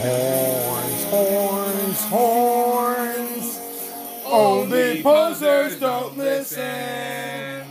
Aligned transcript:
Horns, 0.00 1.04
horns, 1.10 2.00
horns. 2.04 3.60
Only 4.24 5.02
posers 5.02 5.80
don't 5.80 6.16
listen. 6.16 7.66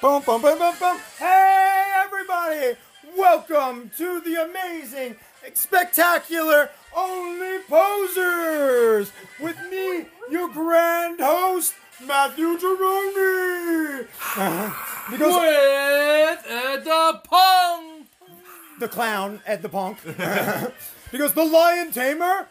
Boom, 0.00 0.22
boom, 0.22 0.42
boom, 0.42 0.58
boom. 0.58 0.98
Hey, 1.18 1.92
everybody! 2.04 2.76
Welcome 3.16 3.90
to 3.96 4.20
the 4.20 4.44
amazing, 4.44 5.16
spectacular 5.54 6.70
Only 6.96 7.58
Posers 7.68 9.10
with 9.40 9.56
me, 9.70 10.06
your 10.30 10.48
grand 10.48 11.20
host, 11.20 11.74
Matthew 12.06 12.58
Jerome. 12.58 14.06
because 15.10 15.34
With 15.34 16.46
Ed 16.48 16.84
the 16.84 17.20
Punk. 17.24 18.06
the 18.78 18.88
clown, 18.88 19.40
Ed 19.46 19.62
the 19.62 19.68
Punk. 19.68 19.98
because 21.12 21.32
the 21.34 21.44
lion 21.44 21.90
tamer, 21.90 22.46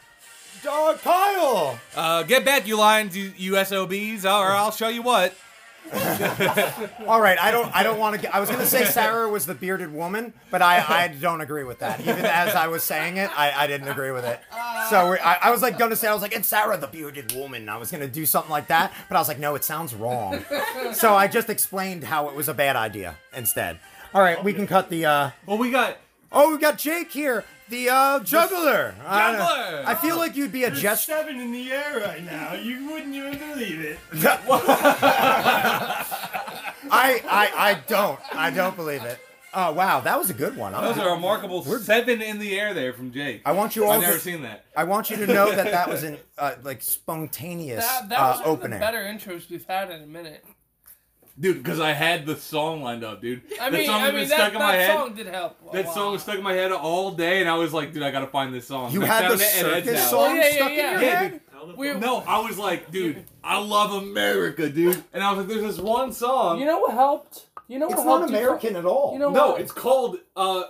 Dog 0.64 1.00
Kyle. 1.02 1.80
Uh, 1.96 2.24
get 2.24 2.44
back, 2.44 2.68
you 2.68 2.78
lions, 2.78 3.16
you, 3.16 3.32
you 3.38 3.64
SOBs, 3.64 4.26
or 4.26 4.52
I'll 4.52 4.72
show 4.72 4.90
you 4.90 5.02
what. 5.02 5.34
All 7.08 7.22
right, 7.22 7.38
I 7.40 7.52
don't. 7.52 7.74
I 7.76 7.84
don't 7.84 7.98
want 8.00 8.16
to. 8.16 8.22
get 8.22 8.34
I 8.36 8.40
was 8.40 8.50
going 8.50 8.62
to 8.62 8.68
say 8.68 8.86
Sarah 8.86 9.30
was 9.30 9.46
the 9.46 9.56
bearded 9.56 9.92
woman, 9.94 10.34
but 10.52 10.62
I, 10.62 11.04
I 11.04 11.08
don't 11.08 11.42
agree 11.42 11.64
with 11.64 11.80
that. 11.80 12.00
Even 12.02 12.26
as 12.26 12.56
I 12.56 12.68
was 12.68 12.84
saying 12.84 13.18
it, 13.18 13.30
I, 13.38 13.52
I 13.64 13.68
didn't 13.68 13.88
agree 13.88 14.12
with 14.12 14.26
it. 14.26 14.40
So 14.90 15.12
we- 15.12 15.20
I, 15.20 15.36
I 15.44 15.52
was 15.52 15.62
like 15.62 15.78
going 15.78 15.92
to 15.92 15.96
say, 15.96 16.08
I 16.08 16.14
was 16.14 16.22
like, 16.22 16.34
it's 16.36 16.48
Sarah 16.48 16.78
the 16.78 16.88
bearded 16.88 17.34
woman. 17.34 17.70
I 17.70 17.78
was 17.78 17.92
going 17.92 18.02
to 18.02 18.08
do 18.08 18.26
something 18.26 18.52
like 18.52 18.68
that, 18.68 18.94
but 19.10 19.16
I 19.16 19.20
was 19.20 19.28
like, 19.28 19.40
no, 19.40 19.56
it 19.56 19.64
sounds 19.64 19.94
wrong. 19.96 20.44
So 20.94 21.16
I 21.16 21.28
just 21.28 21.50
explained 21.50 22.04
how 22.04 22.30
it 22.30 22.36
was 22.36 22.48
a 22.50 22.54
bad 22.54 22.76
idea 22.76 23.16
instead. 23.36 23.80
All 24.14 24.22
right, 24.22 24.42
we 24.44 24.54
can 24.54 24.68
cut 24.68 24.90
the. 24.90 25.06
uh 25.06 25.30
Well, 25.46 25.58
we 25.58 25.72
got. 25.72 25.98
Oh, 26.32 26.52
we 26.52 26.58
got 26.58 26.78
Jake 26.78 27.10
here, 27.12 27.46
the 27.70 27.90
uh 27.90 28.20
juggler. 28.22 28.96
I- 29.06 29.32
Juggler! 29.34 29.84
I, 29.88 29.96
feel 29.96 30.18
like 30.18 30.36
you'd 30.36 30.52
be 30.52 30.64
a 30.64 30.68
There's 30.70 30.82
jest. 30.82 31.06
seven 31.06 31.40
in 31.40 31.52
the 31.52 31.72
air 31.72 32.00
right 32.00 32.24
now. 32.24 32.54
You 32.54 32.90
wouldn't 32.90 33.14
even 33.14 33.38
believe 33.38 33.82
it. 33.82 34.00
I, 36.90 37.22
I, 37.30 37.52
I 37.58 37.82
don't. 37.88 38.20
I 38.34 38.50
don't 38.52 38.76
believe 38.76 39.04
it. 39.04 39.20
Oh 39.54 39.72
wow, 39.72 40.02
that 40.02 40.20
was 40.20 40.30
a 40.30 40.34
good 40.34 40.56
one. 40.58 40.74
That 40.74 40.84
was 40.84 40.98
a 40.98 41.10
remarkable 41.10 41.64
seven 41.64 42.22
in 42.22 42.38
the 42.38 42.60
air 42.60 42.74
there 42.74 42.94
from 42.94 43.12
Jake. 43.12 43.42
I 43.46 43.54
want 43.54 43.76
you 43.76 43.86
all 43.86 43.92
I've 43.92 44.02
never 44.02 44.14
to- 44.14 44.20
seen 44.20 44.42
that. 44.44 44.66
I 44.76 44.84
want 44.84 45.10
you 45.10 45.18
to 45.18 45.26
know 45.28 45.52
that 45.52 45.72
that 45.72 45.90
was 45.90 46.04
an 46.10 46.18
uh, 46.38 46.56
like 46.64 46.82
spontaneous 46.84 47.86
That, 47.86 48.10
that 48.10 48.20
uh, 48.20 48.28
was 48.38 48.42
one 48.46 48.56
of 48.56 48.62
the 48.62 48.70
better 48.78 49.00
intros 49.00 49.50
we've 49.50 49.66
had 49.66 49.90
in 49.90 50.04
a 50.04 50.08
minute. 50.08 50.46
Dude, 51.40 51.58
because 51.64 51.80
I 51.80 51.92
had 51.94 52.26
the 52.26 52.36
song 52.36 52.82
lined 52.82 53.04
up, 53.04 53.22
dude. 53.22 53.44
I 53.62 53.70
that 53.70 53.74
mean, 53.78 53.86
song 53.86 54.02
I 54.02 54.06
mean 54.08 54.22
been 54.22 54.30
that, 54.30 54.36
stuck 54.38 54.54
in 54.54 54.60
my 54.60 54.72
that 54.76 54.88
head. 54.88 54.98
song 54.98 55.14
did 55.14 55.28
help. 55.28 55.58
a 55.70 55.74
That 55.76 55.86
lot. 55.86 55.94
song 55.94 56.12
was 56.14 56.22
stuck 56.24 56.36
in 56.38 56.44
my 56.44 56.54
head 56.54 56.72
all 56.72 57.12
day, 57.12 57.42
and 57.42 57.50
I 57.50 57.56
was 57.56 57.74
like, 57.74 57.94
dude, 57.94 58.02
I 58.02 58.10
gotta 58.10 58.26
find 58.28 58.52
this 58.54 58.66
song. 58.68 58.92
You 58.92 59.04
I 59.04 59.06
had 59.06 59.30
the 59.32 59.36
it 59.36 59.42
at 59.42 59.66
Ed's 59.66 59.86
circus 59.86 60.10
song 60.10 60.20
Oh, 60.32 60.34
yeah, 60.34 60.42
yeah, 60.48 60.52
stuck 60.56 60.70
in 60.72 60.76
yeah. 60.78 60.92
your 60.94 61.02
Yeah, 61.02 61.16
head. 61.20 61.32
dude. 61.32 61.78
We, 61.78 61.94
No, 61.94 62.24
I 62.28 62.40
was 62.40 62.58
like, 62.58 62.92
dude, 62.92 63.24
I 63.44 63.60
love 63.60 63.92
America, 64.02 64.68
dude. 64.70 65.04
And 65.14 65.22
I 65.24 65.32
was 65.32 65.40
like, 65.40 65.48
there's 65.48 65.76
this 65.76 65.84
one 65.84 66.12
song. 66.12 66.60
You 66.60 66.66
know 66.66 66.80
what 66.80 66.94
helped? 66.94 67.46
You 67.68 67.78
know 67.78 67.88
what 67.88 67.94
It's 67.98 68.04
helped? 68.04 68.22
not 68.22 68.30
you 68.32 68.36
American 68.38 68.76
at 68.76 68.86
all. 68.86 69.14
You 69.14 69.20
know 69.20 69.30
no, 69.30 69.52
what? 69.52 69.62
it's 69.62 69.72
called 69.72 70.18
uh, 70.36 70.64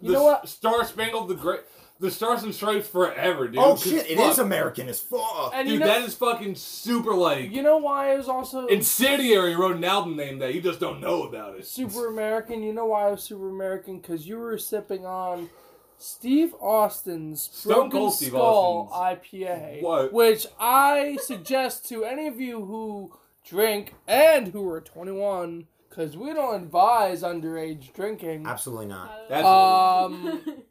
You 0.00 0.12
know 0.12 0.24
what? 0.24 0.48
Star 0.48 0.84
Spangled 0.84 1.28
the 1.28 1.34
Great, 1.34 1.60
the 2.00 2.10
Stars 2.10 2.42
and 2.42 2.54
Stripes 2.54 2.88
Forever, 2.88 3.46
dude. 3.46 3.58
Oh 3.58 3.76
shit, 3.76 4.10
it 4.10 4.16
fuck, 4.16 4.32
is 4.32 4.38
American 4.38 4.88
as 4.88 5.00
fuck. 5.00 5.52
And 5.54 5.66
Dude, 5.66 5.74
you 5.74 5.78
know, 5.80 5.86
that 5.86 6.02
is 6.02 6.14
fucking 6.14 6.54
super 6.54 7.14
like. 7.14 7.50
you 7.52 7.62
know 7.62 7.76
why 7.76 8.12
it 8.14 8.16
was 8.16 8.28
also 8.28 8.66
Incendiary 8.66 9.54
wrote 9.54 9.76
an 9.76 9.84
album 9.84 10.16
named 10.16 10.40
that. 10.42 10.54
You 10.54 10.60
just 10.62 10.80
don't 10.80 11.00
know 11.00 11.24
about 11.24 11.56
it. 11.58 11.66
super 11.66 12.08
American? 12.08 12.62
You 12.62 12.72
know 12.72 12.86
why 12.86 13.08
it 13.08 13.10
was 13.12 13.22
super 13.22 13.48
American? 13.50 13.98
Because 14.00 14.26
you 14.26 14.38
were 14.38 14.56
sipping 14.58 15.04
on 15.04 15.50
Steve 15.98 16.54
Austin's 16.60 17.42
Stone 17.52 17.74
Broken 17.74 17.90
Cold 17.90 18.14
Steve 18.14 18.28
Skull 18.28 18.88
Austin's. 18.90 19.20
IPA, 19.42 19.82
What? 19.82 20.12
which 20.14 20.46
I 20.58 21.18
suggest 21.22 21.86
to 21.90 22.04
any 22.04 22.26
of 22.26 22.40
you 22.40 22.64
who 22.64 23.12
drink 23.46 23.94
and 24.08 24.48
who 24.48 24.66
are 24.70 24.80
21, 24.80 25.66
because 25.90 26.16
we 26.16 26.32
don't 26.32 26.62
advise 26.62 27.22
underage 27.22 27.92
drinking. 27.92 28.46
Absolutely 28.46 28.86
not. 28.86 29.12
That's 29.28 29.44
Um, 29.46 30.40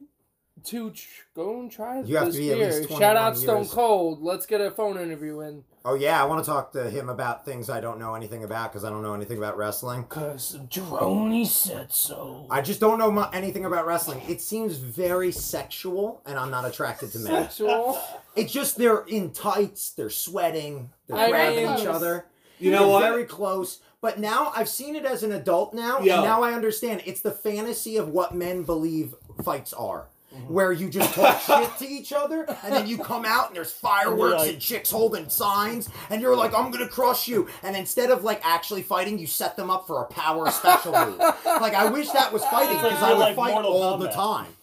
to 0.65 0.91
tr- 0.91 1.05
go 1.35 1.59
and 1.59 1.71
try 1.71 2.01
You 2.01 2.17
have 2.17 2.27
this 2.27 2.35
to 2.35 2.41
be 2.41 2.51
at 2.51 2.57
beer. 2.57 2.67
least 2.67 2.89
21 2.89 2.99
Shout 3.01 3.15
out 3.17 3.37
Stone 3.37 3.57
years. 3.63 3.73
Cold. 3.73 4.21
Let's 4.21 4.45
get 4.45 4.61
a 4.61 4.71
phone 4.71 4.97
interview 4.99 5.39
in. 5.41 5.63
Oh 5.85 5.95
yeah, 5.95 6.21
I 6.21 6.25
want 6.25 6.43
to 6.43 6.49
talk 6.49 6.73
to 6.73 6.89
him 6.89 7.07
about 7.09 7.45
things 7.45 7.69
I 7.69 7.79
don't 7.79 7.99
know 7.99 8.13
anything 8.13 8.43
about 8.43 8.71
because 8.71 8.83
I 8.83 8.89
don't 8.89 9.01
know 9.01 9.13
anything 9.13 9.37
about 9.37 9.55
wrestling. 9.57 10.03
Cause 10.05 10.57
Droney 10.69 11.47
said 11.47 11.91
so. 11.93 12.47
I 12.49 12.61
just 12.61 12.79
don't 12.81 12.99
know 12.99 13.09
mu- 13.11 13.23
anything 13.33 13.63
about 13.65 13.85
wrestling. 13.85 14.21
It 14.27 14.41
seems 14.41 14.75
very 14.77 15.31
sexual, 15.31 16.21
and 16.25 16.37
I'm 16.37 16.51
not 16.51 16.65
attracted 16.65 17.11
to 17.13 17.19
men. 17.19 17.43
Sexual. 17.43 17.97
It's 18.35 18.51
just 18.51 18.77
they're 18.77 19.05
in 19.07 19.31
tights, 19.31 19.91
they're 19.91 20.09
sweating, 20.09 20.89
they're 21.07 21.17
I 21.17 21.29
grabbing 21.29 21.65
mean- 21.65 21.79
each 21.79 21.85
other. 21.87 22.25
You 22.59 22.71
know 22.71 22.79
They're 22.79 22.87
what? 22.89 23.01
Very 23.03 23.23
close. 23.23 23.79
But 24.01 24.19
now 24.19 24.51
I've 24.53 24.67
seen 24.67 24.97
it 24.97 25.05
as 25.05 25.23
an 25.23 25.31
adult 25.31 25.73
now, 25.73 25.99
Yeah. 26.01 26.15
and 26.15 26.23
now 26.25 26.43
I 26.43 26.51
understand. 26.51 27.01
It's 27.05 27.21
the 27.21 27.31
fantasy 27.31 27.95
of 27.95 28.09
what 28.09 28.35
men 28.35 28.63
believe 28.63 29.15
fights 29.43 29.71
are. 29.71 30.07
Mm-hmm. 30.33 30.53
Where 30.53 30.71
you 30.71 30.89
just 30.91 31.15
talk 31.15 31.41
shit 31.69 31.77
to 31.79 31.87
each 31.87 32.13
other, 32.13 32.45
and 32.63 32.71
then 32.71 32.85
you 32.85 32.99
come 32.99 33.25
out 33.25 33.47
and 33.47 33.55
there's 33.55 33.71
fireworks 33.71 34.35
like- 34.41 34.49
and 34.51 34.61
chicks 34.61 34.91
holding 34.91 35.27
signs, 35.27 35.89
and 36.11 36.21
you're 36.21 36.35
like, 36.35 36.53
"I'm 36.53 36.69
gonna 36.69 36.87
crush 36.87 37.27
you." 37.27 37.47
And 37.63 37.75
instead 37.75 38.11
of 38.11 38.23
like 38.23 38.39
actually 38.45 38.83
fighting, 38.83 39.17
you 39.17 39.25
set 39.25 39.55
them 39.57 39.71
up 39.71 39.87
for 39.87 40.03
a 40.03 40.05
power 40.05 40.51
special 40.51 40.91
move. 40.91 41.19
Like 41.45 41.73
I 41.73 41.89
wish 41.89 42.11
that 42.11 42.31
was 42.31 42.43
fighting 42.45 42.75
like 42.77 42.83
because 42.91 43.01
I 43.03 43.13
would 43.13 43.19
life 43.19 43.35
fight 43.35 43.53
Mortal 43.53 43.71
all 43.73 43.97
the 43.97 44.09
time. 44.09 44.53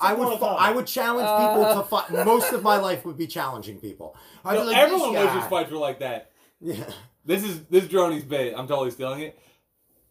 I 0.00 0.14
would, 0.14 0.28
Kombat. 0.28 0.56
I 0.58 0.72
would 0.72 0.86
challenge 0.86 1.28
people 1.28 1.74
to 1.82 1.88
fight. 1.88 2.24
Most 2.26 2.52
of 2.54 2.62
my 2.62 2.78
life 2.78 3.04
would 3.04 3.18
be 3.18 3.26
challenging 3.26 3.78
people. 3.78 4.16
I'd 4.44 4.54
No, 4.54 4.60
be 4.62 4.66
like, 4.68 4.76
everyone 4.78 5.12
wishes 5.12 5.44
fights 5.48 5.70
were 5.70 5.76
like 5.76 5.98
that. 6.00 6.30
Yeah. 6.60 6.84
This 7.24 7.44
is 7.44 7.60
this 7.66 7.84
Droney's 7.84 8.24
bit. 8.24 8.54
I'm 8.56 8.66
totally 8.66 8.90
stealing 8.90 9.20
it. 9.20 9.38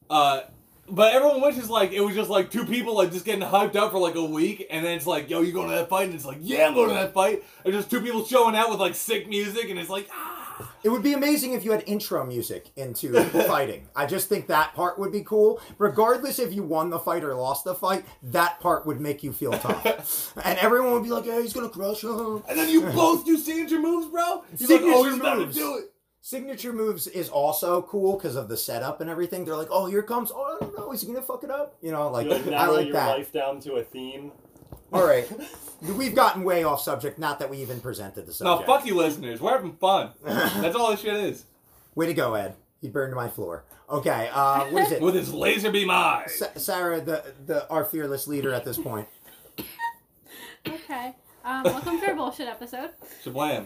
Uh, 0.10 0.42
but 0.92 1.14
everyone 1.14 1.42
wishes 1.42 1.70
like 1.70 1.92
it 1.92 2.02
was 2.02 2.14
just 2.16 2.30
like 2.30 2.52
two 2.52 2.66
people 2.66 2.96
like 2.96 3.12
just 3.12 3.26
getting 3.26 3.48
hyped 3.48 3.76
up 3.76 3.92
for 3.92 4.00
like 4.00 4.16
a 4.16 4.24
week, 4.24 4.68
and 4.70 4.86
then 4.86 4.96
it's 4.98 5.08
like, 5.08 5.30
yo, 5.30 5.42
you 5.42 5.52
going 5.54 5.70
to 5.70 5.76
that 5.76 5.90
fight? 5.90 6.06
And 6.06 6.14
it's 6.14 6.26
like, 6.26 6.38
yeah, 6.42 6.68
I'm 6.68 6.74
going 6.74 6.90
to 6.90 6.96
that 6.96 7.14
fight. 7.14 7.44
And 7.64 7.74
just 7.74 7.90
two 7.90 8.02
people 8.02 8.26
showing 8.26 8.56
out 8.56 8.70
with 8.70 8.80
like 8.80 8.96
sick 8.96 9.28
music, 9.28 9.70
and 9.70 9.80
it's 9.80 9.90
like, 9.90 10.08
ah. 10.12 10.38
It 10.84 10.90
would 10.90 11.02
be 11.04 11.14
amazing 11.14 11.54
if 11.54 11.64
you 11.64 11.72
had 11.72 11.84
intro 11.88 12.24
music 12.26 12.70
into 12.76 13.14
fighting. 13.48 13.88
I 13.96 14.06
just 14.06 14.30
think 14.30 14.48
that 14.48 14.74
part 14.76 15.00
would 15.00 15.12
be 15.12 15.24
cool. 15.24 15.60
Regardless 15.78 16.38
if 16.40 16.54
you 16.54 16.64
won 16.64 16.90
the 16.90 17.00
fight 17.00 17.24
or 17.24 17.34
lost 17.34 17.64
the 17.64 17.74
fight, 17.74 18.06
that 18.24 18.60
part 18.60 18.86
would 18.86 19.00
make 19.00 19.24
you 19.24 19.32
feel 19.32 19.54
tough. 19.54 20.34
and 20.44 20.60
everyone 20.60 20.92
would 20.94 21.04
be 21.04 21.10
like, 21.10 21.26
"Yeah, 21.26 21.42
he's 21.42 21.54
gonna 21.54 21.70
crush 21.70 22.04
him." 22.04 22.44
And 22.48 22.60
then 22.60 22.70
you 22.70 22.82
both 22.82 23.26
do 23.26 23.38
signature 23.38 23.80
moves, 23.80 24.08
bro. 24.08 24.22
You're 24.24 24.40
like, 24.42 24.60
Signature 24.60 24.94
oh, 24.94 25.04
he's 25.04 25.20
about 25.20 25.34
to 25.36 25.40
moves. 25.42 25.56
do 25.56 25.78
it. 25.78 25.91
Signature 26.24 26.72
moves 26.72 27.08
is 27.08 27.30
also 27.30 27.82
cool 27.82 28.16
because 28.16 28.36
of 28.36 28.48
the 28.48 28.56
setup 28.56 29.02
and 29.02 29.10
everything. 29.10 29.44
They're 29.44 29.56
like, 29.56 29.70
"Oh, 29.72 29.88
here 29.88 30.04
comes. 30.04 30.32
Oh, 30.32 30.56
I 30.56 30.64
don't 30.64 30.78
know. 30.78 30.92
Is 30.92 31.02
he 31.02 31.08
gonna 31.08 31.22
fuck 31.22 31.44
it 31.44 31.50
up?" 31.50 31.76
You 31.82 31.92
know, 31.92 32.10
like 32.10 32.26
You 32.26 32.34
like 32.34 32.46
I 32.48 32.50
narrow 32.52 32.74
like 32.74 32.86
your 32.86 32.94
that. 32.94 33.18
life 33.18 33.32
down 33.34 33.60
to 33.62 33.74
a 33.74 33.84
theme. 33.84 34.32
All 34.94 35.04
right, 35.06 35.28
we've 35.98 36.14
gotten 36.14 36.44
way 36.44 36.64
off 36.64 36.82
subject. 36.82 37.18
Not 37.18 37.40
that 37.40 37.50
we 37.50 37.58
even 37.58 37.82
presented 37.82 38.28
the 38.28 38.34
subject. 38.34 38.68
No, 38.68 38.74
fuck 38.78 38.86
you, 38.86 38.96
listeners. 38.96 39.42
We're 39.42 39.52
having 39.54 39.74
fun. 39.78 40.12
That's 40.24 40.76
all 40.76 40.92
this 40.92 41.00
shit 41.02 41.16
is. 41.16 41.46
Way 41.96 42.06
to 42.06 42.14
go, 42.14 42.36
Ed. 42.36 42.56
He 42.82 42.90
burned 42.90 43.16
my 43.16 43.28
floor. 43.28 43.64
Okay, 43.90 44.30
uh, 44.32 44.66
what 44.66 44.84
is 44.84 44.92
it? 44.92 45.02
With 45.02 45.16
his 45.16 45.34
laser 45.34 45.72
beam 45.72 45.90
eyes. 45.90 46.36
Sa- 46.38 46.54
Sarah, 46.56 47.02
the 47.02 47.34
the 47.48 47.68
our 47.70 47.84
fearless 47.84 48.28
leader 48.28 48.54
at 48.54 48.64
this 48.64 48.78
point. 48.78 49.08
Okay. 50.68 51.16
Um, 51.44 51.64
welcome 51.64 52.00
to 52.00 52.06
our 52.10 52.14
bullshit 52.16 52.48
episode. 52.48 52.92
Shablam. 53.26 53.66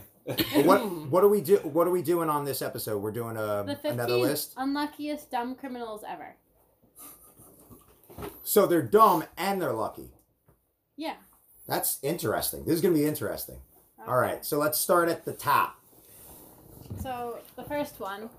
What 0.63 0.81
what 1.09 1.23
are 1.23 1.27
we 1.27 1.41
do? 1.41 1.57
What 1.57 1.87
are 1.87 1.91
we 1.91 2.01
doing 2.01 2.29
on 2.29 2.45
this 2.45 2.61
episode? 2.61 2.99
We're 2.99 3.11
doing 3.11 3.37
a 3.37 3.63
The 3.65 3.75
15 3.75 3.91
another 3.91 4.17
list. 4.17 4.53
unluckiest 4.57 5.29
dumb 5.31 5.55
criminals 5.55 6.03
ever. 6.07 6.35
So 8.43 8.65
they're 8.65 8.81
dumb 8.81 9.25
and 9.37 9.61
they're 9.61 9.73
lucky. 9.73 10.09
Yeah. 10.95 11.15
That's 11.67 11.99
interesting. 12.01 12.65
This 12.65 12.75
is 12.75 12.81
gonna 12.81 12.93
be 12.93 13.05
interesting. 13.05 13.59
Okay. 13.99 14.09
All 14.11 14.17
right, 14.17 14.45
so 14.45 14.57
let's 14.57 14.79
start 14.79 15.09
at 15.09 15.25
the 15.25 15.33
top. 15.33 15.79
So 17.01 17.39
the 17.55 17.63
first 17.63 17.99
one. 17.99 18.29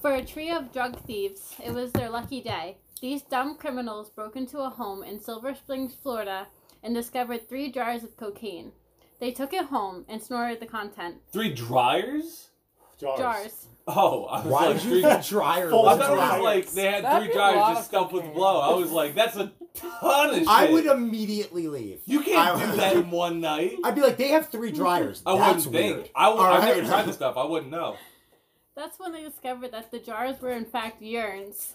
For 0.00 0.14
a 0.14 0.24
trio 0.24 0.56
of 0.56 0.72
drug 0.72 0.98
thieves, 1.06 1.54
it 1.62 1.72
was 1.72 1.92
their 1.92 2.08
lucky 2.08 2.40
day. 2.40 2.78
These 3.02 3.22
dumb 3.22 3.56
criminals 3.56 4.08
broke 4.10 4.34
into 4.34 4.58
a 4.60 4.70
home 4.70 5.02
in 5.02 5.20
Silver 5.20 5.54
Springs, 5.54 5.94
Florida, 5.94 6.46
and 6.82 6.94
discovered 6.94 7.48
three 7.48 7.70
jars 7.70 8.02
of 8.02 8.16
cocaine. 8.16 8.72
They 9.20 9.30
took 9.32 9.52
it 9.52 9.66
home 9.66 10.04
and 10.08 10.22
snorted 10.22 10.60
the 10.60 10.66
content. 10.66 11.16
Three 11.32 11.52
dryers? 11.52 12.48
Jars. 12.98 13.18
Jars. 13.18 13.66
Oh, 13.86 14.24
I 14.26 14.38
was 14.42 14.46
Why 14.52 14.66
like, 14.66 14.76
did 14.76 14.84
you 14.84 14.90
three. 14.90 15.02
think 15.02 15.26
dryer 15.26 15.70
Full 15.70 15.88
I 15.88 15.94
was 15.94 16.02
thought 16.06 16.12
it 16.12 16.16
was 16.16 16.42
like 16.44 16.70
they 16.72 16.82
had 16.90 17.04
That'd 17.04 17.28
three 17.28 17.32
be 17.34 17.38
a 17.38 17.42
lot 17.42 17.74
just 17.74 17.80
of 17.80 17.86
stuffed 17.86 18.12
with 18.12 18.22
cocaine. 18.22 18.36
blow. 18.36 18.60
I 18.60 18.74
was 18.74 18.92
like, 18.92 19.14
that's 19.14 19.36
a 19.36 19.52
ton 19.74 20.30
of 20.30 20.36
shit. 20.36 20.48
I 20.48 20.70
would 20.70 20.86
immediately 20.86 21.66
leave. 21.68 22.00
You 22.06 22.20
can't 22.20 22.60
I- 22.60 22.70
do 22.70 22.76
that 22.76 22.96
in 22.96 23.10
one 23.10 23.40
night. 23.40 23.76
I'd 23.84 23.94
be 23.94 24.00
like, 24.02 24.16
they 24.16 24.28
have 24.28 24.48
three 24.48 24.70
dryers. 24.70 25.22
I 25.26 25.36
That's 25.36 25.66
wouldn't 25.66 25.74
weird. 25.84 25.96
think. 26.04 26.12
I 26.14 26.26
w- 26.26 26.44
All 26.46 26.52
I've 26.52 26.62
right. 26.62 26.76
never 26.76 26.88
tried 26.88 27.06
the 27.06 27.12
stuff. 27.20 27.36
I 27.36 27.44
wouldn't 27.46 27.70
know. 27.72 27.96
That's 28.76 28.98
when 28.98 29.12
they 29.12 29.22
discovered 29.22 29.72
that 29.72 29.90
the 29.90 29.98
jars 29.98 30.40
were 30.40 30.52
in 30.52 30.64
fact 30.66 31.02
urns. 31.02 31.72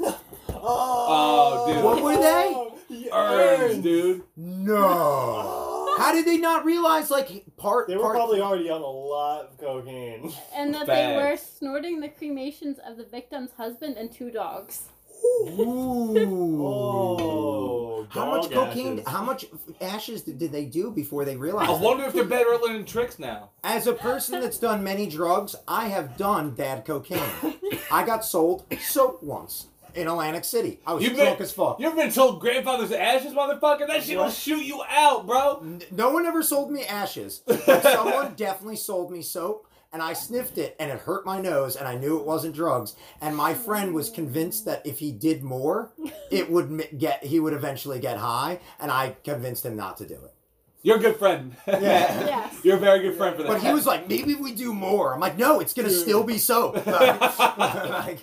Oh, 0.00 0.20
oh, 0.48 1.72
dude. 1.72 1.84
What 1.84 2.02
were 2.02 2.16
they? 2.16 3.10
Urns, 3.12 3.82
dude. 3.82 4.22
No. 4.36 5.63
How 5.96 6.12
did 6.12 6.26
they 6.26 6.38
not 6.38 6.64
realize 6.64 7.10
like 7.10 7.44
part? 7.56 7.88
They 7.88 7.96
were 7.96 8.02
part- 8.02 8.16
probably 8.16 8.40
already 8.40 8.70
on 8.70 8.80
a 8.82 8.86
lot 8.86 9.46
of 9.46 9.58
cocaine. 9.58 10.32
And 10.56 10.74
that 10.74 10.86
they 10.86 11.16
were 11.16 11.36
snorting 11.36 12.00
the 12.00 12.08
cremations 12.08 12.78
of 12.86 12.96
the 12.96 13.04
victim's 13.04 13.50
husband 13.56 13.96
and 13.96 14.12
two 14.12 14.30
dogs. 14.30 14.84
Ooh. 15.24 16.64
Oh, 16.66 18.06
How 18.10 18.26
much 18.36 18.50
cocaine? 18.50 18.98
ashes. 19.00 19.08
How 19.08 19.22
much 19.24 19.46
ashes 19.80 20.22
did, 20.22 20.38
did 20.38 20.52
they 20.52 20.64
do 20.66 20.90
before 20.90 21.24
they 21.24 21.36
realized? 21.36 21.70
I 21.70 21.74
it? 21.74 21.80
wonder 21.80 22.04
if 22.04 22.12
they're 22.12 22.24
better 22.24 22.54
at 22.54 22.60
learning 22.62 22.84
tricks 22.84 23.18
now. 23.18 23.50
As 23.62 23.86
a 23.86 23.94
person 23.94 24.40
that's 24.40 24.58
done 24.58 24.84
many 24.84 25.06
drugs, 25.08 25.56
I 25.66 25.88
have 25.88 26.16
done 26.16 26.50
bad 26.50 26.84
cocaine. 26.84 27.20
I 27.90 28.04
got 28.04 28.24
sold 28.24 28.64
soap 28.80 29.22
once 29.22 29.68
in 29.94 30.08
Atlantic 30.08 30.44
City. 30.44 30.80
I 30.86 30.94
was 30.94 31.04
You've 31.04 31.14
drunk 31.14 31.38
been, 31.38 31.44
as 31.44 31.52
fuck. 31.52 31.78
you 31.80 31.86
ever 31.86 31.96
been 31.96 32.10
told 32.12 32.40
grandfather's 32.40 32.92
ashes, 32.92 33.32
motherfucker? 33.32 33.86
That 33.86 34.02
shit 34.02 34.16
will 34.18 34.30
shoot 34.30 34.64
you 34.64 34.82
out, 34.88 35.26
bro. 35.26 35.60
N- 35.62 35.82
No 35.90 36.10
one 36.10 36.26
ever 36.26 36.42
sold 36.42 36.70
me 36.70 36.84
ashes, 36.84 37.42
but 37.46 37.62
someone 37.82 38.34
definitely 38.34 38.76
sold 38.76 39.10
me 39.10 39.22
soap. 39.22 39.68
And 39.92 40.02
I 40.02 40.12
sniffed 40.12 40.58
it, 40.58 40.74
and 40.80 40.90
it 40.90 40.98
hurt 40.98 41.24
my 41.24 41.40
nose, 41.40 41.76
and 41.76 41.86
I 41.86 41.94
knew 41.96 42.18
it 42.18 42.26
wasn't 42.26 42.52
drugs. 42.56 42.96
And 43.20 43.36
my 43.36 43.54
friend 43.54 43.94
was 43.94 44.10
convinced 44.10 44.64
that 44.64 44.84
if 44.84 44.98
he 44.98 45.12
did 45.12 45.44
more, 45.44 45.92
it 46.32 46.50
would 46.50 46.64
m- 46.64 46.98
get 46.98 47.22
he 47.22 47.38
would 47.38 47.52
eventually 47.52 48.00
get 48.00 48.16
high. 48.18 48.58
And 48.80 48.90
I 48.90 49.14
convinced 49.22 49.64
him 49.64 49.76
not 49.76 49.96
to 49.98 50.06
do 50.06 50.14
it. 50.14 50.34
You're 50.82 50.96
a 50.96 51.00
good 51.00 51.16
friend. 51.16 51.54
Yeah. 51.68 51.78
Yes. 52.26 52.56
You're 52.64 52.76
a 52.76 52.80
very 52.80 53.00
good 53.00 53.16
friend 53.16 53.36
for 53.36 53.42
that. 53.44 53.48
But 53.48 53.62
he 53.62 53.72
was 53.72 53.86
like, 53.86 54.08
maybe 54.08 54.34
we 54.34 54.52
do 54.52 54.74
more. 54.74 55.14
I'm 55.14 55.20
like, 55.20 55.38
no, 55.38 55.60
it's 55.60 55.72
gonna 55.72 55.88
still 55.90 56.24
be 56.24 56.38
soap. 56.38 56.84
Like, 56.86 58.18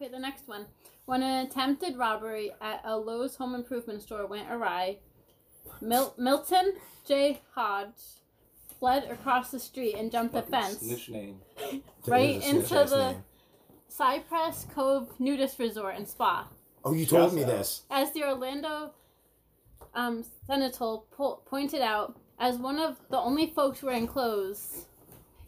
Okay, 0.00 0.10
the 0.10 0.18
next 0.18 0.46
one. 0.46 0.66
When 1.06 1.22
an 1.22 1.46
attempted 1.46 1.96
robbery 1.96 2.52
at 2.60 2.82
a 2.84 2.96
Lowe's 2.96 3.36
home 3.36 3.54
improvement 3.54 4.02
store 4.02 4.26
went 4.26 4.50
awry, 4.50 4.98
Mil- 5.80 6.14
Milton 6.18 6.74
J. 7.06 7.40
Hodge 7.54 8.20
fled 8.78 9.04
across 9.10 9.50
the 9.50 9.58
street 9.58 9.94
and 9.94 10.10
jumped 10.10 10.34
a 10.34 10.42
fence 10.42 10.80
Snitch 10.80 11.08
name. 11.08 11.40
right 12.06 12.30
It 12.30 12.36
was 12.36 12.44
a 12.46 12.48
into 12.50 12.90
the 12.90 13.12
name. 13.12 13.24
Cypress 13.88 14.66
Cove 14.74 15.08
Nudist 15.18 15.58
Resort 15.58 15.96
and 15.96 16.06
Spa. 16.06 16.46
Oh, 16.84 16.92
you 16.92 17.06
told 17.06 17.32
me 17.32 17.44
this. 17.44 17.82
As 17.90 18.12
the 18.12 18.24
Orlando 18.24 18.92
um, 19.94 20.24
Sentinel 20.46 21.06
po- 21.16 21.42
pointed 21.46 21.80
out, 21.80 22.18
as 22.38 22.58
one 22.58 22.78
of 22.78 22.98
the 23.10 23.16
only 23.16 23.46
folks 23.46 23.82
wearing 23.82 24.06
clothes, 24.06 24.84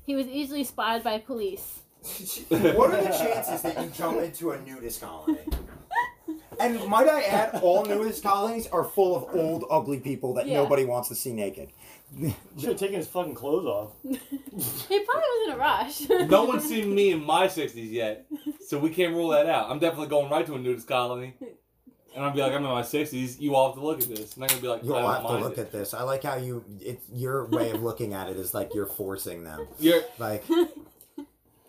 he 0.04 0.14
was 0.14 0.26
easily 0.26 0.64
spotted 0.64 1.04
by 1.04 1.18
police. 1.18 1.80
What 2.50 2.90
are 2.94 3.02
the 3.02 3.08
chances 3.10 3.62
that 3.62 3.82
you 3.82 3.90
jump 3.90 4.20
into 4.20 4.50
a 4.52 4.60
nudist 4.60 5.00
colony? 5.00 5.38
And 6.60 6.84
might 6.88 7.08
I 7.08 7.22
add, 7.22 7.60
all 7.62 7.84
nudist 7.84 8.22
colonies 8.22 8.66
are 8.68 8.84
full 8.84 9.16
of 9.16 9.34
old, 9.34 9.64
ugly 9.70 10.00
people 10.00 10.34
that 10.34 10.46
Yeah. 10.48 10.54
nobody 10.56 10.84
wants 10.84 11.08
to 11.08 11.14
see 11.14 11.32
naked. 11.32 11.70
Should 12.58 12.70
have 12.70 12.78
taken 12.78 12.96
his 12.96 13.06
fucking 13.06 13.34
clothes 13.34 13.66
off. 13.66 13.90
He 14.88 14.98
probably 15.04 15.22
was 15.22 15.48
in 15.48 15.54
a 15.54 15.56
rush. 15.58 16.08
No 16.30 16.44
one's 16.44 16.64
seen 16.64 16.92
me 16.94 17.10
in 17.12 17.22
my 17.24 17.46
60s 17.46 17.92
yet, 17.92 18.26
so 18.66 18.78
we 18.78 18.90
can't 18.90 19.14
rule 19.14 19.28
that 19.28 19.46
out. 19.46 19.70
I'm 19.70 19.78
definitely 19.78 20.08
going 20.08 20.28
right 20.30 20.44
to 20.46 20.54
a 20.54 20.58
nudist 20.58 20.88
colony. 20.88 21.34
And 22.16 22.24
I'll 22.24 22.32
be 22.32 22.40
like, 22.40 22.50
I'm 22.52 22.64
in 22.64 22.70
my 22.70 22.82
60s. 22.82 23.38
You 23.38 23.54
all 23.54 23.68
have 23.68 23.76
to 23.78 23.84
look 23.84 24.00
at 24.00 24.08
this. 24.08 24.34
And 24.34 24.42
I'm 24.42 24.48
going 24.48 24.58
to 24.58 24.62
be 24.62 24.68
like, 24.68 24.82
You'll 24.82 24.96
I 24.96 25.02
don't 25.02 25.12
have 25.12 25.22
to 25.22 25.28
mind 25.28 25.44
look 25.44 25.58
it. 25.58 25.60
at 25.60 25.70
this. 25.72 25.94
I 25.94 26.02
like 26.02 26.24
how 26.24 26.36
you, 26.36 26.64
it's 26.80 27.04
your 27.12 27.44
way 27.46 27.70
of 27.70 27.82
looking 27.84 28.14
at 28.14 28.28
it 28.28 28.36
is 28.36 28.52
like 28.54 28.74
you're 28.74 28.86
forcing 28.86 29.44
them. 29.44 29.68
You're, 29.78 30.00
Like, 30.18 30.42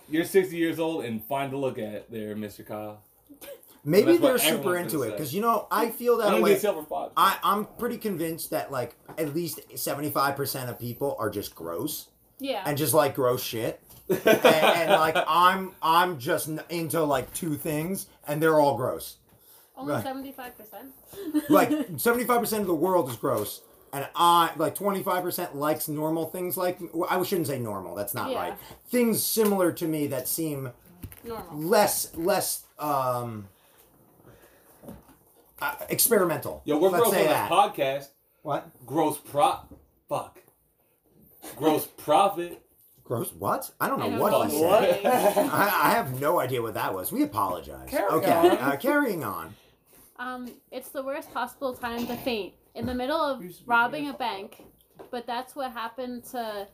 you're 0.10 0.26
60 0.26 0.56
years 0.56 0.80
old 0.80 1.06
and 1.06 1.24
fine 1.24 1.52
to 1.52 1.58
look 1.58 1.78
at 1.78 2.12
there, 2.12 2.36
Mr. 2.36 2.66
Kyle. 2.66 3.02
maybe 3.84 4.18
they're 4.18 4.38
super 4.38 4.78
into 4.78 5.04
it 5.04 5.12
because 5.12 5.34
you 5.34 5.42
know 5.42 5.68
I 5.72 5.90
feel 5.90 6.18
that 6.18 6.30
going 6.30 6.44
to 6.44 6.62
be 6.62 6.68
a 6.68 6.82
way. 6.82 7.10
I, 7.16 7.38
I'm 7.44 7.66
pretty 7.66 7.98
convinced 7.98 8.50
that 8.52 8.72
like 8.72 8.96
at 9.18 9.34
least 9.34 9.62
75% 9.74 10.70
of 10.70 10.80
people 10.80 11.16
are 11.20 11.30
just 11.30 11.56
gross 11.56 12.10
yeah. 12.40 12.64
and 12.66 12.78
just 12.78 12.94
like 12.94 13.16
gross 13.16 13.44
shit. 13.44 13.82
and, 14.10 14.28
and 14.28 14.92
like 14.92 15.16
I'm 15.28 15.74
I'm 15.84 16.18
just 16.18 16.50
into 16.70 17.04
like 17.04 17.32
two 17.36 17.56
things 17.56 18.08
and 18.28 18.42
they're 18.42 18.60
all 18.60 18.76
gross. 18.76 19.18
Only 19.78 20.02
seventy-five 20.02 20.58
percent. 20.58 20.92
Like 21.48 21.70
75% 21.70 22.60
of 22.60 22.68
the 22.68 22.74
world 22.74 23.10
is 23.10 23.16
gross 23.16 23.62
and 23.94 24.08
I 24.16 24.52
like 24.58 24.76
25% 24.76 25.56
likes 25.56 25.88
normal 25.88 26.26
things 26.30 26.58
like 26.58 26.80
I 27.10 27.22
shouldn't 27.24 27.48
say 27.48 27.60
normal, 27.60 27.96
that's 27.96 28.14
not 28.14 28.32
Yeah. 28.32 28.38
right. 28.38 28.54
Things 28.90 29.24
similar 29.24 29.72
to 29.74 29.88
me 29.88 30.08
that 30.08 30.28
seem 30.28 30.72
Normal. 31.24 31.58
less 31.60 32.16
less 32.16 32.64
um 32.78 33.48
uh, 35.62 35.76
experimental. 35.90 36.62
Yo, 36.66 36.78
we're 36.78 36.90
Let's 36.90 37.04
gross 37.04 37.14
say 37.14 37.28
on 37.28 37.34
that. 37.34 37.50
this 37.50 37.58
podcast. 37.58 38.08
What? 38.44 38.86
Gross 38.86 39.18
prop. 39.18 39.74
Fuck. 40.08 40.40
Gross 41.56 41.86
profit. 41.98 42.62
Gross 43.04 43.34
what? 43.34 43.70
I 43.82 43.88
don't 43.88 44.00
know 44.00 44.06
I 44.16 44.18
what 44.20 44.32
know 44.32 44.44
he 44.44 44.60
said. 44.60 44.96
he 44.98 45.02
said. 45.34 45.50
I, 45.50 45.66
I 45.84 45.90
have 45.92 46.22
no 46.22 46.40
idea 46.40 46.62
what 46.62 46.76
that 46.76 46.94
was. 46.94 47.12
We 47.12 47.24
apologize. 47.24 47.90
Carry 47.90 48.10
okay, 48.12 48.32
on. 48.32 48.46
Uh, 48.58 48.76
carrying 48.78 49.24
on. 49.24 49.56
Um, 50.18 50.52
it's 50.72 50.90
the 50.90 51.02
worst 51.04 51.34
possible 51.34 51.74
time 51.74 52.06
to 52.08 52.16
faint 52.18 52.54
in 52.80 52.86
the 52.86 52.96
middle 52.96 53.20
of 53.20 53.44
robbing 53.66 54.08
a 54.08 54.14
bank, 54.14 54.64
but 55.12 55.28
that's 55.28 55.54
what 55.56 55.72
happened 55.74 56.24
to 56.32 56.66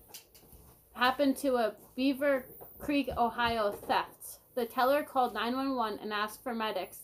happened 0.93 1.35
to 1.37 1.55
a 1.55 1.73
Beaver 1.95 2.45
Creek, 2.79 3.09
Ohio 3.17 3.71
theft. 3.71 4.39
The 4.53 4.65
teller 4.65 5.03
called 5.03 5.33
911 5.33 5.99
and 6.01 6.13
asked 6.13 6.43
for 6.43 6.53
medics, 6.53 6.99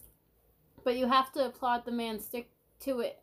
but 0.85 0.95
you 0.95 1.07
have 1.07 1.31
to 1.33 1.45
applaud 1.47 1.83
the 1.83 1.91
man 1.91 2.19
stick 2.19 2.49
to 2.81 2.99
it. 2.99 3.19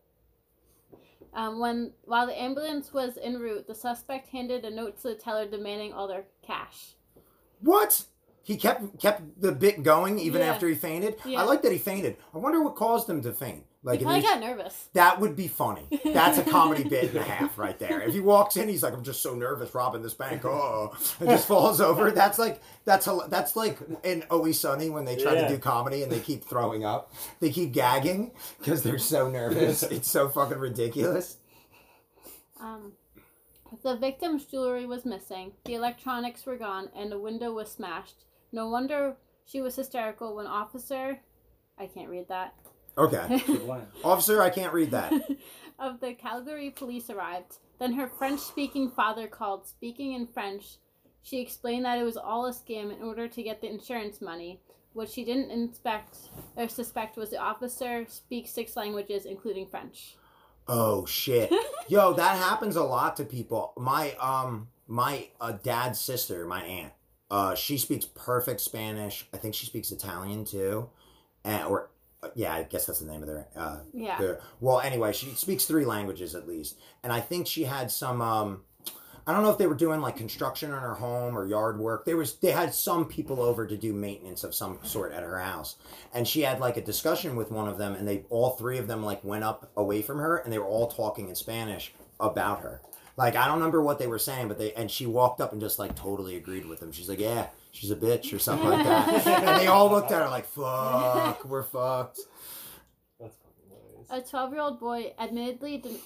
Um, 1.33 1.61
when 1.61 1.93
while 2.05 2.27
the 2.27 2.39
ambulance 2.39 2.93
was 2.93 3.17
en 3.23 3.39
route, 3.39 3.67
the 3.69 3.75
suspect 3.75 4.29
handed 4.31 4.65
a 4.65 4.71
note 4.71 4.97
to 5.03 5.09
the 5.09 5.15
teller 5.15 5.47
demanding 5.47 5.93
all 5.93 6.09
their 6.09 6.25
cash. 6.45 6.95
What? 7.61 8.05
He 8.43 8.57
kept 8.57 8.99
kept 8.99 9.41
the 9.41 9.53
bit 9.53 9.83
going 9.85 10.19
even 10.19 10.41
Yeah. 10.41 10.49
after 10.49 10.67
he 10.69 10.75
fainted. 10.75 11.17
Yeah. 11.25 11.41
I 11.41 11.45
like 11.45 11.63
that 11.63 11.71
he 11.73 11.79
fainted. 11.79 12.17
I 12.35 12.39
wonder 12.39 12.63
what 12.63 12.75
caused 12.75 13.09
him 13.09 13.23
to 13.23 13.33
faint. 13.33 13.65
Like 13.89 13.99
he 13.99 14.05
if 14.05 14.07
probably 14.07 14.21
he's- 14.21 14.35
got 14.35 14.41
nervous. 14.41 14.89
that 14.93 15.19
would 15.21 15.35
be 15.35 15.49
funny. 15.49 15.87
That's 16.05 16.39
a 16.39 16.45
comedy 16.45 16.85
bit 16.89 17.09
and 17.11 17.17
a 17.19 17.23
half 17.23 17.59
right 17.59 17.79
there. 17.79 18.01
If 18.03 18.13
he 18.15 18.21
walks 18.21 18.57
in, 18.57 18.69
he's 18.69 18.83
like, 18.83 18.93
"I'm 18.93 19.03
just 19.03 19.23
so 19.23 19.35
nervous 19.35 19.75
robbing 19.75 20.03
this 20.03 20.15
bank," 20.15 20.45
oh, 20.45 20.95
and 21.19 21.29
just 21.29 21.49
falls 21.49 21.81
over. 21.81 22.11
That's 22.11 22.39
like 22.39 22.61
that's 22.85 23.07
hila- 23.07 23.29
that's 23.31 23.57
like 23.57 23.79
in 24.05 24.23
Always 24.31 24.61
Sunny 24.61 24.91
when 24.91 25.05
they 25.05 25.17
try 25.17 25.33
Yeah. 25.35 25.49
to 25.49 25.55
do 25.55 25.59
comedy 25.59 26.03
and 26.03 26.13
they 26.13 26.21
keep 26.21 26.45
throwing 26.45 26.85
up, 26.85 27.13
they 27.41 27.51
keep 27.51 27.73
gagging 27.73 28.33
because 28.61 28.83
they're 28.83 28.99
so 28.99 29.29
nervous. 29.29 29.83
It's 29.91 30.11
so 30.11 30.29
fucking 30.29 30.59
ridiculous. 30.59 31.39
Um, 32.61 32.93
the 33.83 33.97
victim's 33.97 34.45
jewelry 34.45 34.87
was 34.87 35.05
missing, 35.05 35.53
the 35.65 35.75
electronics 35.75 36.45
were 36.47 36.57
gone, 36.57 36.89
and 36.97 37.13
a 37.13 37.19
window 37.19 37.53
was 37.53 37.71
smashed. 37.71 38.25
No 38.53 38.69
wonder 38.69 39.17
she 39.47 39.61
was 39.61 39.77
hysterical 39.77 40.35
when 40.37 40.47
officer, 40.47 41.21
I 41.79 41.87
can't 41.87 42.09
read 42.09 42.29
that, 42.29 42.55
Okay, 42.99 43.43
officer, 44.05 44.43
I 44.43 44.51
can't 44.51 44.73
read 44.73 44.91
that. 44.91 45.13
of 45.79 46.01
the 46.01 46.15
Calgary 46.15 46.71
police 46.71 47.09
arrived. 47.11 47.59
Then 47.79 47.93
her 47.93 48.09
French-speaking 48.09 48.91
father 48.91 49.29
called. 49.29 49.69
Speaking 49.69 50.15
in 50.15 50.27
French, 50.27 50.79
she 51.23 51.41
explained 51.41 51.85
that 51.85 51.99
it 51.99 52.05
was 52.05 52.17
all 52.17 52.47
a 52.47 52.53
scam 52.53 52.95
in 52.95 53.03
order 53.03 53.29
to 53.29 53.43
get 53.43 53.61
the 53.61 53.71
insurance 53.71 54.21
money. 54.21 54.61
What 54.95 55.09
she 55.09 55.25
didn't 55.25 55.53
inspect 55.53 56.17
or 56.57 56.69
suspect 56.69 57.17
was 57.17 57.31
the 57.31 57.39
officer 57.39 58.05
speaks 58.09 58.51
six 58.51 58.75
languages, 58.75 59.27
including 59.27 59.67
French. 59.67 60.17
Oh 60.67 61.07
shit. 61.07 61.53
Yo, 61.89 62.15
that 62.15 62.37
happens 62.37 62.75
a 62.75 62.83
lot 62.83 63.17
to 63.19 63.25
people. 63.25 63.73
My 63.77 64.13
um 64.15 64.69
my 64.89 65.29
uh, 65.41 65.53
dad's 65.53 66.01
sister, 66.01 66.47
my 66.47 66.63
aunt, 66.63 66.93
uh 67.31 67.55
she 67.55 67.79
speaks 67.79 68.07
perfect 68.07 68.61
Spanish. 68.61 69.27
I 69.33 69.37
think 69.37 69.55
she 69.55 69.67
speaks 69.67 69.93
Italian 69.93 70.45
too. 70.45 70.89
And 71.45 71.67
or 71.69 71.91
yeah, 72.35 72.55
I 72.55 72.63
guess 72.65 72.87
that's 72.87 73.01
the 73.01 73.07
name 73.11 73.23
of 73.23 73.29
their 73.29 73.47
uh 73.57 73.79
Yeah. 73.93 74.19
their- 74.19 74.41
well, 74.61 74.81
anyway, 74.81 75.13
she 75.13 75.31
speaks 75.35 75.65
three 75.65 75.85
languages 75.85 76.35
at 76.35 76.49
least. 76.49 76.79
And 77.03 77.13
I 77.13 77.21
think 77.21 77.47
she 77.47 77.65
had 77.65 77.91
some 77.91 78.21
um 78.21 78.63
I 79.27 79.33
don't 79.35 79.43
know 79.43 79.51
if 79.51 79.59
they 79.59 79.67
were 79.67 79.75
doing 79.75 80.01
like 80.01 80.17
construction 80.17 80.73
on 80.73 80.81
her 80.81 80.95
home 80.95 81.37
or 81.37 81.47
yard 81.47 81.79
work. 81.79 82.07
There 82.07 82.17
was 82.17 82.37
they 82.37 82.51
had 82.51 82.75
some 82.75 83.05
people 83.05 83.43
over 83.43 83.67
to 83.67 83.77
do 83.77 83.93
maintenance 83.93 84.43
of 84.43 84.55
some 84.55 84.79
sort 84.85 85.13
at 85.13 85.23
her 85.23 85.39
house. 85.39 85.77
And 86.15 86.27
she 86.27 86.41
had 86.41 86.61
like 86.61 86.77
a 86.79 86.81
discussion 86.83 87.37
with 87.37 87.51
one 87.51 87.69
of 87.69 87.77
them 87.79 87.95
and 87.95 88.09
they 88.09 88.25
all 88.31 88.51
three 88.51 88.79
of 88.79 88.87
them 88.89 89.03
like 89.05 89.23
went 89.23 89.45
up 89.45 89.71
away 89.77 90.01
from 90.03 90.19
her 90.19 90.39
and 90.39 90.53
they 90.53 90.59
were 90.59 90.65
all 90.67 90.89
talking 90.89 91.29
in 91.29 91.35
Spanish 91.35 91.93
about 92.19 92.61
her. 92.61 92.81
Like 93.19 93.35
I 93.35 93.47
don't 93.47 93.57
remember 93.57 93.83
what 93.83 93.99
they 93.99 94.07
were 94.07 94.21
saying, 94.21 94.47
but 94.47 94.59
they 94.59 94.73
and 94.75 94.89
she 94.89 95.05
walked 95.05 95.41
up 95.41 95.51
and 95.51 95.61
just 95.61 95.81
like 95.81 95.97
totally 95.97 96.37
agreed 96.37 96.65
with 96.65 96.79
them. 96.79 96.93
She's 96.93 97.09
like, 97.09 97.19
"Yeah, 97.19 97.49
she's 97.73 97.91
a 97.91 97.97
bitch" 97.97 98.33
or 98.33 98.39
something 98.39 98.69
like 98.69 98.87
that. 98.87 99.27
and 99.27 99.61
they 99.61 99.67
all 99.67 99.91
looked 99.91 100.13
at 100.13 100.23
her 100.23 100.29
like, 100.29 100.47
"Fuck, 100.47 101.45
we're 101.45 101.65
fucked." 101.65 102.21
That's 103.19 103.37
fucking 103.37 103.71
hilarious. 104.09 104.29
A 104.29 104.31
12 104.31 104.53
year 104.53 104.63
old 104.63 104.79
boy 104.79 105.15
admittedly, 105.19 105.79
den- 105.79 105.99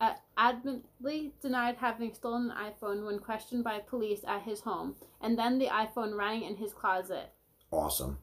uh, 0.00 0.12
admittedly 0.38 1.34
denied 1.42 1.78
having 1.78 2.14
stolen 2.14 2.52
an 2.52 2.72
iPhone 2.72 3.04
when 3.06 3.18
questioned 3.18 3.64
by 3.64 3.80
police 3.80 4.20
at 4.24 4.42
his 4.42 4.60
home, 4.60 4.94
and 5.20 5.36
then 5.36 5.58
the 5.58 5.66
iPhone 5.66 6.16
rang 6.16 6.44
in 6.44 6.54
his 6.54 6.72
closet. 6.72 7.32
Awesome, 7.72 8.18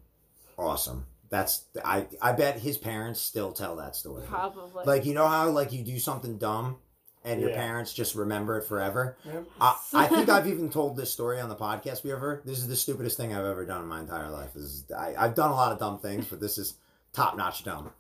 awesome. 0.58 1.08
That's 1.30 1.66
I 1.84 2.08
I 2.22 2.32
bet 2.32 2.60
his 2.60 2.78
parents 2.78 3.20
still 3.20 3.52
tell 3.52 3.76
that 3.76 3.98
story. 3.98 4.24
Probably. 4.26 4.86
Like 4.86 5.06
you 5.06 5.14
know 5.14 5.28
how 5.28 5.50
like 5.50 5.74
you 5.74 5.84
do 5.84 6.00
something 6.00 6.38
dumb 6.38 6.78
and 7.26 7.42
your 7.42 7.50
Yeah. 7.50 7.58
parents 7.58 7.94
just 7.94 8.16
remember 8.16 8.58
it 8.58 8.64
forever. 8.66 9.18
Yep. 9.26 9.46
I, 9.60 9.76
I 9.94 10.08
think 10.08 10.30
I've 10.30 10.48
even 10.48 10.70
told 10.70 10.96
this 10.96 11.12
story 11.12 11.40
on 11.40 11.50
the 11.50 11.56
podcast 11.56 12.04
we 12.04 12.12
ever. 12.12 12.42
This 12.46 12.60
is 12.60 12.68
the 12.68 12.76
stupidest 12.76 13.18
thing 13.18 13.34
I've 13.34 13.46
ever 13.46 13.66
done 13.66 13.82
in 13.82 13.88
my 13.88 14.00
entire 14.00 14.30
life. 14.30 14.54
This 14.54 14.64
is 14.64 14.84
I, 14.98 15.16
I've 15.18 15.36
done 15.36 15.52
a 15.52 15.56
lot 15.56 15.72
of 15.72 15.80
dumb 15.80 16.00
things, 16.00 16.26
but 16.28 16.40
this 16.40 16.58
is 16.58 16.76
top 17.14 17.36
notch 17.36 17.64
dumb. 17.64 17.92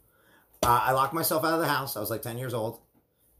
Uh, 0.63 0.79
I 0.83 0.91
locked 0.91 1.13
myself 1.13 1.43
out 1.45 1.53
of 1.53 1.59
the 1.59 1.67
house. 1.67 1.95
I 1.95 1.99
was 1.99 2.09
like 2.09 2.21
ten 2.21 2.37
years 2.37 2.53
old, 2.53 2.79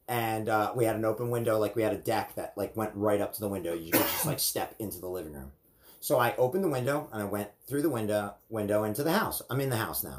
and 0.07 0.49
uh, 0.49 0.71
we 0.75 0.85
had 0.85 0.95
an 0.95 1.05
open 1.05 1.29
window. 1.29 1.59
Like 1.59 1.75
we 1.75 1.81
had 1.83 1.93
a 1.93 1.97
deck 1.97 2.35
that 2.35 2.53
like 2.57 2.75
went 2.75 2.91
right 2.95 3.21
up 3.21 3.33
to 3.33 3.39
the 3.39 3.49
window. 3.49 3.73
You 3.73 3.91
could 3.91 4.01
just 4.01 4.25
like 4.25 4.39
step 4.39 4.75
into 4.79 4.99
the 4.99 5.07
living 5.09 5.33
room. 5.33 5.51
So 6.01 6.17
I 6.17 6.33
opened 6.37 6.63
the 6.63 6.69
window 6.69 7.09
and 7.11 7.21
I 7.21 7.25
went 7.25 7.49
through 7.67 7.81
the 7.81 7.89
window 7.89 8.35
window 8.49 8.83
into 8.85 9.03
the 9.03 9.11
house. 9.11 9.41
I'm 9.49 9.59
in 9.59 9.69
the 9.69 9.75
house 9.77 10.03
now. 10.03 10.17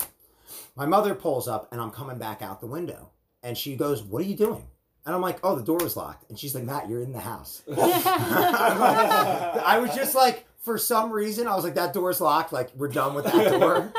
My 0.76 0.84
mother 0.84 1.14
pulls 1.14 1.48
up 1.48 1.68
and 1.72 1.80
I'm 1.80 1.90
coming 1.90 2.18
back 2.18 2.42
out 2.42 2.60
the 2.60 2.66
window, 2.66 3.10
and 3.42 3.56
she 3.56 3.76
goes, 3.76 4.02
"What 4.02 4.20
are 4.22 4.26
you 4.26 4.36
doing?" 4.36 4.66
And 5.10 5.16
I'm 5.16 5.22
like, 5.22 5.40
"Oh, 5.42 5.56
the 5.56 5.64
door 5.64 5.84
is 5.84 5.96
locked." 5.96 6.30
And 6.30 6.38
she's 6.38 6.54
like, 6.54 6.62
"Matt, 6.62 6.88
you're 6.88 7.02
in 7.02 7.10
the 7.10 7.18
house." 7.18 7.64
I 7.76 9.80
was 9.82 9.92
just 9.92 10.14
like, 10.14 10.46
for 10.60 10.78
some 10.78 11.10
reason, 11.10 11.48
I 11.48 11.56
was 11.56 11.64
like, 11.64 11.74
that 11.74 11.92
door's 11.92 12.20
locked. 12.20 12.52
Like, 12.52 12.70
we're 12.76 12.86
done 12.86 13.14
with 13.14 13.24
that 13.24 13.58
door. 13.58 13.92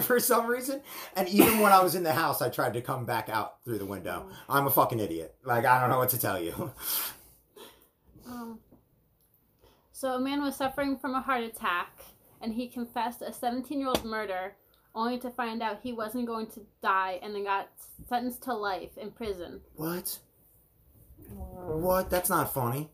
for 0.02 0.20
some 0.20 0.46
reason. 0.46 0.82
And 1.16 1.26
even 1.30 1.60
when 1.60 1.72
I 1.72 1.82
was 1.82 1.94
in 1.94 2.02
the 2.02 2.12
house, 2.12 2.42
I 2.42 2.50
tried 2.50 2.74
to 2.74 2.82
come 2.82 3.06
back 3.06 3.30
out 3.30 3.64
through 3.64 3.78
the 3.78 3.86
window. 3.86 4.28
I'm 4.46 4.66
a 4.66 4.70
fucking 4.70 5.00
idiot. 5.00 5.36
Like, 5.42 5.64
I 5.64 5.80
don't 5.80 5.88
know 5.88 5.96
what 5.96 6.10
to 6.10 6.18
tell 6.18 6.38
you. 6.38 6.70
Um, 8.26 8.58
so 9.90 10.10
a 10.10 10.20
man 10.20 10.42
was 10.42 10.54
suffering 10.54 10.98
from 10.98 11.14
a 11.14 11.22
heart 11.22 11.44
attack, 11.44 12.04
and 12.42 12.52
he 12.52 12.68
confessed 12.68 13.22
a 13.22 13.30
17-year-old 13.30 14.04
murder, 14.04 14.56
only 14.94 15.18
to 15.18 15.30
find 15.30 15.62
out 15.62 15.80
he 15.82 15.92
wasn't 15.92 16.26
going 16.26 16.46
to 16.48 16.60
die, 16.82 17.18
and 17.22 17.34
then 17.34 17.44
got 17.44 17.68
sentenced 18.08 18.42
to 18.44 18.54
life 18.54 18.96
in 18.96 19.10
prison. 19.10 19.60
What? 19.74 20.18
What? 21.30 22.10
That's 22.10 22.28
not 22.30 22.52
funny. 22.54 22.90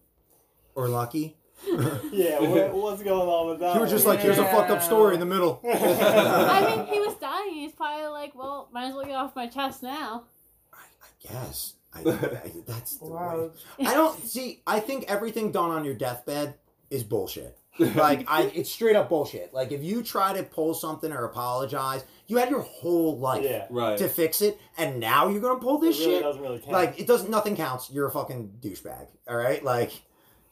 Or 0.75 0.89
lucky. 0.89 1.37
Yeah, 2.13 2.41
what, 2.41 2.73
what's 2.75 3.03
going 3.03 3.29
on 3.29 3.51
with 3.51 3.61
that? 3.61 3.75
You 3.75 3.81
were 3.81 3.87
just 3.87 4.05
like, 4.07 4.21
here's 4.21 4.39
a 4.39 4.45
fucked 4.45 4.71
up 4.71 4.83
story 4.83 5.15
in 5.15 5.21
the 5.21 5.27
middle. 5.27 5.61
I 5.65 6.75
mean, 6.77 6.87
he 6.87 6.99
was 6.99 7.15
dying. 7.17 7.55
He's 7.55 7.73
probably 7.73 8.07
like, 8.09 8.35
well, 8.35 8.69
might 8.73 8.87
as 8.89 8.95
well 8.95 9.05
get 9.05 9.15
off 9.15 9.37
my 9.37 9.47
chest 9.47 9.83
now. 9.83 10.25
Yes. 11.21 11.75
I, 11.95 12.03
guess. 12.03 12.15
I- 12.25 12.53
that's 12.67 12.97
the 12.97 13.05
way. 13.07 13.13
Wow. 13.13 13.51
I 13.79 13.95
don't 13.95 14.25
see. 14.27 14.63
I 14.67 14.81
think 14.81 15.05
everything 15.09 15.53
done 15.53 15.71
on 15.71 15.85
your 15.85 15.95
deathbed 15.95 16.55
is 16.91 17.05
bullshit. 17.05 17.57
Like 17.79 18.27
I, 18.29 18.43
it's 18.55 18.71
straight 18.71 18.97
up 18.97 19.09
bullshit. 19.09 19.55
Like 19.55 19.73
if 19.73 19.83
you 19.83 20.03
try 20.03 20.35
to 20.35 20.43
pull 20.43 20.75
something 20.75 21.11
or 21.13 21.25
apologize, 21.25 22.05
you 22.27 22.37
had 22.37 22.51
your 22.51 22.61
whole 22.61 23.19
life 23.19 23.43
Yeah. 23.45 23.67
Right. 23.71 23.97
to 23.99 24.09
fix 24.09 24.43
it, 24.43 24.59
and 24.77 25.01
now 25.01 25.29
you're 25.29 25.41
gonna 25.41 25.61
pull 25.61 25.79
It 25.79 25.87
this 25.87 25.99
really 26.01 26.13
shit. 26.15 26.23
doesn't 26.23 26.43
really 26.43 26.59
count. 26.59 26.73
Like 26.73 27.01
it 27.01 27.07
doesn't. 27.07 27.31
Nothing 27.31 27.57
counts. 27.57 27.91
You're 27.91 28.07
a 28.07 28.11
fucking 28.11 28.55
douchebag. 28.61 29.07
All 29.29 29.37
right. 29.37 29.65
Like 29.65 29.93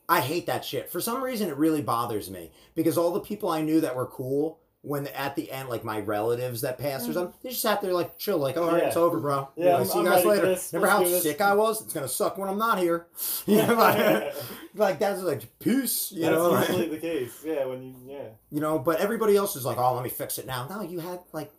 I 0.09 0.21
hate 0.21 0.47
that 0.47 0.65
shit. 0.65 0.91
For 0.91 1.01
some 1.01 1.23
reason, 1.23 1.49
it 1.51 1.57
really 1.57 1.83
bothers 1.83 2.31
me 2.31 2.51
because 2.75 2.97
all 2.97 3.13
the 3.13 3.21
people 3.21 3.51
I 3.51 3.61
knew 3.63 3.81
that 3.83 3.95
were 3.95 4.07
cool. 4.07 4.61
When 4.83 5.09
at 5.09 5.35
the 5.35 5.51
end, 5.51 5.69
like 5.69 5.83
my 5.83 5.99
relatives 6.01 6.61
that 6.61 6.79
passed 6.79 7.09
or 7.09 7.13
something, 7.13 7.35
they 7.43 7.49
just 7.51 7.61
sat 7.63 7.83
there 7.83 7.93
like 7.93 8.17
chill, 8.17 8.39
like, 8.39 8.57
all 8.57 8.67
right, 8.69 8.75
Mm. 8.75 8.79
Yeah. 8.83 8.87
it's 8.87 8.97
over, 8.97 9.19
bro. 9.19 9.49
Yeah, 9.57 9.65
You 9.65 9.71
know, 9.71 9.77
I'm- 9.79 9.85
see 9.87 9.99
I'm 9.99 10.05
you 10.05 10.11
guys 10.13 10.25
later. 10.25 10.47
this. 10.47 10.73
Remember 10.73 10.87
Let's 10.87 10.99
how 10.99 11.05
do 11.05 11.11
this. 11.11 11.23
sick 11.25 11.41
I 11.41 11.55
was? 11.55 11.83
It's 11.83 11.93
gonna 11.93 12.07
suck 12.09 12.39
when 12.39 12.49
I'm 12.49 12.59
not 12.59 12.79
here. 12.79 13.07
You 13.47 13.57
know, 13.67 13.75
like, 13.75 14.35
like 14.77 14.99
that's 15.01 15.21
like 15.23 15.59
peace. 15.59 16.13
You 16.13 16.23
That's 16.23 16.33
know, 16.37 16.51
like- 16.51 16.69
usually 16.69 16.89
the 16.91 16.99
case. 16.99 17.43
Yeah, 17.45 17.65
when 17.67 17.83
you 17.83 17.95
yeah. 18.07 18.29
you 18.51 18.61
know. 18.61 18.79
But 18.79 19.01
everybody 19.01 19.37
else 19.37 19.57
is 19.57 19.65
like, 19.65 19.79
oh, 19.79 19.95
let 19.95 20.05
me 20.05 20.11
fix 20.11 20.39
it 20.39 20.47
now. 20.47 20.67
No, 20.71 20.81
you 20.83 21.01
had 21.01 21.21
like 21.33 21.51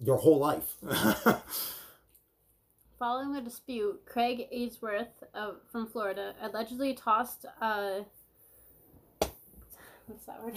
your 0.00 0.16
whole 0.16 0.38
life. 0.38 0.74
Following 2.98 3.32
the 3.32 3.42
dispute, 3.42 4.00
Craig 4.06 4.48
Aidsworth 4.52 5.08
of, 5.34 5.56
from 5.70 5.86
Florida 5.86 6.34
allegedly 6.42 6.94
tossed 6.94 7.44
a. 7.60 8.00
What's 10.06 10.24
that 10.26 10.42
word? 10.42 10.54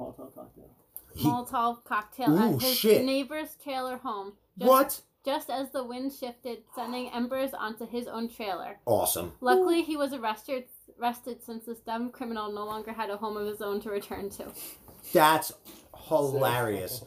Molotov 0.00 0.34
cocktail. 0.34 0.70
He- 1.14 1.28
Molotov 1.28 1.84
cocktail 1.84 2.32
Ooh, 2.32 2.54
at 2.56 2.62
his 2.62 2.76
shit. 2.76 3.04
neighbor's 3.04 3.56
trailer 3.62 3.98
home. 3.98 4.34
Just, 4.58 4.68
what? 4.68 5.00
Just 5.24 5.50
as 5.50 5.70
the 5.70 5.84
wind 5.84 6.12
shifted, 6.12 6.62
sending 6.74 7.10
embers 7.10 7.50
onto 7.52 7.86
his 7.86 8.06
own 8.06 8.28
trailer. 8.28 8.78
Awesome. 8.86 9.32
Luckily, 9.40 9.82
he 9.82 9.96
was 9.96 10.12
arrested. 10.12 10.64
Arrested 11.00 11.42
since 11.44 11.64
this 11.64 11.78
dumb 11.80 12.10
criminal 12.10 12.52
no 12.52 12.64
longer 12.64 12.92
had 12.92 13.08
a 13.10 13.16
home 13.16 13.36
of 13.36 13.46
his 13.46 13.60
own 13.62 13.80
to 13.80 13.90
return 13.90 14.28
to. 14.30 14.46
That's 15.14 15.52
hilarious. 16.08 17.02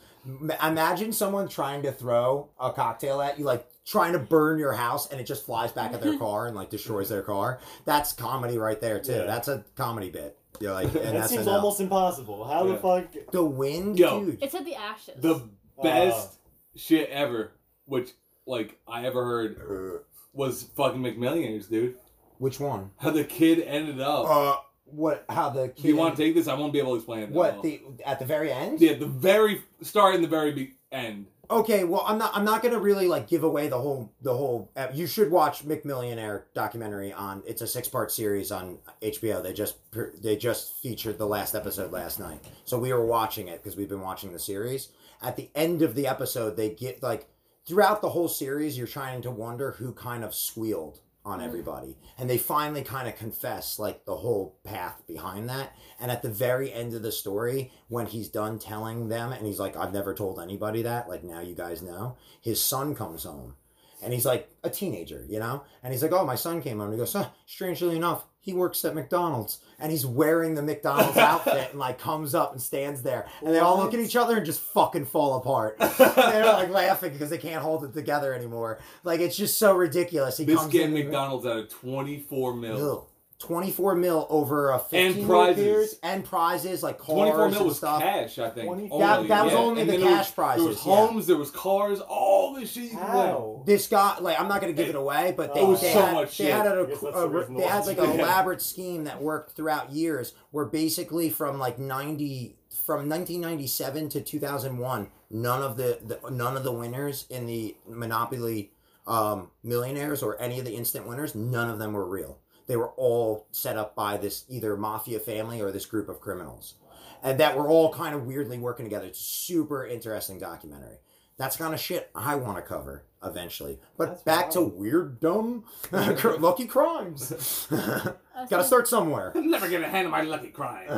Imagine 0.64 1.12
someone 1.12 1.48
trying 1.48 1.84
to 1.84 1.92
throw 1.92 2.50
a 2.60 2.72
cocktail 2.72 3.22
at 3.22 3.38
you, 3.38 3.46
like 3.46 3.68
trying 3.86 4.14
to 4.14 4.20
burn 4.20 4.58
your 4.58 4.74
house, 4.74 5.12
and 5.12 5.20
it 5.20 5.26
just 5.26 5.46
flies 5.46 5.72
back 5.72 5.94
at 5.94 6.02
their 6.02 6.18
car 6.20 6.48
and 6.48 6.56
like 6.56 6.70
destroys 6.70 7.10
their 7.10 7.22
car. 7.22 7.60
That's 7.86 8.14
comedy 8.14 8.58
right 8.58 8.80
there 8.80 9.00
too. 9.00 9.12
Yeah. 9.12 9.26
That's 9.26 9.48
a 9.48 9.66
comedy 9.76 10.10
bit. 10.10 10.38
You're 10.60 10.74
like, 10.74 10.86
and 10.88 10.94
That 10.96 11.14
that's 11.14 11.30
seems 11.30 11.44
enough. 11.44 11.56
almost 11.56 11.80
impossible. 11.82 12.44
How 12.46 12.66
Yeah. 12.66 12.74
the 12.74 12.78
fuck? 12.80 13.32
the 13.32 13.44
wind, 13.44 13.98
Yo. 14.00 14.24
dude. 14.26 14.44
It's 14.44 14.56
at 14.56 14.66
the 14.66 14.76
ashes. 14.76 15.16
The 15.18 15.42
best 15.82 16.38
shit 16.76 17.10
ever, 17.10 17.52
which 17.86 18.12
like 18.46 18.78
I 18.88 19.06
ever 19.06 19.24
heard, 19.24 19.58
Uh, 19.60 20.00
was 20.34 20.64
fucking 20.76 21.02
McMillionaires, 21.02 21.70
dude. 21.70 21.96
which 22.40 22.60
one? 22.60 22.92
How 22.98 23.12
the 23.12 23.24
kid 23.24 23.60
ended 23.62 24.02
up. 24.02 24.26
Uh, 24.30 24.56
what? 24.86 25.26
How 25.30 25.50
the 25.50 25.70
kid? 25.70 25.82
Do 25.84 25.88
you 25.88 25.96
want 25.96 26.16
to 26.18 26.24
take 26.24 26.36
this? 26.36 26.48
I 26.48 26.56
won't 26.56 26.74
be 26.74 26.80
able 26.80 26.92
to 26.92 26.96
explain 26.98 27.20
it. 27.24 27.28
that 27.28 27.34
what 27.36 27.54
well. 27.54 27.62
the 27.64 27.82
at 28.06 28.20
the 28.20 28.26
very 28.26 28.52
end? 28.52 28.82
Yeah, 28.82 28.94
the 28.96 29.06
very 29.06 29.62
start 29.82 30.16
and 30.16 30.24
the 30.24 30.28
very 30.28 30.52
be- 30.52 30.74
end. 30.92 31.28
Okay, 31.52 31.84
well, 31.84 32.04
I'm 32.08 32.18
not. 32.18 32.32
I'm 32.34 32.46
not 32.46 32.64
gonna 32.64 32.80
really 32.80 33.08
like 33.08 33.28
give 33.28 33.44
away 33.44 33.68
the 33.68 33.78
whole. 33.78 34.12
The 34.22 34.34
whole. 34.36 34.72
Uh, 34.78 34.88
you 34.94 35.06
should 35.06 35.30
watch 35.30 35.66
McMillionaire 35.66 36.44
documentary 36.54 37.12
on. 37.12 37.44
It's 37.46 37.62
a 37.62 37.68
six 37.68 37.88
part 37.88 38.12
series 38.12 38.52
on 38.52 38.80
HBO. 39.02 39.44
They 39.44 39.52
just 39.52 39.76
they 40.22 40.38
just 40.38 40.76
featured 40.78 41.18
the 41.18 41.28
last 41.28 41.54
episode 41.54 41.92
last 41.92 42.20
night. 42.20 42.40
So 42.64 42.80
we 42.80 42.94
were 42.94 43.06
watching 43.06 43.50
it 43.50 43.62
because 43.62 43.76
we've 43.76 43.90
been 43.90 44.02
watching 44.02 44.32
the 44.32 44.40
series. 44.40 44.90
At 45.22 45.36
the 45.36 45.50
end 45.54 45.82
of 45.82 45.96
the 45.96 46.08
episode, 46.08 46.56
they 46.56 46.70
get 46.70 47.04
like 47.04 47.28
throughout 47.68 48.02
the 48.02 48.10
whole 48.10 48.30
series, 48.30 48.78
you're 48.78 48.88
trying 48.88 49.22
to 49.24 49.32
wonder 49.32 49.72
who 49.72 49.92
kind 49.92 50.24
of 50.24 50.34
squealed 50.34 51.00
on 51.26 51.40
mm-hmm. 51.40 51.48
everybody, 51.48 51.98
and 52.18 52.30
they 52.30 52.38
finally 52.38 52.84
kind 52.84 53.08
of 53.08 53.16
confess 53.16 53.80
like 53.80 54.06
the 54.06 54.18
whole 54.18 54.58
path 54.64 55.02
behind 55.08 55.50
that. 55.50 55.76
And 56.00 56.12
at 56.12 56.22
the 56.22 56.30
very 56.30 56.72
end 56.72 56.94
of 56.94 57.02
the 57.02 57.12
story, 57.12 57.72
when 57.88 58.08
he's 58.08 58.30
done 58.30 58.60
telling 58.60 59.08
them, 59.08 59.32
and 59.32 59.46
he's 59.46 59.60
like, 59.60 59.78
I've 59.78 59.94
never 59.94 60.14
told 60.14 60.40
anybody 60.40 60.82
that, 60.82 61.08
like, 61.08 61.24
now 61.24 61.42
you 61.42 61.56
guys 61.56 61.82
know, 61.82 62.18
his 62.42 62.62
son 62.62 62.96
comes 62.96 63.24
home. 63.24 63.56
And 64.04 64.14
he's 64.14 64.26
like 64.26 64.50
a 64.64 64.70
teenager, 64.70 65.26
you 65.30 65.40
know? 65.40 65.64
And 65.82 65.94
he's 65.94 66.04
like, 66.04 66.12
Oh, 66.12 66.26
my 66.26 66.36
son 66.36 66.62
came 66.62 66.78
home. 66.80 66.88
And 66.90 66.94
he 66.94 67.00
goes, 67.00 67.14
huh, 67.14 67.30
Strangely 67.46 67.96
enough, 67.96 68.26
he 68.40 68.54
works 68.54 68.84
at 68.84 68.94
McDonald's. 68.94 69.60
And 69.80 69.92
he's 69.92 70.06
wearing 70.06 70.56
the 70.56 70.62
McDonald's 70.62 71.18
outfit 71.32 71.70
and 71.72 71.80
like 71.80 71.98
comes 72.00 72.36
up 72.36 72.52
and 72.52 72.62
stands 72.62 73.02
there. 73.02 73.28
And 73.42 73.54
they 73.54 73.60
all 73.60 73.78
look 73.78 73.94
at 73.94 74.00
each 74.00 74.16
other 74.16 74.38
and 74.38 74.46
just 74.46 74.60
fucking 74.60 75.06
fall 75.06 75.38
apart. 75.38 75.78
They're 75.98 76.46
like 76.46 76.70
laughing 76.70 77.14
because 77.14 77.30
they 77.30 77.38
can't 77.38 77.62
hold 77.62 77.84
it 77.86 77.94
together 77.94 78.34
anymore. 78.34 78.80
Like, 79.04 79.20
it's 79.22 79.38
just 79.38 79.58
so 79.58 79.74
ridiculous. 79.74 80.38
He 80.38 80.46
This 80.46 80.58
comes 80.58 80.72
getting 80.72 80.96
in. 80.98 81.06
McDonald's 81.06 81.46
out 81.46 81.58
of 81.58 81.70
24 81.70 82.54
mil. 82.56 82.92
Ugh. 82.92 83.06
24 83.44 83.96
mil 83.96 84.26
over 84.30 84.72
a 84.72 84.80
15 84.80 85.18
And 85.20 85.28
prizes. 85.28 85.64
years 85.66 85.96
and 86.02 86.24
prizes 86.24 86.82
like 86.82 86.98
cars 86.98 87.10
24 87.32 87.50
mil 87.50 87.58
and 87.58 87.66
was 87.68 87.78
stuff. 87.78 88.02
cash, 88.02 88.40
I 88.40 88.50
think. 88.50 88.68
20 88.68 88.88
That- 89.00 89.28
that 89.28 89.46
was 89.46 89.54
only 89.54 89.82
And 89.82 89.90
the 89.90 89.98
cash 89.98 90.02
was, 90.04 90.10
There 90.10 90.18
was 90.18 90.32
prizes, 90.32 90.86
yeah. 90.86 90.96
homes, 90.96 91.28
there 91.28 91.38
was 91.38 91.52
cars, 91.52 92.00
all 92.02 92.54
this 92.56 92.72
shit 92.72 92.92
you 92.92 92.98
could 92.98 93.14
win. 93.14 93.62
This 93.66 93.88
guy, 93.88 94.18
like, 94.22 94.40
I'm 94.40 94.48
not 94.48 94.62
gonna 94.62 94.74
give 94.74 94.90
it 94.90 94.96
away, 94.96 95.34
but 95.36 95.54
they, 95.54 95.62
It 95.62 95.80
they 95.82 95.94
so 95.94 96.02
had, 96.02 96.30
they 96.30 96.46
had 96.46 96.68
a, 96.68 96.82
I 96.82 96.86
guess 96.86 97.04
a- 97.04 97.48
they 97.58 97.64
had 97.64 97.86
like 97.86 97.98
an 97.98 98.20
elaborate 98.20 98.62
scheme 98.62 99.04
that 99.04 99.22
worked 99.22 99.56
throughout 99.56 99.92
years, 99.92 100.34
where 100.52 100.66
basically 100.66 101.30
from 101.30 101.60
like 101.60 101.78
90 101.80 102.58
from 102.86 103.08
1997 103.10 104.10
to 104.10 104.22
2001, 104.22 105.10
none 105.30 105.62
of 105.62 105.78
the, 105.78 106.00
the 106.04 106.30
none 106.32 106.58
of 106.58 106.64
the 106.64 106.72
winners 106.72 107.26
in 107.30 107.46
the 107.46 107.76
Monopoly 107.88 108.72
um, 109.06 109.52
millionaires 109.64 110.24
or 110.24 110.42
any 110.42 110.60
of 110.60 110.66
the 110.66 110.74
instant 110.76 111.06
winners, 111.08 111.36
none 111.36 111.70
of 111.70 111.78
them 111.80 111.94
were 111.94 112.06
real. 112.08 112.40
They 112.68 112.76
were 112.76 112.90
all 112.92 113.48
set 113.52 113.78
up 113.78 113.96
by 113.96 114.18
this 114.18 114.46
either 114.50 114.78
mafia 114.78 115.20
family 115.20 115.62
or 115.62 115.72
this 115.72 115.86
group 115.86 116.10
of 116.10 116.22
criminals, 116.22 116.76
and 117.22 117.40
that 117.40 117.58
were 117.58 117.68
all 117.68 117.94
kind 117.94 118.16
of 118.16 118.26
weirdly 118.26 118.58
working 118.58 118.86
together. 118.86 119.08
It's 119.08 119.20
a 119.20 119.24
super 119.24 119.86
interesting 119.86 120.40
documentary. 120.40 120.98
That's 121.38 121.58
kind 121.58 121.74
of 121.74 121.80
shit 121.80 122.12
I 122.14 122.36
want 122.36 122.58
to 122.58 122.62
cover 122.62 123.06
eventually. 123.24 123.80
But 123.98 124.10
That's 124.10 124.24
back 124.24 124.50
to 124.52 124.62
weird, 124.62 125.20
dumb, 125.20 125.64
lucky 125.92 126.68
crimes. 126.68 127.68
Gotta 128.50 128.64
start 128.64 128.88
somewhere. 128.88 129.32
I'm 129.36 129.50
never 129.50 129.70
gonna 129.70 129.88
handle 129.88 130.12
my 130.12 130.22
lucky 130.22 130.50
crime. 130.50 130.90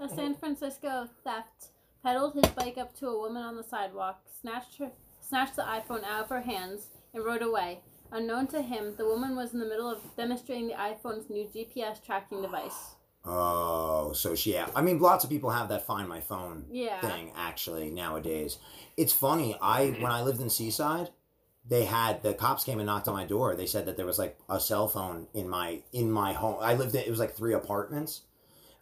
A 0.00 0.08
San 0.08 0.34
Francisco 0.34 1.08
theft 1.24 1.68
pedaled 2.02 2.34
his 2.34 2.46
bike 2.52 2.78
up 2.78 2.94
to 2.98 3.08
a 3.08 3.18
woman 3.18 3.42
on 3.42 3.56
the 3.56 3.62
sidewalk, 3.62 4.20
snatched 4.40 4.78
her, 4.78 4.90
snatched 5.20 5.56
the 5.56 5.62
iPhone 5.62 6.04
out 6.04 6.24
of 6.24 6.28
her 6.28 6.40
hands, 6.40 6.88
and 7.14 7.24
rode 7.24 7.42
away. 7.42 7.80
Unknown 8.12 8.46
to 8.48 8.60
him, 8.60 8.94
the 8.96 9.06
woman 9.06 9.34
was 9.34 9.54
in 9.54 9.58
the 9.60 9.66
middle 9.66 9.88
of 9.88 9.98
demonstrating 10.16 10.68
the 10.68 10.74
iPhone's 10.74 11.30
new 11.30 11.46
GPS 11.46 12.04
tracking 12.04 12.42
device. 12.42 12.94
Oh, 13.24 14.12
so 14.12 14.34
she. 14.34 14.52
Yeah, 14.52 14.68
I 14.74 14.82
mean, 14.82 14.98
lots 14.98 15.24
of 15.24 15.30
people 15.30 15.50
have 15.50 15.68
that 15.68 15.86
Find 15.86 16.08
My 16.08 16.20
Phone 16.20 16.66
Yeah. 16.70 17.00
thing 17.00 17.32
actually 17.36 17.90
nowadays. 17.90 18.58
It's 18.96 19.12
funny. 19.12 19.56
I 19.62 19.90
when 19.90 20.10
I 20.12 20.22
lived 20.22 20.40
in 20.40 20.50
Seaside, 20.50 21.10
they 21.66 21.84
had 21.84 22.22
the 22.22 22.34
cops 22.34 22.64
came 22.64 22.78
and 22.80 22.86
knocked 22.86 23.08
on 23.08 23.14
my 23.14 23.24
door. 23.24 23.54
They 23.54 23.66
said 23.66 23.86
that 23.86 23.96
there 23.96 24.06
was 24.06 24.18
like 24.18 24.38
a 24.48 24.58
cell 24.58 24.88
phone 24.88 25.28
in 25.32 25.48
my 25.48 25.82
in 25.92 26.10
my 26.10 26.32
home. 26.32 26.58
I 26.60 26.74
lived 26.74 26.94
in 26.94 27.02
it 27.02 27.10
was 27.10 27.20
like 27.20 27.34
three 27.34 27.54
apartments, 27.54 28.22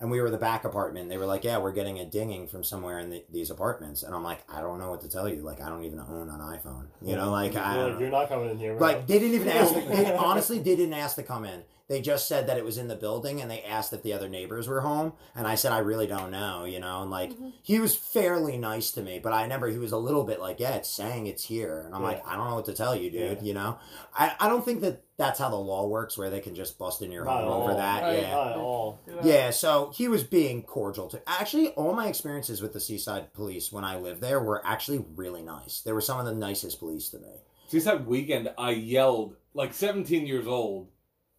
and 0.01 0.11
we 0.11 0.21
were 0.21 0.31
the 0.31 0.39
back 0.39 0.65
apartment. 0.65 1.09
They 1.09 1.19
were 1.19 1.27
like, 1.27 1.45
"Yeah, 1.45 1.59
we're 1.59 1.73
getting 1.73 1.99
a 1.99 2.05
dinging 2.05 2.49
from 2.49 2.65
somewhere 2.65 2.99
in 2.99 3.11
the, 3.11 3.25
these 3.31 3.51
apartments," 3.51 4.03
and 4.03 4.15
I'm 4.15 4.25
like, 4.25 4.41
"I 4.53 4.61
don't 4.61 4.79
know 4.79 4.91
what 4.91 5.03
to 5.03 5.09
tell 5.09 5.29
you. 5.29 5.43
Like, 5.43 5.61
I 5.61 5.69
don't 5.69 5.85
even 5.85 6.01
own 6.01 6.31
an 6.31 6.41
iPhone. 6.41 6.87
You 7.03 7.17
know, 7.17 7.31
like 7.31 7.55
I." 7.57 7.77
You're, 7.77 7.91
like, 7.91 8.01
you're 8.01 8.11
not 8.11 8.29
coming 8.29 8.51
in 8.51 8.59
here. 8.59 8.75
bro. 8.75 8.87
Like 8.89 9.07
they 9.07 9.19
didn't 9.19 9.35
even 9.35 9.49
ask. 9.49 9.75
They, 9.91 10.15
honestly, 10.15 10.59
they 10.59 10.77
didn't 10.77 10.95
ask 10.95 11.17
to 11.17 11.23
come 11.23 11.45
in. 11.45 11.63
They 11.91 12.01
just 12.01 12.29
said 12.29 12.47
that 12.47 12.57
it 12.57 12.65
was 12.65 12.79
in 12.79 12.87
the 12.87 12.95
building, 12.95 13.41
and 13.41 13.51
they 13.51 13.65
asked 13.65 13.93
if 13.93 14.05
the 14.05 14.13
other 14.13 14.29
neighbors 14.29 14.69
were 14.69 14.83
home. 14.83 15.13
And 15.35 15.45
I 15.45 15.57
said 15.57 15.73
I 15.73 15.79
really 15.79 16.07
don't 16.07 16.31
know, 16.31 16.65
you 16.65 16.79
know. 16.79 17.03
And 17.03 17.11
like 17.11 17.33
mm-hmm. 17.33 17.49
he 17.65 17.81
was 17.81 17.97
fairly 17.97 18.57
nice 18.57 18.93
to 18.93 19.03
me, 19.03 19.19
but 19.19 19.33
I 19.33 19.43
remember 19.43 19.67
he 19.67 19.77
was 19.77 19.91
a 19.91 19.97
little 19.97 20.23
bit 20.23 20.39
like, 20.39 20.61
"Yeah, 20.61 20.77
it's 20.77 20.89
saying 20.89 21.27
it's 21.27 21.43
here," 21.43 21.83
and 21.85 21.93
I'm 21.93 22.05
like, 22.05 22.25
"I 22.25 22.37
don't 22.37 22.49
know 22.49 22.55
what 22.55 22.67
to 22.67 22.75
tell 22.75 22.95
you, 22.95 23.11
dude." 23.11 23.39
Yeah. 23.39 23.43
You 23.43 23.55
know, 23.55 23.79
I 24.17 24.37
I 24.39 24.49
don't 24.49 24.65
think 24.65 24.83
that 24.83 25.03
that's 25.17 25.41
how 25.41 25.51
the 25.51 25.57
law 25.57 25.89
works, 25.89 26.17
where 26.17 26.31
they 26.31 26.39
can 26.39 26.55
just 26.55 26.79
bust 26.79 27.03
in 27.03 27.11
your 27.11 27.25
Not 27.25 27.43
home 27.43 27.49
at 27.49 27.53
over 27.57 27.71
all. 27.73 27.77
that. 27.79 28.03
Right. 28.05 28.21
Yeah. 28.21 28.31
not 28.31 28.53
at 28.53 28.57
all. 28.57 29.01
Yeah, 29.25 29.51
so 29.51 29.91
he 29.93 30.07
was 30.07 30.23
being 30.23 30.63
cordial 30.63 31.09
to. 31.09 31.21
Actually, 31.29 31.71
all 31.71 31.93
my 31.93 32.07
experiences 32.07 32.63
with 32.63 32.73
the 32.73 32.81
Seaside 32.81 33.33
Police 33.35 33.73
when 33.73 33.83
I 33.83 33.97
lived 33.97 34.21
there 34.21 34.39
were 34.39 34.65
actually 34.65 35.05
really 35.17 35.43
nice. 35.43 35.81
They 35.81 35.93
were 35.93 36.01
some 36.01 36.21
of 36.21 36.25
the 36.25 36.35
nicest 36.35 36.79
police 36.79 37.09
to 37.09 37.19
me. 37.19 37.43
Seaside 37.67 38.07
weekend, 38.07 38.53
I 38.57 38.71
yelled 38.71 39.35
like 39.55 39.75
17 39.75 40.25
years 40.25 40.47
old, 40.47 40.87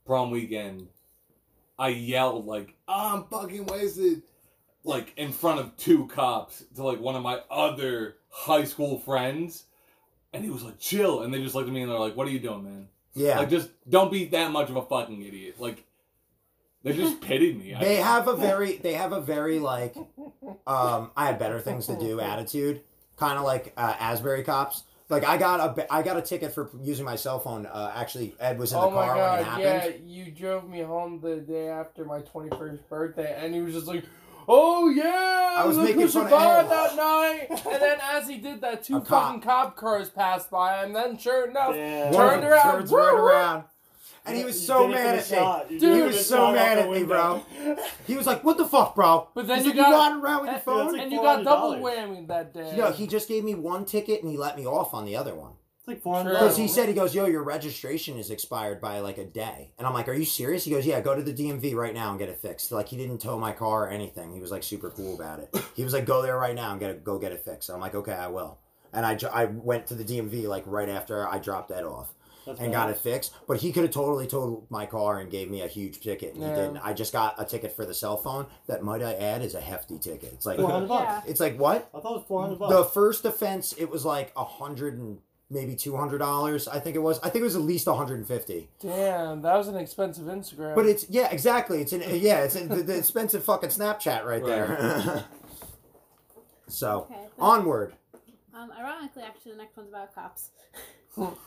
prom 0.05 0.31
weekend. 0.31 0.87
I 1.79 1.89
yelled 1.89 2.45
like 2.45 2.75
I'm 2.87 3.23
fucking 3.25 3.65
wasted, 3.65 4.21
like 4.83 5.13
in 5.17 5.31
front 5.31 5.59
of 5.59 5.75
two 5.77 6.07
cops 6.07 6.63
to 6.75 6.83
like 6.83 6.99
one 6.99 7.15
of 7.15 7.23
my 7.23 7.39
other 7.49 8.17
high 8.29 8.65
school 8.65 8.99
friends, 8.99 9.63
and 10.33 10.43
he 10.43 10.49
was 10.49 10.63
like 10.63 10.79
chill, 10.79 11.21
and 11.23 11.33
they 11.33 11.41
just 11.41 11.55
looked 11.55 11.67
at 11.67 11.73
me 11.73 11.81
and 11.81 11.91
they're 11.91 11.99
like, 11.99 12.15
"What 12.15 12.27
are 12.27 12.31
you 12.31 12.39
doing, 12.39 12.63
man? 12.63 12.87
Yeah, 13.13 13.39
Like 13.39 13.49
just 13.49 13.69
don't 13.89 14.11
be 14.11 14.25
that 14.25 14.51
much 14.51 14.69
of 14.69 14.75
a 14.75 14.81
fucking 14.83 15.21
idiot." 15.23 15.55
Like 15.59 15.83
they 16.83 16.93
just 16.93 17.19
pitied 17.29 17.57
me. 17.59 17.73
I- 17.73 17.79
they 17.83 17.95
have 17.95 18.27
a 18.27 18.35
very 18.35 18.77
they 18.77 18.93
have 18.93 19.11
a 19.13 19.21
very 19.21 19.59
like 19.59 19.95
um 20.67 21.11
i 21.17 21.25
had 21.25 21.39
better 21.39 21.59
things 21.59 21.87
to 21.87 21.97
do 21.97 22.19
attitude 22.31 22.81
kind 23.17 23.37
of 23.39 23.43
like 23.45 23.73
uh, 23.77 23.95
asbury 23.99 24.43
cops 24.43 24.83
like 25.11 25.23
i 25.25 25.37
got 25.37 25.59
a 25.59 25.73
ba- 25.73 25.93
i 25.93 26.01
got 26.01 26.17
a 26.17 26.21
ticket 26.21 26.53
for 26.53 26.69
using 26.81 27.05
my 27.05 27.15
cell 27.15 27.39
phone 27.39 27.65
uh, 27.67 27.91
actually 27.95 28.33
ed 28.39 28.57
was 28.57 28.71
in 28.73 28.79
the 28.79 28.85
Oh 28.85 28.89
my 28.91 29.05
car 29.05 29.15
when 29.15 29.39
it 29.39 29.43
god, 29.43 29.45
happened 29.63 30.05
yeah, 30.09 30.23
you 30.25 30.31
drove 30.31 30.67
me 30.69 30.81
home 30.81 31.19
the 31.21 31.35
day 31.37 31.67
after 31.69 32.05
my 32.05 32.21
21st 32.21 32.79
birthday, 32.89 33.35
and 33.39 33.53
he 33.53 33.61
was 33.61 33.73
just 33.75 33.87
like, 33.87 34.03
oh 34.47 34.89
yeah, 34.89 35.55
I 35.57 35.65
was 35.65 35.77
look 35.77 35.85
making 35.85 36.01
who 36.01 36.07
fun 36.07 36.25
of 36.25 36.31
Ed." 36.33 36.69
that 36.69 36.95
night. 37.49 37.61
And 37.71 37.81
then 37.81 37.97
as 38.01 38.27
he 38.27 38.37
did 38.37 38.61
that, 38.61 38.83
two 38.83 38.97
A 38.97 39.01
fucking 39.05 39.41
cop 39.41 39.75
cars 39.75 40.09
passed 40.09 40.49
by, 40.49 40.83
and 40.83 40.95
then 40.95 41.17
sure 41.17 41.47
enough, 41.49 41.73
Damn. 41.73 42.13
Turned 42.13 42.43
around, 42.43 42.71
turns 42.79 42.91
right 42.91 43.13
woo, 43.13 43.19
woo. 43.21 43.25
around 43.27 43.63
and 44.25 44.37
he 44.37 44.43
was 44.43 44.65
so 44.65 44.87
did 44.87 44.95
it 44.95 44.97
for 44.97 45.03
mad 45.03 45.23
the 45.23 45.37
at 45.37 45.69
me. 45.69 45.73
You 45.75 45.79
Dude, 45.79 45.95
he 45.97 46.01
was 46.03 46.25
so 46.27 46.51
mad 46.51 46.77
at 46.77 46.89
me, 46.89 47.03
bro. 47.03 47.43
he 48.07 48.15
was 48.15 48.27
like 48.27 48.43
what 48.43 48.57
the 48.57 48.65
fuck 48.65 48.95
bro 48.95 49.27
But 49.33 49.47
then 49.47 49.57
He's 49.57 49.65
you 49.67 49.73
like, 49.73 49.89
got- 49.89 49.91
riding 50.09 50.21
around 50.21 50.41
with 50.41 50.47
your 50.47 50.55
and, 50.55 50.63
phone 50.63 50.91
like 50.93 51.01
and 51.03 51.11
you 51.11 51.21
got 51.21 51.43
double 51.43 51.75
whammy 51.75 52.27
that 52.27 52.53
day. 52.53 52.73
yeah 52.77 52.91
he 52.91 53.07
just 53.07 53.27
gave 53.27 53.43
me 53.43 53.55
one 53.55 53.85
ticket 53.85 54.21
and 54.21 54.31
he 54.31 54.37
let 54.37 54.55
me 54.57 54.65
off 54.65 54.93
on 54.93 55.05
the 55.05 55.15
other 55.15 55.33
one 55.35 55.53
It's 55.79 55.87
like 55.87 56.01
four 56.01 56.15
hundred 56.15 56.33
Because 56.33 56.57
he 56.57 56.67
said, 56.67 56.87
he 56.89 56.93
goes, 56.93 57.15
yo, 57.15 57.25
your 57.25 57.43
registration 57.43 58.17
is 58.17 58.29
expired 58.29 58.79
by 58.79 58.99
like 58.99 59.17
a 59.17 59.25
day. 59.25 59.71
And 59.79 59.87
I'm 59.87 59.93
like, 59.95 60.07
are 60.07 60.13
you 60.13 60.25
serious? 60.25 60.63
He 60.65 60.71
goes, 60.71 60.85
yeah, 60.85 61.01
go 61.01 61.15
to 61.15 61.23
the 61.23 61.33
DMV 61.33 61.73
right 61.73 61.93
now 61.93 62.11
and 62.11 62.19
get 62.19 62.29
it 62.29 62.37
fixed. 62.39 62.71
Like, 62.71 62.87
he 62.89 62.97
didn't 62.97 63.19
tow 63.19 63.39
my 63.39 63.51
car 63.51 63.85
or 63.85 63.89
anything. 63.89 64.31
He 64.31 64.39
was 64.39 64.51
like 64.51 64.61
super 64.63 64.91
cool 64.91 65.15
about 65.15 65.39
it. 65.39 65.49
He 65.75 65.83
was 65.83 65.93
like, 65.93 66.05
go 66.05 66.21
there 66.21 66.37
right 66.37 66.53
now 66.55 66.69
and 66.71 66.79
get 66.79 66.91
it, 66.91 67.03
go 67.03 67.17
get 67.17 67.31
it 67.31 67.43
fixed. 67.43 67.69
And 67.69 67.75
I'm 67.75 67.81
like, 67.81 67.95
okay, 67.95 68.13
I 68.13 68.27
will. 68.27 68.59
And 68.93 69.05
I, 69.05 69.17
I 69.33 69.45
went 69.45 69.87
to 69.87 69.95
the 69.95 70.03
DMV 70.03 70.47
like 70.47 70.63
right 70.67 70.89
after 70.89 71.27
I 71.27 71.39
dropped 71.39 71.69
that 71.69 71.83
off 71.85 72.13
That's 72.45 72.59
and 72.59 72.71
bad. 72.71 72.77
got 72.77 72.89
it 72.89 72.97
fixed. 72.97 73.33
But 73.47 73.57
he 73.57 73.71
could 73.71 73.83
have 73.83 73.91
totally 73.91 74.25
totaled 74.27 74.65
my 74.69 74.85
car 74.85 75.19
and 75.19 75.29
gave 75.29 75.49
me 75.51 75.61
a 75.61 75.67
huge 75.67 75.99
ticket. 76.01 76.33
And 76.33 76.43
Yeah. 76.43 76.49
he 76.49 76.55
didn't. 76.55 76.77
I 76.77 76.93
just 76.93 77.13
got 77.13 77.35
a 77.39 77.45
ticket 77.45 77.75
for 77.75 77.85
the 77.85 77.93
cell 77.93 78.17
phone 78.17 78.47
that, 78.67 78.83
might 78.83 79.01
I 79.03 79.13
add, 79.13 79.41
is 79.41 79.53
a 79.55 79.61
hefty 79.61 79.97
ticket. 79.99 80.33
It's 80.33 80.45
like, 80.45 80.57
Four 80.59 80.69
hundred 80.71 80.87
bucks. 80.87 81.05
Yeah. 81.25 81.31
it's 81.31 81.39
like 81.39 81.57
what? 81.57 81.89
I 81.93 81.99
thought 81.99 82.11
it 82.13 82.17
was 82.17 82.25
four 82.27 82.41
hundred 82.41 82.59
bucks. 82.59 82.73
The 82.75 82.83
first 82.85 83.25
offense, 83.25 83.73
it 83.77 83.89
was 83.89 84.05
like 84.05 84.31
a 84.35 84.43
hundred 84.43 84.97
and 84.97 85.19
maybe 85.49 85.75
two 85.75 85.97
hundred 85.97 86.19
dollars. 86.19 86.67
I 86.67 86.79
think 86.79 86.95
it 86.95 86.99
was. 86.99 87.19
I 87.19 87.29
think 87.29 87.41
it 87.41 87.45
was 87.45 87.55
at 87.55 87.61
least 87.61 87.85
one 87.85 87.97
hundred 87.97 88.19
and 88.19 88.27
fifty. 88.27 88.69
Damn, 88.79 89.41
that 89.43 89.55
was 89.55 89.67
an 89.67 89.75
expensive 89.75 90.25
Instagram. 90.25 90.73
But 90.75 90.85
it's 90.85 91.09
yeah, 91.09 91.29
exactly. 91.29 91.81
It's 91.81 91.91
an 91.93 92.01
yeah, 92.19 92.39
it's 92.43 92.55
in 92.55 92.69
the, 92.69 92.77
the 92.77 92.97
expensive 92.97 93.43
fucking 93.43 93.69
Snapchat 93.69 94.23
right 94.25 94.43
there. 94.45 95.25
so 96.67 97.07
Okay. 97.11 97.27
onward. 97.39 97.93
Um, 98.53 98.71
ironically, 98.77 99.23
actually, 99.23 99.51
the 99.53 99.57
next 99.57 99.75
one's 99.77 99.89
about 99.89 100.13
cops. 100.15 100.49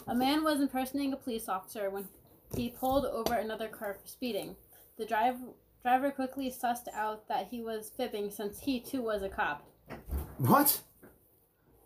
a 0.07 0.15
man 0.15 0.45
was 0.45 0.61
impersonating 0.61 1.13
a 1.13 1.17
police 1.17 1.49
officer 1.49 1.91
when 1.91 2.07
he 2.55 2.69
pulled 2.69 3.07
over 3.07 3.35
another 3.35 3.69
car 3.69 3.95
for 3.95 4.07
speeding. 4.07 4.57
The 4.99 5.07
drive, 5.07 5.37
driver 5.83 6.11
quickly 6.11 6.51
sussed 6.51 6.89
out 6.95 7.29
that 7.29 7.49
he 7.51 7.63
was 7.63 7.91
fibbing 7.97 8.31
since 8.31 8.61
he 8.61 8.81
too 8.81 9.03
was 9.03 9.23
a 9.23 9.29
cop. 9.29 9.67
What? 10.39 10.81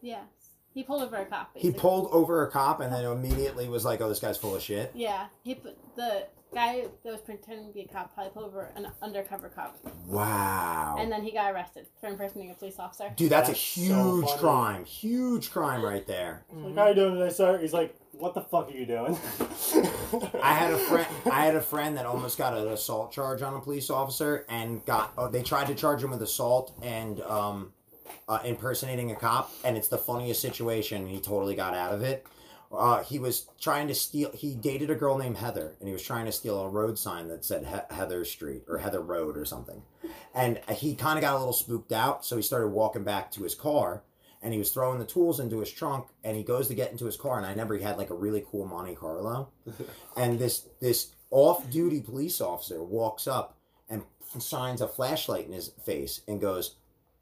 Yes. 0.00 0.26
He 0.74 0.82
pulled 0.82 1.02
over 1.02 1.16
a 1.16 1.24
cop. 1.24 1.50
He 1.54 1.72
pulled 1.72 2.08
over 2.12 2.46
a 2.46 2.50
cop 2.50 2.80
and 2.80 2.92
then 2.92 3.04
immediately 3.04 3.68
was 3.68 3.84
like, 3.84 4.00
"Oh, 4.00 4.08
this 4.08 4.20
guy's 4.20 4.36
full 4.36 4.54
of 4.54 4.62
shit." 4.62 4.92
Yeah. 4.94 5.26
He 5.42 5.54
put 5.54 5.76
the 5.96 6.26
guy 6.54 6.86
that 7.04 7.10
was 7.12 7.20
pretending 7.20 7.68
to 7.68 7.72
be 7.74 7.80
a 7.82 7.88
cop 7.88 8.14
probably 8.14 8.32
pulled 8.32 8.46
over 8.46 8.72
an 8.76 8.88
undercover 9.02 9.48
cop, 9.48 9.76
Wow. 10.06 10.96
and 10.98 11.10
then 11.12 11.22
he 11.22 11.30
got 11.32 11.52
arrested 11.52 11.86
for 12.00 12.08
impersonating 12.08 12.50
a 12.50 12.54
police 12.54 12.78
officer. 12.78 13.12
Dude, 13.16 13.30
that's, 13.30 13.48
That's 13.48 13.58
a 13.60 13.62
huge 13.80 14.26
funny. 14.26 14.38
crime. 14.38 14.84
Huge 14.84 15.50
crime 15.50 15.84
right 15.84 16.06
there. 16.06 16.44
Like, 16.52 16.74
how 16.74 16.88
you 16.88 16.94
doing 16.94 17.14
today, 17.18 17.30
sir? 17.32 17.58
He's 17.58 17.72
like, 17.72 17.94
what 18.12 18.34
the 18.34 18.40
fuck 18.40 18.68
are 18.70 18.74
you 18.74 18.86
doing? 18.86 19.16
I 20.42 20.54
had 20.54 20.72
a 20.72 20.78
friend. 20.78 21.06
I 21.30 21.44
had 21.44 21.54
a 21.54 21.60
friend 21.60 21.96
that 21.96 22.06
almost 22.06 22.38
got 22.38 22.56
an 22.56 22.66
assault 22.68 23.12
charge 23.12 23.42
on 23.42 23.54
a 23.54 23.60
police 23.60 23.90
officer, 23.90 24.44
and 24.48 24.84
got. 24.86 25.12
Oh, 25.18 25.28
they 25.28 25.42
tried 25.42 25.66
to 25.68 25.74
charge 25.74 26.02
him 26.02 26.10
with 26.10 26.22
assault 26.22 26.72
and 26.82 27.20
um, 27.22 27.72
uh, 28.28 28.40
impersonating 28.44 29.10
a 29.12 29.14
cop, 29.14 29.52
and 29.64 29.76
it's 29.76 29.88
the 29.88 29.98
funniest 29.98 30.40
situation. 30.40 31.06
He 31.06 31.20
totally 31.20 31.54
got 31.54 31.74
out 31.74 31.92
of 31.92 32.02
it. 32.02 32.26
Uh, 32.70 33.02
he 33.02 33.18
was 33.18 33.46
trying 33.60 33.88
to 33.88 33.94
steal. 33.94 34.30
He 34.32 34.54
dated 34.54 34.90
a 34.90 34.94
girl 34.94 35.16
named 35.16 35.38
Heather, 35.38 35.74
and 35.80 35.88
he 35.88 35.92
was 35.92 36.02
trying 36.02 36.26
to 36.26 36.32
steal 36.32 36.60
a 36.60 36.68
road 36.68 36.98
sign 36.98 37.28
that 37.28 37.44
said 37.44 37.66
he- 37.66 37.94
Heather 37.94 38.24
Street 38.24 38.64
or 38.68 38.78
Heather 38.78 39.00
Road 39.00 39.36
or 39.38 39.44
something. 39.44 39.82
And 40.34 40.60
he 40.70 40.94
kind 40.94 41.18
of 41.18 41.22
got 41.22 41.34
a 41.34 41.38
little 41.38 41.54
spooked 41.54 41.92
out, 41.92 42.24
so 42.26 42.36
he 42.36 42.42
started 42.42 42.68
walking 42.68 43.04
back 43.04 43.30
to 43.32 43.42
his 43.42 43.54
car. 43.54 44.02
And 44.42 44.52
he 44.52 44.58
was 44.58 44.70
throwing 44.70 45.00
the 45.00 45.04
tools 45.04 45.40
into 45.40 45.58
his 45.58 45.72
trunk, 45.72 46.06
and 46.22 46.36
he 46.36 46.44
goes 46.44 46.68
to 46.68 46.74
get 46.74 46.92
into 46.92 47.06
his 47.06 47.16
car, 47.16 47.38
and 47.38 47.46
I 47.46 47.50
remember 47.50 47.76
he 47.76 47.82
had 47.82 47.98
like 47.98 48.10
a 48.10 48.14
really 48.14 48.44
cool 48.48 48.66
Monte 48.66 48.94
Carlo, 48.94 49.48
and 50.16 50.38
this 50.38 50.68
this 50.78 51.12
off-duty 51.30 52.02
police 52.02 52.40
officer 52.40 52.82
walks 52.82 53.26
up 53.26 53.58
and 53.88 54.04
shines 54.40 54.80
a 54.80 54.86
flashlight 54.86 55.46
in 55.46 55.52
his 55.52 55.72
face 55.84 56.20
and 56.28 56.40
goes, 56.40 56.76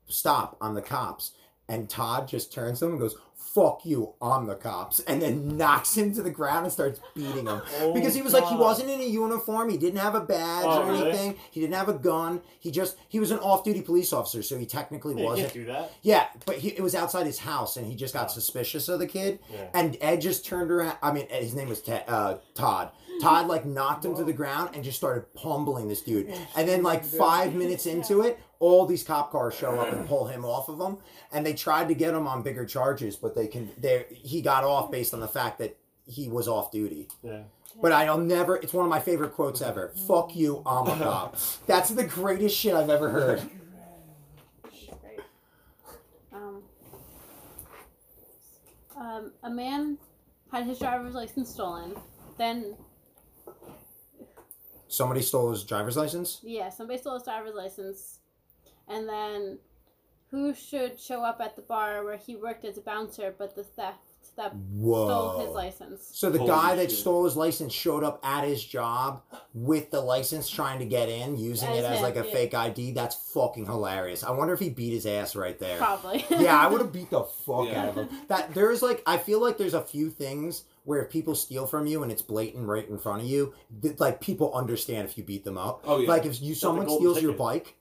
"Stop! 0.09 0.59
I'm 0.61 0.75
the 0.75 0.83
cops." 0.83 1.33
And 1.69 1.89
Todd 1.91 2.29
just 2.29 2.53
turns 2.53 2.79
to 2.79 2.85
him 2.87 2.93
and 2.93 3.01
goes, 3.01 3.17
"Fuck 3.35 3.81
you! 3.85 4.13
I'm 4.23 4.47
the 4.47 4.55
cops!" 4.55 5.01
And 5.01 5.21
then 5.21 5.57
knocks 5.57 5.97
him 5.97 6.15
to 6.15 6.23
the 6.23 6.31
ground 6.31 6.65
and 6.65 6.73
starts 6.73 7.01
beating 7.15 7.47
him 7.47 7.61
Oh, 7.81 7.93
because 7.93 8.15
he 8.15 8.23
was 8.23 8.33
like 8.33 8.47
he 8.47 8.55
wasn't 8.55 8.89
in 8.91 9.01
a 9.01 9.05
uniform, 9.05 9.69
he 9.69 9.77
didn't 9.77 9.99
have 9.99 10.15
a 10.15 10.21
badge 10.21 10.65
Oh, 10.65 10.83
or 10.83 10.93
really? 10.93 11.09
anything, 11.11 11.37
he 11.51 11.61
didn't 11.61 11.75
have 11.75 11.89
a 11.89 11.95
gun. 11.95 12.41
He 12.61 12.71
just 12.71 12.97
he 13.09 13.19
was 13.19 13.33
an 13.33 13.39
off-duty 13.41 13.83
police 13.83 14.13
officer, 14.13 14.43
so 14.45 14.57
he 14.57 14.65
technically 14.65 15.19
Yeah, 15.21 15.25
wasn't. 15.25 15.53
do 15.53 15.65
that. 15.65 15.91
Yeah, 16.03 16.27
but 16.45 16.59
he, 16.59 16.69
it 16.69 16.83
was 16.83 16.95
outside 16.95 17.27
his 17.27 17.39
house, 17.41 17.77
and 17.77 17.87
he 17.87 17.97
just 17.97 18.15
got 18.15 18.27
Oh. 18.27 18.33
suspicious 18.33 18.89
of 18.89 19.01
the 19.01 19.07
kid. 19.09 19.41
Yeah. 19.53 19.69
And 19.75 19.97
Ed 20.01 20.21
just 20.21 20.45
turned 20.47 20.71
around. 20.71 20.99
I 21.03 21.11
mean, 21.13 21.27
his 21.31 21.55
name 21.55 21.69
was 21.69 21.83
uh, 21.89 22.37
Todd. 22.55 22.91
Todd 23.21 23.47
like 23.47 23.65
knocked 23.65 24.05
him 24.05 24.15
to 24.17 24.25
the 24.25 24.33
ground 24.33 24.71
and 24.75 24.85
just 24.85 24.97
started 24.97 25.33
pummeling 25.35 25.89
this 25.89 26.03
dude. 26.03 26.33
And 26.57 26.69
then 26.69 26.83
like 26.83 27.05
five 27.05 27.55
minutes 27.55 27.87
into 27.87 28.23
it, 28.23 28.39
all 28.59 28.87
these 28.87 29.03
cop 29.03 29.31
cars 29.31 29.55
show 29.55 29.79
up 29.79 29.93
and 29.93 30.07
pull 30.07 30.27
him 30.27 30.45
off 30.45 30.69
of 30.69 30.81
him. 30.81 30.99
And 31.33 31.45
they 31.45 31.55
tried 31.55 31.89
to 31.89 31.95
get 31.95 32.15
him 32.15 32.27
on 32.27 32.43
bigger 32.43 32.65
charges, 32.65 33.17
but 33.17 33.35
they 33.35 33.47
can. 33.47 33.71
They 33.79 34.07
he 34.11 34.41
got 34.43 34.65
off 34.65 34.91
based 34.91 35.15
on 35.15 35.21
the 35.21 35.29
fact 35.29 35.59
that 35.59 35.77
he 36.07 36.29
was 36.29 36.49
off 36.49 36.71
duty. 36.71 37.09
Yeah. 37.23 37.43
But 37.81 37.93
I'll 37.93 38.19
never. 38.19 38.57
It's 38.57 38.73
one 38.73 38.85
of 38.85 38.91
my 38.91 39.01
favorite 39.01 39.33
quotes 39.35 39.61
ever. 39.61 39.93
Fuck 40.07 40.35
you, 40.35 40.63
I'm 40.65 40.87
a 40.87 40.97
cop. 40.97 41.37
That's 41.67 41.91
the 41.91 42.05
greatest 42.05 42.57
shit 42.57 42.75
I've 42.75 42.89
ever 42.91 43.11
heard. 43.11 43.43
Um, 46.33 46.63
um, 48.97 49.33
a 49.43 49.51
man 49.51 49.99
had 50.53 50.65
his 50.65 50.79
driver's 50.79 51.15
license 51.15 51.51
stolen. 51.51 51.95
Then, 52.39 52.77
Somebody 54.89 55.23
stole 55.23 55.51
his 55.51 55.65
driver's 55.65 55.97
license. 55.97 56.41
yeah, 56.43 56.69
somebody 56.71 56.99
stole 56.99 57.15
his 57.15 57.23
driver's 57.25 57.55
license. 57.55 58.21
And 58.89 59.09
then, 59.09 59.59
who 60.31 60.55
should 60.55 60.99
show 61.01 61.23
up 61.23 61.41
at 61.41 61.57
the 61.57 61.63
bar 61.63 62.05
where 62.05 62.17
he 62.17 62.37
worked 62.37 62.65
as 62.65 62.79
a 62.79 62.81
bouncer, 62.81 63.35
but 63.37 63.55
the 63.57 63.65
theft 63.65 63.99
that 64.37 64.55
Whoa. 64.55 65.07
stole 65.07 65.47
his 65.47 65.55
license. 65.55 66.11
So 66.13 66.29
the 66.31 66.39
Holy 66.39 66.51
guy 66.51 66.77
that 66.77 66.91
shit. 66.91 66.99
stole 66.99 67.25
his 67.25 67.37
license 67.37 67.73
showed 67.73 68.05
up 68.05 68.21
at 68.25 68.45
his 68.45 68.63
job 68.63 69.23
with 69.55 69.91
the 69.91 70.01
license 70.01 70.51
trying 70.51 70.79
to 70.81 70.85
get 70.85 71.09
in, 71.09 71.39
using 71.39 71.69
As 71.71 71.79
it 71.79 71.85
as 71.85 71.97
him, 71.99 72.03
like 72.03 72.17
a 72.17 72.27
yeah. 72.27 72.33
fake 72.35 72.53
ID. 72.55 72.93
That's 72.93 73.15
fucking 73.33 73.65
hilarious. 73.67 74.23
I 74.25 74.33
wonder 74.33 74.53
if 74.53 74.61
he 74.61 74.69
beat 74.69 74.93
his 74.93 75.07
ass 75.07 75.35
right 75.37 75.59
there. 75.59 75.79
Probably. 75.79 76.25
yeah, 76.29 76.59
I 76.61 76.67
would 76.69 76.81
have 76.83 76.93
beat 76.93 77.09
the 77.11 77.23
fuck 77.23 77.67
Yeah. 77.69 77.83
out 77.85 77.89
of 77.91 77.95
him. 77.97 78.09
That 78.29 78.53
there's 78.53 78.83
like 78.83 79.03
I 79.07 79.17
feel 79.17 79.41
like 79.41 79.57
there's 79.59 79.75
a 79.75 79.83
few 79.83 80.11
things 80.11 80.65
where 80.87 81.03
if 81.05 81.11
people 81.11 81.35
steal 81.35 81.67
from 81.67 81.87
you 81.87 82.03
and 82.03 82.11
it's 82.11 82.23
blatant 82.23 82.67
right 82.67 82.89
in 82.89 82.97
front 82.99 83.21
of 83.23 83.29
you, 83.29 83.53
that 83.83 84.01
like 84.01 84.21
people 84.21 84.55
understand 84.55 85.07
if 85.07 85.19
you 85.19 85.25
beat 85.25 85.45
them 85.45 85.59
up. 85.59 85.83
Oh, 85.85 85.99
yeah. 85.99 86.09
Like 86.09 86.25
if 86.25 86.41
you 86.41 86.55
someone 86.55 86.89
steals 86.89 87.21
your 87.21 87.33
bike, 87.35 87.75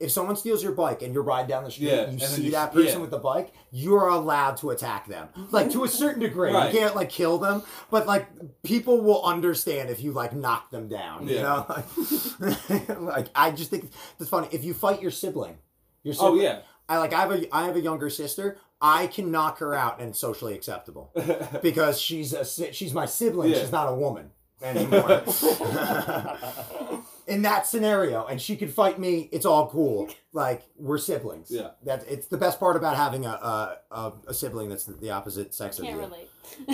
if 0.00 0.10
someone 0.12 0.36
steals 0.36 0.62
your 0.62 0.72
bike 0.72 1.02
and 1.02 1.12
you're 1.12 1.22
riding 1.24 1.48
down 1.48 1.64
the 1.64 1.70
street 1.70 1.88
Yeah, 1.88 2.02
and 2.04 2.12
you 2.20 2.24
and 2.24 2.34
see 2.34 2.42
you- 2.44 2.50
that 2.52 2.72
person 2.72 2.94
yeah. 2.94 2.98
with 2.98 3.10
the 3.10 3.18
bike, 3.18 3.52
you're 3.70 4.08
allowed 4.08 4.56
to 4.58 4.70
attack 4.70 5.06
them. 5.08 5.28
Like 5.50 5.70
to 5.72 5.84
a 5.84 5.88
certain 5.88 6.20
degree. 6.22 6.52
Right. 6.52 6.72
You 6.72 6.78
can't 6.80 6.96
like 6.96 7.10
kill 7.10 7.38
them, 7.38 7.62
but 7.90 8.06
like 8.06 8.26
people 8.62 9.00
will 9.02 9.22
understand 9.24 9.90
if 9.90 10.00
you 10.02 10.12
like 10.12 10.32
knock 10.34 10.70
them 10.70 10.88
down. 10.88 11.26
Yeah. 11.28 11.34
You 11.34 11.42
know? 11.42 12.96
like 13.00 13.28
I 13.34 13.50
just 13.50 13.70
think 13.70 13.90
it's 14.18 14.28
funny. 14.30 14.48
If 14.52 14.64
you 14.64 14.72
fight 14.72 15.02
your 15.02 15.10
sibling, 15.10 15.58
your 16.02 16.14
Oh 16.18 16.28
sibling, 16.28 16.42
yeah. 16.42 16.60
I 16.88 16.98
like 16.98 17.12
I 17.12 17.20
have 17.20 17.30
a 17.32 17.54
I 17.54 17.66
have 17.66 17.76
a 17.76 17.80
younger 17.80 18.08
sister. 18.08 18.56
I 18.80 19.06
can 19.08 19.30
knock 19.30 19.58
her 19.58 19.74
out 19.74 20.00
and 20.00 20.10
it's 20.10 20.18
socially 20.18 20.54
acceptable 20.54 21.10
because 21.62 22.00
she's 22.00 22.32
a 22.32 22.44
she's 22.44 22.92
my 22.94 23.06
sibling. 23.06 23.50
Yeah. 23.50 23.60
She's 23.60 23.72
not 23.72 23.88
a 23.88 23.94
woman 23.94 24.30
anymore. 24.62 25.22
In 27.26 27.42
that 27.42 27.66
scenario, 27.66 28.24
and 28.24 28.40
she 28.40 28.56
could 28.56 28.72
fight 28.72 28.98
me. 28.98 29.28
It's 29.32 29.44
all 29.44 29.68
cool. 29.68 30.08
Like 30.32 30.62
we're 30.78 30.96
siblings. 30.96 31.50
Yeah. 31.50 31.70
That 31.84 32.04
it's 32.08 32.26
the 32.28 32.38
best 32.38 32.58
part 32.58 32.74
about 32.74 32.96
having 32.96 33.26
a 33.26 33.28
a, 33.30 33.76
a, 33.90 34.12
a 34.28 34.34
sibling 34.34 34.70
that's 34.70 34.84
the 34.86 35.10
opposite 35.10 35.54
sex 35.54 35.78
of 35.78 35.84
Can't 35.84 35.96
you. 35.96 36.02
relate. 36.02 36.30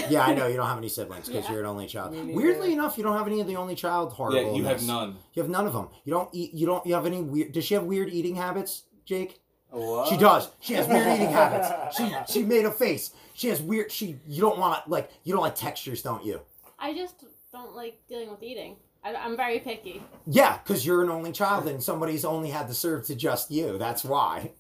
Yeah, 0.09 0.23
I 0.25 0.33
know 0.33 0.47
you 0.53 0.57
don't 0.57 0.69
have 0.69 0.79
any 0.79 0.89
siblings 0.89 1.27
because 1.27 1.47
Yeah. 1.47 1.51
you're 1.53 1.61
an 1.63 1.67
only 1.67 1.89
child. 1.89 2.15
Weirdly 2.33 2.73
enough, 2.73 2.97
you 2.97 3.03
don't 3.03 3.17
have 3.19 3.27
any 3.27 3.41
of 3.41 3.49
the 3.49 3.57
only 3.57 3.75
child 3.75 4.13
horrible. 4.13 4.53
Yeah, 4.53 4.57
you 4.57 4.65
have 4.65 4.83
none. 4.85 5.17
You 5.33 5.43
have 5.43 5.51
none 5.51 5.67
of 5.67 5.73
them. 5.73 5.89
You 6.05 6.13
don't 6.13 6.29
eat. 6.33 6.55
You 6.55 6.67
don't. 6.67 6.87
You 6.87 6.95
have 6.95 7.07
any 7.07 7.21
weird? 7.21 7.51
Does 7.51 7.65
she 7.65 7.75
have 7.75 7.83
weird 7.83 8.11
eating 8.11 8.37
habits, 8.37 8.85
Jake? 9.05 9.41
What? 9.75 10.09
She 10.09 10.17
does. 10.17 10.49
She 10.61 10.75
has 10.75 10.87
weird 10.87 11.07
eating 11.09 11.31
habits. 11.31 11.97
She 11.97 12.15
she 12.33 12.43
made 12.45 12.65
a 12.65 12.71
face. 12.71 13.13
She 13.35 13.49
has 13.49 13.61
weird. 13.61 13.91
She 13.91 14.19
you 14.27 14.41
don't 14.41 14.59
want 14.59 14.89
like 14.89 15.11
you 15.25 15.33
don't 15.33 15.43
like 15.43 15.57
textures, 15.57 16.01
don't 16.03 16.25
you? 16.25 16.41
I 16.79 16.95
just 16.95 17.25
don't 17.53 17.75
like 17.75 17.99
dealing 18.09 18.31
with 18.31 18.43
eating. 18.43 18.77
I, 19.03 19.15
I'm 19.17 19.37
very 19.37 19.59
picky. 19.59 20.03
Yeah, 20.27 20.59
because 20.59 20.87
you're 20.87 21.03
an 21.03 21.11
only 21.11 21.33
child 21.33 21.67
and 21.69 21.83
somebody's 21.83 22.25
only 22.25 22.51
had 22.51 22.69
to 22.69 22.75
serve 22.75 23.05
to 23.07 23.15
just 23.15 23.51
you. 23.51 23.77
That's 23.79 24.05
why. 24.05 24.53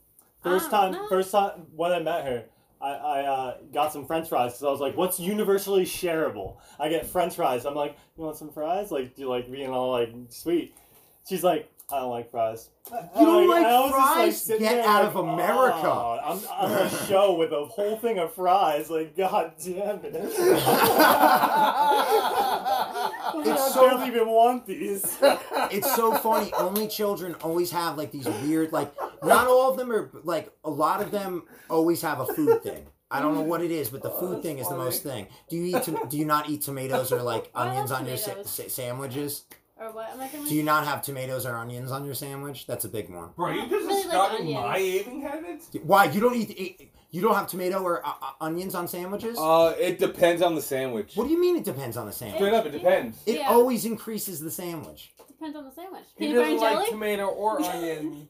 First 0.42 0.66
Um, 0.66 0.70
time, 0.70 0.92
no. 0.92 1.08
first 1.08 1.30
time 1.30 1.66
when 1.74 1.92
I 1.92 2.00
met 2.00 2.26
her, 2.26 2.44
I, 2.80 2.90
I 2.90 3.20
uh, 3.22 3.56
got 3.72 3.92
some 3.92 4.06
French 4.06 4.28
fries 4.28 4.52
because 4.52 4.64
I 4.64 4.70
was 4.70 4.80
like, 4.80 4.96
"What's 4.96 5.18
universally 5.18 5.84
shareable?" 5.84 6.56
I 6.78 6.88
get 6.88 7.06
French 7.06 7.36
fries. 7.36 7.64
I'm 7.64 7.74
like, 7.74 7.96
"You 8.18 8.24
want 8.24 8.36
some 8.36 8.50
fries?" 8.50 8.90
Like, 8.90 9.14
do 9.14 9.22
you 9.22 9.28
like 9.28 9.50
being 9.50 9.70
all 9.70 9.92
like 9.92 10.12
sweet? 10.28 10.76
She's 11.26 11.42
like, 11.42 11.70
"I 11.92 12.00
don't 12.00 12.10
like 12.10 12.30
fries." 12.30 12.70
You 12.90 12.96
don't 13.24 13.48
like 13.48 13.64
I 13.64 13.80
was 13.80 13.90
just, 13.90 14.14
fries? 14.14 14.42
sitting 14.42 14.62
Get 14.62 14.74
there 14.76 14.86
out 14.86 15.04
like, 15.04 15.14
of 15.14 15.16
America. 15.16 15.80
"Oh, 15.84 16.18
I'm 16.22 16.38
on 16.72 16.72
a 16.86 16.88
show 17.08 17.34
with 17.36 17.52
a 17.52 17.64
whole 17.66 17.96
thing 17.96 18.18
of 18.18 18.34
fries. 18.34 18.90
Like, 18.90 19.16
god 19.16 19.52
damn 19.64 20.00
it! 20.04 20.14
It's 23.36 23.48
I 23.60 23.68
so- 23.70 23.88
barely 23.88 24.06
even 24.08 24.28
want 24.28 24.66
these. 24.66 25.18
It's 25.70 25.94
so 25.94 26.14
funny. 26.14 26.52
Only 26.52 26.86
children 26.88 27.34
always 27.42 27.70
have 27.70 27.96
like 27.98 28.10
these 28.12 28.26
weird 28.26 28.72
like. 28.72 28.92
Not 29.22 29.46
all 29.48 29.70
of 29.70 29.76
them 29.76 29.90
are 29.92 30.10
like. 30.24 30.50
A 30.64 30.70
lot 30.70 31.00
of 31.02 31.10
them 31.10 31.44
always 31.70 32.02
have 32.02 32.20
a 32.20 32.26
food 32.26 32.62
thing. 32.62 32.86
I 33.10 33.20
don't 33.20 33.34
know 33.34 33.42
what 33.42 33.62
it 33.62 33.70
is, 33.70 33.88
but 33.90 34.02
the 34.02 34.10
food 34.10 34.42
thing 34.42 34.58
is 34.58 34.68
the 34.68 34.76
most 34.76 35.02
thing. 35.02 35.26
Do 35.48 35.56
you 35.56 35.76
eat? 35.76 35.82
To, 35.84 35.98
do 36.08 36.16
you 36.16 36.24
not 36.24 36.48
eat 36.48 36.62
tomatoes 36.62 37.12
or 37.12 37.22
like 37.22 37.50
onions 37.54 37.90
on 37.92 38.06
your 38.06 38.16
sa- 38.16 38.42
sa- 38.44 38.68
sandwiches? 38.68 39.44
Or 39.84 39.92
what 39.92 40.10
am 40.10 40.20
I 40.20 40.28
saying? 40.28 40.46
Do 40.46 40.54
you 40.54 40.62
not 40.62 40.86
have 40.86 41.02
tomatoes 41.02 41.44
or 41.44 41.54
onions 41.56 41.92
on 41.92 42.04
your 42.06 42.14
sandwich? 42.14 42.66
That's 42.66 42.84
a 42.86 42.88
big 42.88 43.10
one. 43.10 43.30
Bro, 43.36 43.50
you 43.50 43.60
just 43.62 43.72
really 43.72 43.94
like 43.94 44.02
describing 44.04 44.40
onions. 44.40 44.54
my 44.64 44.78
eating 44.78 45.20
habits? 45.20 45.68
Why 45.82 46.04
you 46.04 46.20
don't 46.20 46.34
eat? 46.36 46.50
eat 46.58 46.90
you 47.10 47.20
don't 47.20 47.34
have 47.34 47.46
tomato 47.46 47.80
or 47.80 48.04
uh, 48.04 48.10
uh, 48.20 48.30
onions 48.40 48.74
on 48.74 48.88
sandwiches? 48.88 49.38
Uh, 49.38 49.74
it 49.78 49.98
depends 50.00 50.42
on 50.42 50.54
the 50.56 50.62
sandwich. 50.62 51.14
what 51.16 51.24
do 51.28 51.30
you 51.32 51.40
mean? 51.40 51.56
It 51.56 51.64
depends 51.64 51.96
on 51.96 52.06
the 52.06 52.12
sandwich. 52.12 52.38
Straight 52.40 52.54
up, 52.54 52.66
it 52.66 52.72
depends. 52.72 53.18
It 53.26 53.36
Yeah. 53.36 53.50
always 53.50 53.84
increases 53.84 54.40
the 54.40 54.50
sandwich. 54.50 55.12
It 55.20 55.28
depends 55.28 55.56
on 55.56 55.64
the 55.64 55.70
sandwich. 55.70 56.02
He 56.16 56.26
Peanut 56.28 56.42
butter 56.42 56.54
doesn't 56.56 56.74
like 56.76 56.88
tomato 56.88 57.26
or 57.26 57.60
onion. 57.70 58.28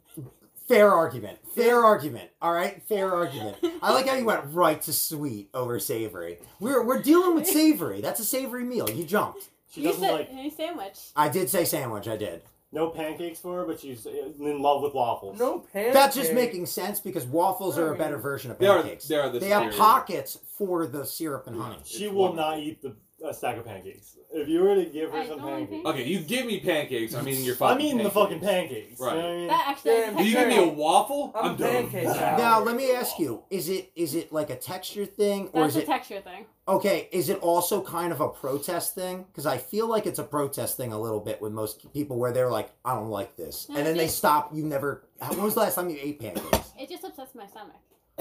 Fair 0.68 0.92
argument. 0.92 1.38
Fair 1.54 1.84
argument. 1.84 2.30
All 2.42 2.52
right. 2.52 2.82
Fair 2.88 3.14
argument. 3.14 3.56
I 3.82 3.92
like 3.92 4.08
how 4.08 4.16
you 4.16 4.24
went 4.24 4.42
right 4.52 4.80
to 4.82 4.92
sweet 4.92 5.50
over 5.54 5.78
savory. 5.78 6.38
We're 6.58 6.82
we're 6.82 7.00
dealing 7.02 7.34
with 7.36 7.46
savory. 7.46 8.00
That's 8.00 8.20
a 8.20 8.24
savory 8.24 8.64
meal. 8.64 8.90
You 8.90 9.04
jumped. 9.04 9.48
She 9.74 9.80
you 9.82 9.88
doesn't 9.88 10.02
said 10.02 10.12
like 10.12 10.28
any 10.32 10.50
sandwich. 10.50 10.98
I 11.16 11.28
did 11.28 11.50
say 11.50 11.64
sandwich. 11.64 12.06
I 12.08 12.16
did. 12.16 12.42
no 12.72 12.90
pancakes 12.90 13.38
for 13.40 13.58
her, 13.58 13.64
but 13.66 13.80
she's 13.80 14.06
in 14.06 14.60
love 14.62 14.82
with 14.82 14.94
waffles. 14.94 15.38
No 15.38 15.60
pancake. 15.60 15.92
That's 15.92 16.14
just 16.16 16.32
making 16.32 16.66
sense 16.66 17.00
because 17.00 17.24
waffles 17.26 17.78
are 17.78 17.92
a 17.94 17.96
better 17.98 18.18
version 18.18 18.50
of 18.50 18.58
They 18.58 18.66
are, 18.66 18.80
pancakes. 18.82 19.06
they 19.08 19.16
are 19.16 19.28
the 19.30 19.38
They 19.40 19.48
have 19.48 19.62
superior. 19.64 19.78
pockets 19.78 20.38
for 20.58 20.86
the 20.86 21.04
syrup 21.04 21.46
and 21.46 21.60
honey. 21.60 21.78
She 21.84 22.04
It's 22.04 22.12
will 22.14 22.22
wonderful. 22.34 22.50
not 22.50 22.58
eat 22.60 22.82
the 22.82 22.94
a 23.26 23.32
stack 23.32 23.56
of 23.56 23.64
pancakes. 23.64 24.16
If 24.32 24.48
you 24.48 24.60
were 24.62 24.74
to 24.74 24.84
give 24.86 25.10
her 25.12 25.18
I 25.18 25.26
some 25.28 25.38
don't 25.38 25.46
like 25.60 25.70
pancakes, 25.70 25.86
Okay, 25.88 26.04
you 26.06 26.20
give 26.20 26.46
me 26.46 26.60
pancakes, 26.60 27.14
I'm 27.14 27.28
eating 27.28 27.44
your 27.44 27.54
fucking. 27.54 27.76
I 27.76 27.80
fucking 27.80 27.96
mean 27.96 28.04
the 28.04 28.10
fucking 28.10 28.40
pancakes. 28.40 29.00
Right. 29.00 29.14
You 29.16 29.22
know 29.22 29.28
what 29.28 29.32
I 29.34 29.36
mean? 29.36 29.46
That 29.48 29.64
actually 29.68 29.90
Damn, 29.92 30.16
Do 30.16 30.24
you 30.24 30.32
give 30.34 30.48
me 30.48 30.58
a 30.58 30.68
waffle? 30.68 31.32
I'm 31.34 31.50
I'm 31.52 31.56
done. 31.56 31.70
pancake 31.90 32.04
guy. 32.06 32.36
Now 32.36 32.60
let 32.62 32.76
me 32.76 32.90
ask 32.92 33.18
you: 33.18 33.44
Is 33.50 33.68
it 33.68 33.92
is 33.94 34.14
it 34.14 34.32
like 34.32 34.50
a 34.50 34.56
texture 34.56 35.06
thing, 35.06 35.48
or 35.52 35.62
That's 35.62 35.76
is 35.76 35.76
a 35.76 35.82
it 35.82 35.86
texture 35.86 36.20
thing. 36.20 36.46
okay? 36.68 37.08
Is 37.12 37.28
it 37.28 37.38
also 37.40 37.82
kind 37.82 38.12
of 38.12 38.20
a 38.20 38.28
protest 38.28 38.94
thing? 38.94 39.24
Because 39.24 39.46
I 39.46 39.58
feel 39.58 39.86
like 39.88 40.06
it's 40.06 40.18
a 40.18 40.24
protest 40.24 40.76
thing 40.76 40.92
a 40.92 41.00
little 41.00 41.20
bit 41.20 41.40
with 41.40 41.52
most 41.52 41.90
people, 41.92 42.18
where 42.18 42.32
they're 42.32 42.50
like, 42.50 42.70
"I 42.84 42.94
don't 42.94 43.10
like 43.10 43.36
this," 43.36 43.68
No, 43.68 43.76
and 43.76 43.86
then 43.86 43.94
they 43.96 44.04
it's- 44.04 44.16
stop. 44.16 44.50
You 44.54 44.64
never. 44.64 45.04
When 45.28 45.42
was 45.42 45.54
the 45.54 45.60
last 45.60 45.76
time 45.76 45.88
you 45.88 45.98
ate 46.00 46.20
pancakes? 46.20 46.72
It 46.78 46.90
just 46.90 47.04
upsets 47.04 47.34
my 47.34 47.46
stomach. 47.46 47.76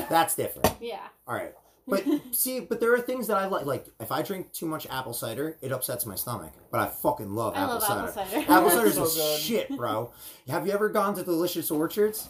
That's 0.09 0.35
different. 0.35 0.71
Yeah. 0.79 0.99
All 1.27 1.35
right. 1.35 1.53
But 1.87 2.05
see, 2.31 2.59
but 2.61 2.79
there 2.79 2.93
are 2.93 3.01
things 3.01 3.27
that 3.27 3.37
I 3.37 3.45
like. 3.47 3.65
Like 3.65 3.85
if 3.99 4.11
I 4.11 4.21
drink 4.21 4.51
too 4.53 4.65
much 4.65 4.87
apple 4.89 5.13
cider, 5.13 5.57
it 5.61 5.71
upsets 5.71 6.05
my 6.05 6.15
stomach. 6.15 6.53
But 6.71 6.79
I 6.81 6.87
fucking 6.87 7.33
love 7.33 7.55
I 7.55 7.61
apple 7.63 7.73
love 7.75 7.83
cider. 7.83 7.99
apple 8.07 8.13
cider. 8.31 8.45
Apple 8.51 8.69
cider's 8.69 8.95
So 8.95 9.05
good. 9.05 9.39
shit, 9.39 9.69
bro. 9.69 10.11
Have 10.47 10.65
you 10.67 10.73
ever 10.73 10.89
gone 10.89 11.15
to 11.15 11.23
Delicious 11.23 11.69
Orchards? 11.71 12.29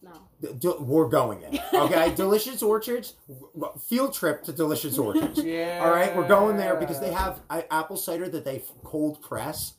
No. 0.00 0.12
D- 0.40 0.48
d- 0.56 0.74
we're 0.78 1.08
going 1.08 1.42
in. 1.42 1.58
Okay, 1.74 2.14
Delicious 2.16 2.62
Orchards. 2.62 3.14
w- 3.28 3.72
Field 3.88 4.14
trip 4.14 4.44
to 4.44 4.52
Delicious 4.52 4.96
Orchards. 4.96 5.42
Yeah. 5.42 5.80
All 5.84 5.90
right, 5.90 6.14
we're 6.16 6.28
going 6.28 6.56
there 6.56 6.76
because 6.76 7.00
they 7.00 7.12
have 7.12 7.40
uh, 7.50 7.62
apple 7.70 7.96
cider 7.96 8.28
that 8.28 8.44
they 8.44 8.58
f- 8.58 8.70
cold 8.84 9.20
press, 9.20 9.74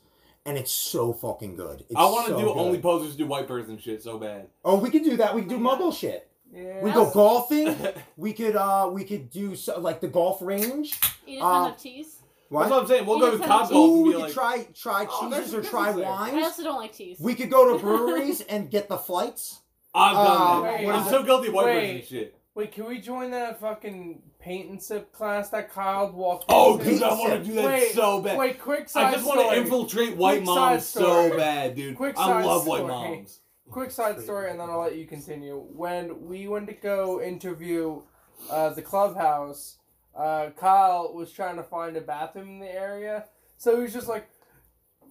and 0.46 0.58
it's 0.58 0.72
so 0.72 1.14
fucking 1.14 1.56
good. 1.56 1.86
It's 1.90 1.96
I 1.96 2.04
want 2.04 2.28
to 2.28 2.34
so 2.34 2.40
do 2.40 2.46
good. 2.48 2.58
only 2.58 2.80
posers 2.80 3.16
do 3.16 3.28
white 3.28 3.48
person 3.48 3.78
shit 3.78 4.04
so 4.04 4.18
bad. 4.20 4.48
Oh, 4.66 4.78
we 4.78 4.90
can 4.90 5.04
do 5.04 5.16
that. 5.18 5.34
We 5.34 5.42
could 5.44 5.52
do 5.52 5.58
muggle 5.58 5.98
shit. 5.98 6.29
Yeah. 6.54 6.82
We 6.84 6.92
go 6.92 7.10
golfing. 7.12 7.76
We 8.18 8.34
could 8.34 8.56
uh 8.56 8.90
we 8.92 9.04
could 9.06 9.30
do 9.30 9.56
so, 9.56 9.80
like 9.80 10.02
the 10.02 10.08
golf 10.08 10.42
range. 10.42 11.00
Eat 11.26 11.38
a 11.38 11.40
ton 11.42 11.64
Uh, 11.64 11.70
of 11.74 11.82
cheese. 11.82 12.18
What? 12.50 12.62
That's 12.64 12.72
what 12.72 12.82
I'm 12.82 12.88
saying. 12.88 13.06
We'll 13.06 13.18
You 13.18 13.26
go 13.26 13.32
to 13.32 13.38
just 13.38 13.48
Top 13.48 13.70
Golf 13.70 13.90
Ooh, 13.90 13.96
and 13.96 14.04
we 14.04 14.10
be 14.10 14.14
could 14.16 14.22
like, 14.24 14.34
try 14.34 14.68
try 14.74 15.08
Oh, 15.10 15.30
cheeses 15.30 15.52
some 15.52 15.60
or 15.60 15.64
try 15.64 15.86
difference 15.88 15.98
there. 15.98 16.06
I 16.08 16.32
wines. 16.32 16.44
also 16.44 16.64
don't 16.64 16.78
like 16.80 16.94
cheese. 16.94 17.18
We 17.20 17.36
could 17.36 17.50
go 17.52 17.74
to 17.74 17.80
breweries 17.84 18.42
and 18.42 18.70
get 18.72 18.90
the 18.90 18.98
flights. 18.98 19.60
I've 19.94 20.14
done 20.16 20.28
Uh, 20.28 20.62
that. 20.64 20.84
what 20.84 20.96
I'm 20.96 21.10
so 21.10 21.24
guilty 21.24 21.48
of 21.50 21.54
white 21.54 21.66
Wait. 21.68 22.02
person 22.02 22.08
shit. 22.18 22.36
Wait, 22.56 22.72
can 22.74 22.86
we 22.88 23.00
join 23.00 23.32
that 23.32 23.60
fucking 23.62 24.22
paint 24.40 24.70
and 24.70 24.82
sip 24.82 25.14
class 25.14 25.50
that 25.52 25.72
Kyle 25.72 26.12
walked 26.12 26.46
Oh, 26.50 26.78
into? 26.78 26.90
dude, 26.92 27.04
I 27.04 27.14
want 27.14 27.32
to 27.34 27.44
do 27.44 27.54
that 27.54 27.66
Wait, 27.66 27.92
so 27.94 28.22
bad. 28.22 28.38
Wait, 28.38 28.60
quick 28.60 28.90
side 28.90 29.06
I 29.06 29.12
just 29.14 29.26
want 29.26 29.40
to 29.50 29.56
infiltrate 29.58 30.18
white 30.18 30.38
Quick 30.44 30.46
moms 30.46 30.86
so 30.88 31.38
bad, 31.38 31.76
dude. 31.76 31.96
Quick 31.96 32.18
I 32.18 32.26
side 32.26 32.46
love 32.46 32.68
white 32.68 32.86
moms. 32.88 33.40
Quick 33.72 33.92
side 33.92 34.20
story, 34.20 34.50
and 34.50 34.60
then 34.60 34.70
I'll 34.70 34.80
let 34.82 34.96
you 34.98 35.06
continue. 35.06 35.56
When 35.58 36.28
we 36.28 36.48
went 36.48 36.68
to 36.68 36.74
go 36.74 37.22
interview 37.22 38.02
uh, 38.50 38.70
the 38.70 38.82
clubhouse, 38.82 39.78
uh, 40.18 40.50
Kyle 40.58 41.14
was 41.14 41.32
trying 41.32 41.56
to 41.58 41.64
find 41.64 41.96
a 41.96 42.02
bathroom 42.02 42.50
in 42.50 42.60
the 42.60 42.72
area, 42.74 43.26
so 43.58 43.76
he 43.76 43.84
was 43.84 43.94
just 43.94 44.08
like, 44.08 44.28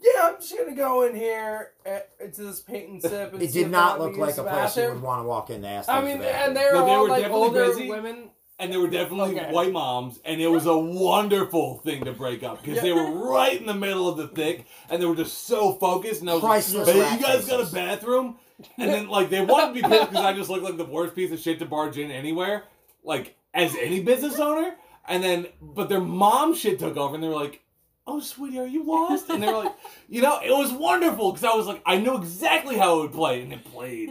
"Yeah, 0.02 0.30
I'm 0.30 0.40
just 0.40 0.56
gonna 0.56 0.74
go 0.74 1.02
in 1.06 1.14
here 1.14 1.72
uh, 1.86 2.00
into 2.20 2.42
this 2.42 2.60
paint 2.60 2.88
and 2.90 3.02
sip." 3.10 3.32
And 3.32 3.42
It 3.42 3.50
see 3.52 3.58
did 3.60 3.66
if 3.66 3.70
not 3.70 4.00
look 4.00 4.16
let 4.16 4.18
like 4.18 4.28
use 4.30 4.38
a 4.38 4.42
the 4.42 4.48
place 4.48 4.76
you 4.76 4.82
bathroom." 4.82 4.94
would 4.96 5.04
want 5.04 5.22
to 5.22 5.28
walk 5.28 5.50
in 5.50 5.62
to 5.62 5.68
ask. 5.68 5.88
I 5.88 6.00
them 6.00 6.04
mean, 6.08 6.18
for 6.18 6.24
and 6.24 6.56
they're 6.56 6.72
No, 6.74 6.84
they 6.84 6.90
all 6.96 7.02
were 7.02 7.08
like 7.10 7.22
definitely 7.22 7.46
older 7.48 7.64
busy. 7.66 7.88
women. 7.88 8.30
And 8.60 8.72
they 8.72 8.76
were 8.76 8.88
definitely 8.88 9.38
Okay. 9.38 9.52
white 9.52 9.70
moms, 9.70 10.18
and 10.24 10.40
it 10.40 10.48
was 10.48 10.66
a 10.66 10.76
wonderful 10.76 11.78
thing 11.78 12.04
to 12.06 12.12
break 12.12 12.42
up 12.42 12.60
because 12.60 12.82
they 12.82 12.90
were 12.92 13.08
right 13.30 13.56
in 13.60 13.66
the 13.66 13.74
middle 13.74 14.08
of 14.08 14.16
the 14.16 14.26
thick, 14.26 14.66
and 14.90 15.00
they 15.00 15.06
were 15.06 15.14
just 15.14 15.46
so 15.46 15.74
focused. 15.74 16.22
And 16.22 16.28
I 16.28 16.34
was 16.34 16.42
Priceless 16.42 16.88
like, 16.88 16.96
"Hey, 16.96 17.00
rat 17.02 17.20
you 17.20 17.24
guys 17.24 17.46
got 17.46 17.60
a 17.60 17.72
bathroom?" 17.72 18.36
And 18.76 18.90
then 18.90 19.08
like 19.08 19.30
they 19.30 19.40
wanted 19.40 19.68
to 19.68 19.72
be 19.74 19.82
pissed 19.88 20.10
because 20.10 20.24
I 20.24 20.32
just 20.32 20.50
looked 20.50 20.64
like 20.64 20.76
the 20.76 20.84
worst 20.84 21.14
piece 21.14 21.30
of 21.32 21.38
shit 21.38 21.58
to 21.60 21.66
barge 21.66 21.96
in 21.98 22.10
anywhere, 22.10 22.64
like 23.04 23.36
as 23.54 23.74
any 23.76 24.00
business 24.00 24.38
owner. 24.38 24.74
And 25.06 25.22
then, 25.22 25.46
but 25.62 25.88
their 25.88 26.00
mom 26.00 26.54
shit 26.54 26.78
took 26.78 26.96
over, 26.96 27.14
and 27.14 27.24
they 27.24 27.28
were 27.28 27.34
like, 27.34 27.62
"Oh, 28.06 28.20
sweetie, 28.20 28.58
are 28.58 28.66
you 28.66 28.84
lost?" 28.84 29.30
And 29.30 29.42
they 29.42 29.46
were 29.46 29.64
like, 29.64 29.74
"You 30.08 30.20
know, 30.22 30.38
it 30.40 30.50
was 30.50 30.70
wonderful 30.72 31.32
because 31.32 31.44
I 31.44 31.56
was 31.56 31.66
like, 31.66 31.80
I 31.86 31.96
knew 31.98 32.16
exactly 32.16 32.76
how 32.76 32.98
it 32.98 33.02
would 33.02 33.12
play, 33.12 33.42
and 33.42 33.52
it 33.52 33.64
played." 33.64 34.10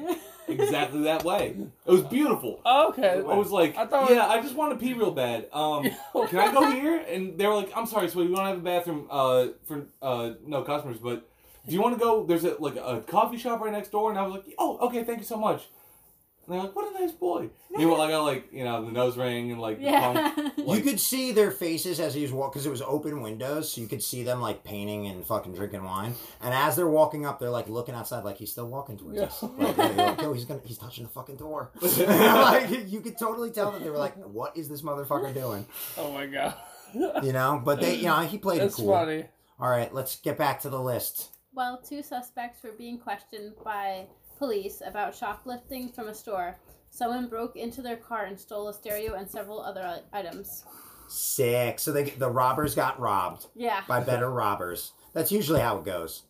exactly 0.50 1.04
that 1.04 1.26
way. 1.26 1.56
It 1.86 1.92
was 1.92 2.04
beautiful. 2.04 2.62
Oh, 2.66 2.90
okay. 2.90 3.18
I 3.18 3.36
was 3.36 3.52
like, 3.52 3.76
I 3.78 3.86
thought- 3.86 4.10
yeah, 4.10 4.28
I 4.28 4.42
just 4.42 4.56
want 4.56 4.72
to 4.72 4.78
pee 4.84 4.94
real 4.94 5.12
bad. 5.12 5.48
Um, 5.52 5.84
can 6.30 6.40
I 6.40 6.54
go 6.54 6.72
here? 6.72 7.04
And 7.10 7.38
they 7.38 7.46
were 7.48 7.56
like, 7.56 7.70
I'm 7.76 7.86
sorry, 7.86 8.08
sweetie, 8.08 8.30
we 8.30 8.36
don't 8.38 8.46
have 8.46 8.58
a 8.58 8.62
bathroom 8.62 9.08
uh, 9.12 9.48
for 9.66 9.88
uh, 10.02 10.32
no 10.46 10.62
customers, 10.62 11.00
but 11.00 11.30
do 11.68 11.74
you 11.74 11.82
want 11.82 11.96
to 11.96 12.00
go? 12.00 12.26
There's 12.26 12.44
a, 12.46 12.56
like 12.60 12.76
a 12.78 13.02
coffee 13.06 13.38
shop 13.38 13.60
right 13.62 13.72
next 13.74 13.92
door. 13.92 14.10
And 14.10 14.20
I 14.20 14.24
was 14.24 14.34
like, 14.34 14.46
oh, 14.58 14.78
okay, 14.88 15.04
thank 15.04 15.20
you 15.20 15.26
so 15.26 15.38
much. 15.38 15.64
And 16.46 16.56
they're 16.56 16.64
like, 16.64 16.74
what 16.78 16.96
a 16.96 16.98
nice 16.98 17.12
boy. 17.12 17.42
You 17.72 17.78
Meanwhile, 17.80 18.00
I 18.02 18.10
got 18.10 18.24
like, 18.24 18.54
you 18.54 18.64
know, 18.64 18.86
the 18.86 18.92
nose 18.94 19.18
ring 19.18 19.52
and 19.52 19.60
like 19.60 19.80
the 19.80 19.84
Yeah. 19.84 20.32
punk. 20.32 20.54
You 20.68 20.82
could 20.82 21.00
see 21.00 21.32
their 21.32 21.52
faces 21.52 22.00
as 22.00 22.14
he 22.14 22.22
was 22.22 22.32
walking 22.32 22.52
because 22.54 22.66
it 22.66 22.70
was 22.70 22.82
open 22.82 23.22
windows, 23.22 23.72
so 23.72 23.82
you 23.82 23.88
could 23.88 24.04
see 24.04 24.24
them 24.24 24.42
like 24.42 24.64
painting 24.66 25.08
and 25.08 25.26
fucking 25.26 25.54
drinking 25.54 25.84
wine. 25.84 26.14
And 26.42 26.54
as 26.54 26.76
they're 26.76 26.88
walking 26.88 27.26
up, 27.26 27.40
they're 27.40 27.50
like 27.50 27.68
looking 27.70 27.96
outside, 27.96 28.24
like 28.26 28.38
he's 28.38 28.52
still 28.52 28.68
walking 28.68 28.98
towards 28.98 29.20
us. 29.20 29.44
Like, 29.44 29.78
yeah, 29.78 29.88
you're 29.88 29.96
like, 30.08 30.22
yo, 30.22 30.34
he's 30.34 30.46
gonna, 30.46 30.60
he's 30.66 30.78
touching 30.78 31.04
the 31.06 31.10
fucking 31.10 31.36
door. 31.38 31.72
like 31.82 32.70
you 32.90 33.00
could 33.02 33.18
totally 33.18 33.52
tell 33.52 33.72
that 33.72 33.84
they 33.84 33.90
were 33.90 33.98
like, 33.98 34.16
what 34.26 34.56
is 34.58 34.68
this 34.70 34.82
motherfucker 34.82 35.34
doing? 35.34 35.66
Oh 35.98 36.12
my 36.14 36.26
god. 36.28 36.54
You 36.94 37.34
know, 37.34 37.62
but 37.64 37.82
they, 37.82 37.96
you 37.96 38.04
know, 38.08 38.20
he 38.22 38.38
played 38.38 38.58
it 38.60 38.66
That's 38.66 38.76
cool. 38.76 38.94
funny. 38.94 39.26
All 39.60 39.70
right, 39.70 39.94
let's 39.94 40.18
get 40.18 40.38
back 40.38 40.62
to 40.62 40.70
the 40.70 40.80
list. 40.82 41.30
While 41.58 41.82
two 41.82 42.04
suspects 42.04 42.62
were 42.62 42.74
being 42.74 43.00
questioned 43.00 43.54
by 43.66 44.06
police 44.38 44.84
about 44.86 45.16
shoplifting 45.16 45.90
from 45.90 46.08
a 46.08 46.14
store, 46.14 46.60
someone 46.92 47.28
broke 47.28 47.56
into 47.56 47.82
their 47.82 47.98
car 47.98 48.26
and 48.26 48.40
stole 48.40 48.68
a 48.68 48.74
stereo 48.76 49.16
and 49.16 49.28
several 49.28 49.60
other 49.60 50.04
items. 50.14 50.66
Sick. 51.08 51.80
So 51.80 51.92
they, 51.92 52.12
the 52.12 52.30
robbers 52.30 52.76
got 52.76 53.00
robbed 53.00 53.48
Yeah. 53.56 53.82
by 53.88 54.02
better 54.02 54.30
robbers. 54.30 54.92
That's 55.14 55.32
usually 55.32 55.60
how 55.60 55.80
it 55.80 55.84
goes. 55.84 56.22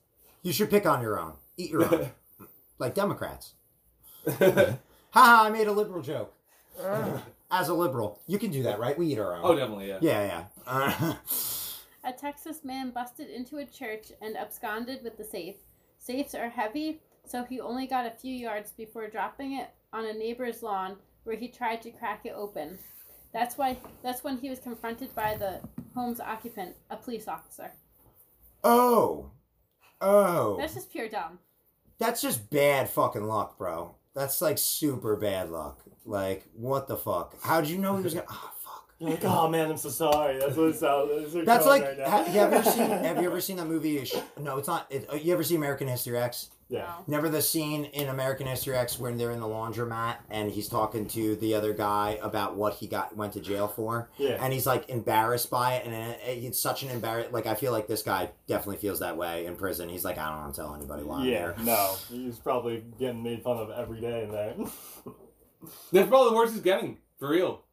You 0.43 0.53
should 0.53 0.69
pick 0.69 0.85
on 0.85 1.01
your 1.01 1.19
own. 1.19 1.33
Eat 1.57 1.71
your 1.71 1.93
own. 1.93 2.09
like 2.79 2.95
Democrats. 2.95 3.51
Haha, 4.29 4.77
I 5.11 5.49
made 5.49 5.67
a 5.67 5.73
liberal 5.73 6.01
joke. 6.01 6.33
Uh. 6.81 7.19
As 7.51 7.67
a 7.67 7.73
liberal, 7.73 8.21
you 8.27 8.39
can 8.39 8.49
do 8.51 8.63
that, 8.63 8.79
right? 8.79 8.97
We 8.97 9.07
eat 9.07 9.19
our 9.19 9.35
own. 9.35 9.41
oh, 9.43 9.55
definitely, 9.55 9.89
yeah. 9.89 9.99
yeah, 10.01 10.43
yeah. 10.65 11.13
A 12.07 12.13
Texas 12.13 12.63
man 12.63 12.91
busted 12.91 13.29
into 13.29 13.57
a 13.57 13.65
church 13.65 14.13
and 14.21 14.37
absconded 14.37 15.03
with 15.03 15.17
the 15.17 15.25
safe. 15.25 15.57
Safes 15.99 16.33
are 16.35 16.47
heavy, 16.47 17.01
so 17.25 17.43
he 17.43 17.59
only 17.59 17.85
got 17.85 18.05
a 18.05 18.11
few 18.11 18.33
yards 18.33 18.71
before 18.71 19.09
dropping 19.09 19.57
it 19.57 19.71
on 19.91 20.05
a 20.05 20.13
neighbor's 20.13 20.63
lawn 20.63 20.95
where 21.25 21.35
he 21.35 21.49
tried 21.49 21.81
to 21.81 21.91
crack 21.91 22.25
it 22.25 22.33
open. 22.33 22.79
That's 23.33 23.57
why 23.57 23.75
that's 24.03 24.23
when 24.23 24.37
he 24.37 24.49
was 24.49 24.59
confronted 24.59 25.13
by 25.15 25.35
the 25.35 25.59
home's 25.95 26.21
occupant, 26.21 26.77
a 26.89 26.95
police 26.95 27.27
officer. 27.27 27.73
oh. 28.63 29.31
Oh. 29.99 30.55
That's 30.57 30.75
just 30.75 30.91
pure 30.91 31.09
dumb. 31.09 31.39
That's 31.99 32.21
just 32.21 32.49
bad 32.49 32.89
fucking 32.89 33.27
luck, 33.27 33.57
bro. 33.57 33.95
That's 34.15 34.41
like 34.41 34.59
super 34.59 35.17
bad 35.17 35.49
luck. 35.49 35.81
Like, 36.05 36.45
what 36.53 36.87
the 36.87 36.95
fuck? 36.95 37.35
How'd 37.41 37.67
you 37.67 37.77
know 37.79 37.97
he 37.97 38.03
was 38.03 38.13
gonna. 38.13 38.27
Oh. 38.29 38.51
You're 38.99 39.11
like, 39.11 39.23
oh 39.25 39.47
man, 39.47 39.69
I'm 39.69 39.77
so 39.77 39.89
sorry. 39.89 40.39
That's 40.39 40.55
what 40.55 40.69
it 40.69 40.75
sounds. 40.75 41.11
That's, 41.21 41.33
what 41.35 41.45
That's 41.45 41.65
like. 41.67 41.83
right 41.83 41.97
now. 41.99 42.09
ha- 42.09 42.25
you 42.33 42.39
ever 42.39 42.63
seen? 42.63 42.89
Have 42.89 43.21
you 43.21 43.27
ever 43.27 43.39
seen 43.41 43.57
that 43.57 43.67
movie? 43.67 44.09
No, 44.41 44.57
it's 44.57 44.67
not. 44.67 44.87
It, 44.89 45.07
uh, 45.11 45.15
you 45.15 45.33
ever 45.33 45.43
see 45.43 45.55
American 45.55 45.87
History 45.87 46.17
X? 46.17 46.49
yeah. 46.69 46.95
Never 47.07 47.29
the 47.29 47.41
scene 47.41 47.85
in 47.85 48.09
American 48.09 48.45
History 48.47 48.75
X 48.75 48.99
when 48.99 49.17
they're 49.17 49.31
in 49.31 49.39
the 49.39 49.47
laundromat 49.47 50.17
and 50.29 50.51
he's 50.51 50.67
talking 50.67 51.07
to 51.09 51.35
the 51.37 51.53
other 51.53 51.73
guy 51.73 52.19
about 52.21 52.55
what 52.57 52.73
he 52.73 52.87
got 52.87 53.15
went 53.15 53.33
to 53.33 53.39
jail 53.39 53.67
for, 53.69 54.09
Yeah. 54.17 54.43
and 54.43 54.51
he's 54.51 54.65
like 54.65 54.89
embarrassed 54.89 55.49
by 55.51 55.75
it, 55.75 55.85
and 55.85 55.93
it, 55.93 56.19
it's 56.25 56.59
such 56.59 56.81
an 56.83 56.89
embarrass. 56.89 57.31
Like 57.31 57.45
I 57.45 57.53
feel 57.53 57.71
like 57.71 57.87
this 57.87 58.01
guy 58.01 58.31
definitely 58.47 58.77
feels 58.77 58.99
that 58.99 59.15
way 59.15 59.45
in 59.45 59.55
prison. 59.55 59.87
He's 59.89 60.03
like, 60.03 60.17
I 60.17 60.27
don't 60.29 60.39
want 60.41 60.55
to 60.55 60.61
tell 60.61 60.75
anybody 60.75 61.03
why 61.03 61.23
Yeah, 61.23 61.37
here. 61.37 61.55
no. 61.63 61.95
He's 62.09 62.37
probably 62.39 62.83
getting 62.99 63.21
made 63.23 63.43
fun 63.43 63.57
of 63.57 63.69
every 63.69 64.01
day 64.01 64.23
in 64.23 64.31
there. 64.31 64.55
That's 65.93 66.09
probably 66.09 66.31
the 66.31 66.35
worst 66.35 66.53
he's 66.53 66.61
getting, 66.63 66.97
for 67.19 67.29
real. 67.29 67.63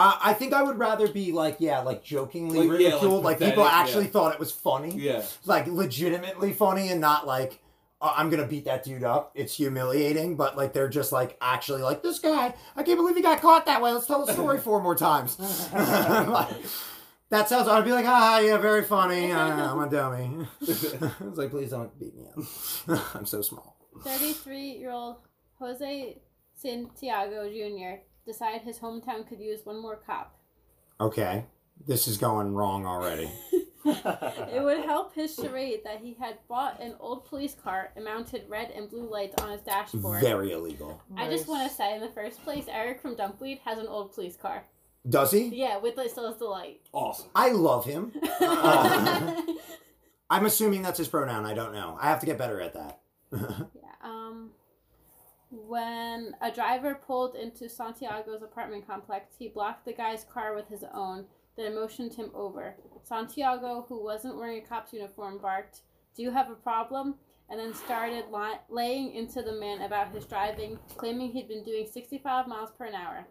Uh, 0.00 0.16
I 0.22 0.32
think 0.32 0.52
I 0.52 0.62
would 0.62 0.78
rather 0.78 1.08
be 1.08 1.32
like, 1.32 1.56
yeah, 1.58 1.80
like 1.80 2.04
jokingly 2.04 2.58
Like, 2.58 2.66
yeah, 2.66 2.70
like 2.70 2.78
ridiculed, 2.78 3.24
like, 3.24 3.38
people 3.40 3.64
actually 3.64 4.04
yeah. 4.04 4.10
thought 4.10 4.32
it 4.32 4.38
was 4.38 4.52
funny, 4.52 4.92
Yeah. 4.94 5.22
like 5.44 5.66
legitimately 5.66 6.52
funny, 6.52 6.90
and 6.90 7.00
not 7.00 7.26
like. 7.26 7.58
"Oh, 8.00 8.12
I'm 8.16 8.30
gonna 8.30 8.46
beat 8.46 8.66
that 8.66 8.84
dude 8.84 9.02
up. 9.02 9.32
It's 9.34 9.54
humiliating, 9.56 10.36
but 10.36 10.56
like 10.56 10.72
they're 10.72 10.88
just 10.88 11.10
like 11.10 11.36
actually 11.40 11.82
like 11.82 12.00
this 12.04 12.20
guy. 12.20 12.54
I 12.76 12.84
can't 12.84 12.96
believe 12.96 13.16
he 13.16 13.22
got 13.22 13.40
caught 13.40 13.66
that 13.66 13.82
way. 13.82 13.90
Let's 13.92 14.06
tell 14.06 14.24
the 14.24 14.32
story 14.32 14.58
four 14.66 14.80
more 14.80 14.94
times. 14.94 15.36
Like, 15.72 16.54
that 17.30 17.48
sounds. 17.48 17.66
I'd 17.66 17.84
be 17.84 17.90
like, 17.92 18.06
ah, 18.06 18.38
yeah, 18.38 18.56
very 18.58 18.84
funny. 18.84 19.32
Uh, 19.32 19.72
I'm 19.72 19.80
a 19.80 19.90
dummy. 19.90 20.46
I 20.62 21.24
was 21.28 21.38
like, 21.38 21.50
please 21.50 21.70
don't 21.70 21.90
beat 21.98 22.14
me 22.16 22.24
up. 22.36 23.00
I'm 23.16 23.26
so 23.26 23.42
small. 23.42 23.76
33 24.04 24.78
year 24.78 24.90
old 24.92 25.16
Jose 25.58 26.18
Santiago 26.54 27.48
Jr. 27.50 28.00
decided 28.28 28.62
his 28.62 28.78
hometown 28.78 29.26
could 29.26 29.40
use 29.40 29.64
one 29.64 29.82
more 29.82 29.96
cop. 29.96 30.38
Okay, 31.00 31.46
this 31.86 32.06
is 32.06 32.16
going 32.16 32.54
wrong 32.54 32.86
already. 32.86 33.30
It 33.84 34.62
would 34.62 34.84
help 34.84 35.14
his 35.14 35.34
charade 35.34 35.80
that 35.84 36.00
he 36.00 36.14
had 36.18 36.38
bought 36.48 36.80
an 36.80 36.94
old 37.00 37.24
police 37.26 37.54
car 37.54 37.90
and 37.96 38.04
mounted 38.04 38.44
red 38.48 38.70
and 38.70 38.90
blue 38.90 39.08
lights 39.10 39.40
on 39.42 39.50
his 39.50 39.60
dashboard. 39.62 40.20
Very 40.20 40.52
illegal. 40.52 41.02
I 41.16 41.28
just 41.28 41.48
want 41.48 41.68
to 41.68 41.74
say, 41.74 41.94
in 41.94 42.00
the 42.00 42.08
first 42.08 42.42
place, 42.44 42.66
Eric 42.68 43.00
from 43.00 43.14
Dumpweed 43.16 43.60
has 43.64 43.78
an 43.78 43.86
old 43.86 44.14
police 44.14 44.36
car. 44.36 44.64
Does 45.08 45.32
he? 45.32 45.48
Yeah, 45.48 45.78
with 45.78 45.96
like, 45.96 46.10
still 46.10 46.26
has 46.26 46.38
the 46.38 46.44
light. 46.44 46.80
Awesome. 46.92 47.28
I 47.34 47.50
love 47.52 47.84
him. 47.84 48.12
Uh, 48.40 49.42
I'm 50.30 50.44
assuming 50.44 50.82
that's 50.82 50.98
his 50.98 51.08
pronoun. 51.08 51.46
I 51.46 51.54
don't 51.54 51.72
know. 51.72 51.96
I 52.00 52.08
have 52.08 52.20
to 52.20 52.26
get 52.26 52.36
better 52.36 52.60
at 52.60 52.74
that. 52.74 53.00
Yeah, 53.32 53.92
um, 54.02 54.50
when 55.50 56.34
a 56.40 56.50
driver 56.50 56.94
pulled 56.94 57.34
into 57.34 57.68
Santiago's 57.68 58.42
apartment 58.42 58.86
complex, 58.86 59.34
he 59.38 59.48
blocked 59.48 59.84
the 59.84 59.92
guy's 59.92 60.24
car 60.24 60.54
with 60.54 60.68
his 60.68 60.84
own, 60.92 61.24
then 61.56 61.74
motioned 61.74 62.14
him 62.14 62.30
over. 62.34 62.76
Santiago, 63.02 63.84
who 63.88 64.02
wasn't 64.02 64.36
wearing 64.36 64.62
a 64.62 64.66
cop's 64.66 64.92
uniform, 64.92 65.38
barked, 65.38 65.80
Do 66.16 66.22
you 66.22 66.30
have 66.30 66.50
a 66.50 66.54
problem? 66.54 67.16
and 67.50 67.58
then 67.58 67.72
started 67.72 68.24
li- 68.30 68.60
laying 68.68 69.14
into 69.14 69.42
the 69.42 69.52
man 69.52 69.80
about 69.82 70.12
his 70.12 70.26
driving, 70.26 70.78
claiming 70.96 71.30
he'd 71.30 71.48
been 71.48 71.64
doing 71.64 71.86
65 71.90 72.46
miles 72.46 72.70
per 72.76 72.88
hour. 72.92 73.26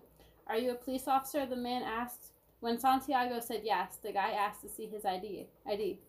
Are 0.48 0.58
you 0.58 0.72
a 0.72 0.76
police 0.76 1.08
officer? 1.08 1.46
The 1.46 1.56
man 1.56 1.84
asked. 1.84 2.32
When 2.60 2.80
Santiago 2.80 3.40
said 3.40 3.62
yes, 3.64 3.98
the 4.02 4.12
guy 4.12 4.32
asked 4.32 4.64
to 4.64 4.70
see 4.70 4.88
his 4.88 5.06
ID. 5.06 5.48
ID. 5.70 6.00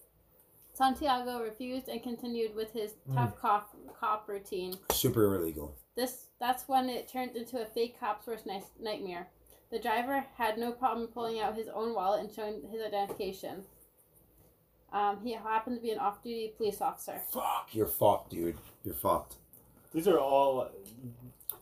Santiago 0.73 1.43
refused 1.43 1.89
and 1.89 2.03
continued 2.03 2.55
with 2.55 2.73
his 2.73 2.93
hmm. 3.07 3.15
tough 3.15 3.37
cop, 3.39 3.77
cop 4.01 4.27
routine. 4.29 4.75
Super 4.91 5.35
illegal. 5.35 5.77
This 5.99 6.27
that's 6.39 6.69
when 6.69 6.89
it 6.89 7.09
turned 7.09 7.35
into 7.35 7.61
a 7.61 7.65
fake 7.67 7.99
cop's 7.99 8.29
worst 8.29 8.47
night- 8.47 8.63
nightmare. 8.79 9.27
The 9.73 9.81
driver 9.81 10.25
had 10.37 10.57
no 10.57 10.71
problem 10.71 11.09
pulling 11.09 11.41
out 11.41 11.57
his 11.57 11.67
own 11.67 11.93
wallet 11.93 12.21
and 12.21 12.33
showing 12.33 12.63
his 12.71 12.81
identification. 12.81 13.65
Um, 14.93 15.19
he 15.25 15.33
happened 15.33 15.77
to 15.79 15.83
be 15.83 15.91
an 15.91 15.99
off-duty 15.99 16.55
police 16.57 16.81
officer. 16.81 17.21
Fuck, 17.33 17.71
you're 17.73 17.89
fucked, 17.89 18.31
dude. 18.31 18.57
You're 18.85 18.95
fucked. 18.95 19.35
These 19.93 20.07
are 20.07 20.21
all. 20.21 20.71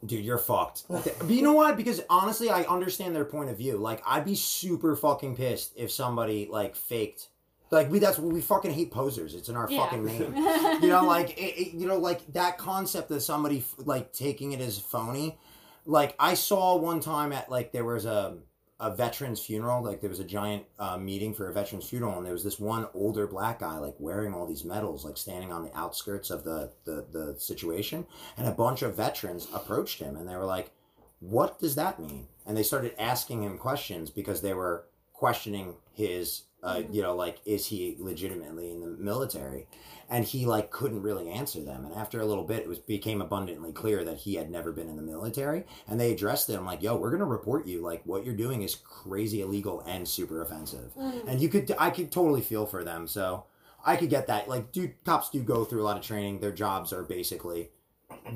Dude, 0.05 0.22
you're 0.22 0.37
fucked. 0.37 0.85
but 0.90 1.31
you 1.31 1.40
know 1.40 1.55
what? 1.55 1.79
Because 1.79 2.03
honestly, 2.11 2.51
I 2.51 2.64
understand 2.64 3.16
their 3.16 3.25
point 3.25 3.49
of 3.49 3.57
view. 3.57 3.79
Like, 3.79 4.03
I'd 4.07 4.27
be 4.27 4.35
super 4.35 4.94
fucking 4.96 5.37
pissed 5.37 5.72
if 5.77 5.90
somebody 5.90 6.46
like 6.51 6.77
faked. 6.77 7.29
Like 7.71 7.91
we, 7.91 7.99
that's 7.99 8.19
we 8.19 8.41
fucking 8.41 8.73
hate 8.73 8.91
posers. 8.93 9.35
It's 9.35 9.49
in 9.49 9.57
our 9.57 9.69
Yeah. 9.71 9.85
fucking 9.85 10.05
name. 10.05 10.35
you 10.83 10.89
know, 10.89 11.05
like 11.05 11.31
it, 11.39 11.61
it- 11.61 11.75
you 11.75 11.87
know, 11.87 11.99
like 11.99 12.33
that 12.33 12.59
concept 12.59 13.11
of 13.11 13.23
somebody 13.23 13.59
f- 13.59 13.75
like 13.79 14.13
taking 14.13 14.53
it 14.53 14.61
as 14.61 14.79
phony. 14.79 15.39
Like 15.85 16.15
I 16.19 16.35
saw 16.35 16.77
one 16.77 17.01
time 17.01 17.33
at 17.33 17.51
like 17.51 17.73
there 17.73 17.85
was 17.85 18.05
a 18.07 18.39
a 18.79 18.95
veteran's 18.95 19.41
funeral. 19.41 19.83
Like 19.83 20.01
there 20.01 20.11
was 20.11 20.21
a 20.21 20.25
giant 20.25 20.65
uh, 20.79 20.99
meeting 20.99 21.33
for 21.33 21.49
a 21.49 21.53
veteran's 21.53 21.89
funeral, 21.89 22.17
and 22.19 22.27
there 22.27 22.33
was 22.35 22.45
this 22.45 22.59
one 22.61 22.87
older 22.95 23.27
black 23.27 23.61
guy 23.61 23.79
like 23.79 23.95
wearing 23.99 24.35
all 24.35 24.47
these 24.47 24.65
medals, 24.65 25.05
like 25.05 25.17
standing 25.17 25.51
on 25.53 25.63
the 25.65 25.75
outskirts 25.77 26.31
of 26.31 26.45
the 26.45 26.71
the 26.85 27.07
the 27.11 27.35
situation, 27.39 28.07
and 28.37 28.47
a 28.47 28.53
bunch 28.53 28.83
of 28.83 28.95
veterans 28.95 29.49
approached 29.55 29.99
him, 30.01 30.15
and 30.17 30.29
they 30.29 30.37
were 30.37 30.45
like, 30.45 30.73
"What 31.21 31.59
does 31.59 31.75
that 31.77 31.99
mean?" 31.99 32.29
And 32.47 32.57
they 32.57 32.63
started 32.63 32.95
asking 33.01 33.43
him 33.43 33.57
questions 33.59 34.11
because 34.11 34.41
they 34.43 34.55
were 34.55 34.85
questioning 35.13 35.75
his. 35.93 36.43
Uh, 36.62 36.83
you 36.90 37.03
know, 37.03 37.14
like, 37.14 37.38
is 37.45 37.66
he 37.66 37.97
legitimately 37.99 38.71
in 38.73 38.81
the 38.81 38.88
military? 38.88 39.66
and 40.09 40.25
he 40.25 40.47
like 40.47 40.71
couldn't 40.71 41.03
really 41.03 41.31
answer 41.31 41.62
them. 41.62 41.85
And 41.85 41.95
after 41.95 42.21
a 42.21 42.27
little 42.27 42.45
bit 42.45 42.62
it 42.62 42.69
was 42.69 42.79
became 42.79 43.21
abundantly 43.21 43.73
clear 43.73 44.05
that 44.05 44.19
he 44.19 44.35
had 44.35 44.51
never 44.51 44.73
been 44.73 44.88
in 44.88 44.97
the 44.97 45.03
military. 45.03 45.64
And 45.88 45.99
they 45.99 46.12
addressed 46.12 46.49
him 46.49 46.64
like 46.64 46.83
yo 46.83 46.97
we're 46.97 47.11
gonna 47.11 47.25
report 47.25 47.66
you. 47.66 47.81
Like 47.81 48.03
what 48.05 48.25
you're 48.25 48.37
doing 48.37 48.62
is 48.62 48.77
crazy 48.77 49.40
illegal 49.40 49.83
and 49.87 50.07
super 50.07 50.42
offensive. 50.42 50.92
And 51.27 51.40
you 51.40 51.49
could 51.49 51.75
i 51.79 51.90
could 51.90 52.12
totally 52.12 52.42
feel 52.42 52.66
for 52.66 52.85
them. 52.85 53.09
So 53.09 53.45
i 53.85 53.97
could 53.97 54.11
get 54.11 54.27
that. 54.29 54.49
Like 54.49 54.73
dude 54.73 54.95
cops 55.05 55.31
do 55.31 55.42
go 55.42 55.64
through 55.64 55.83
a 55.83 55.87
lot 55.87 55.97
of 55.97 56.03
training. 56.03 56.40
Their 56.40 56.53
jobs 56.53 56.92
are 56.92 57.03
basically 57.03 57.71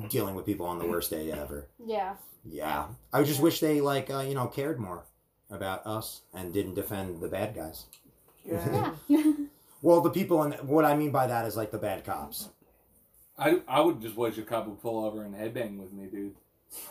dealing 0.09 0.35
with 0.35 0.45
people 0.45 0.65
on 0.65 0.79
the 0.79 0.85
worst 0.87 1.09
day 1.09 1.31
ever. 1.31 1.69
Yeah. 1.83 2.15
yeah. 2.45 2.87
I 3.13 3.23
just 3.23 3.41
wish 3.41 3.59
they 3.59 3.79
like 3.79 4.09
uh, 4.09 4.21
you 4.21 4.35
know 4.35 4.47
cared 4.47 4.79
more 4.79 5.05
about 5.49 5.85
us 5.85 6.21
and 6.33 6.53
didn't 6.53 6.75
defend 6.75 7.21
the 7.21 7.27
bad 7.27 7.53
guys 7.53 7.85
Yeah. 8.43 8.93
Yeah. 9.07 9.31
well 9.81 10.01
the 10.01 10.09
people 10.09 10.43
and 10.43 10.55
what 10.67 10.85
i 10.85 10.95
mean 10.95 11.11
by 11.11 11.27
that 11.27 11.45
is 11.45 11.55
like 11.55 11.71
the 11.71 11.77
bad 11.77 12.03
cops 12.03 12.49
I, 13.41 13.61
I 13.67 13.81
would 13.81 14.01
just 14.01 14.15
wish 14.15 14.37
a 14.37 14.43
cop 14.43 14.67
would 14.67 14.81
pull 14.81 15.03
over 15.03 15.23
and 15.23 15.33
headbang 15.33 15.79
with 15.79 15.91
me, 15.91 16.05
dude. 16.05 16.35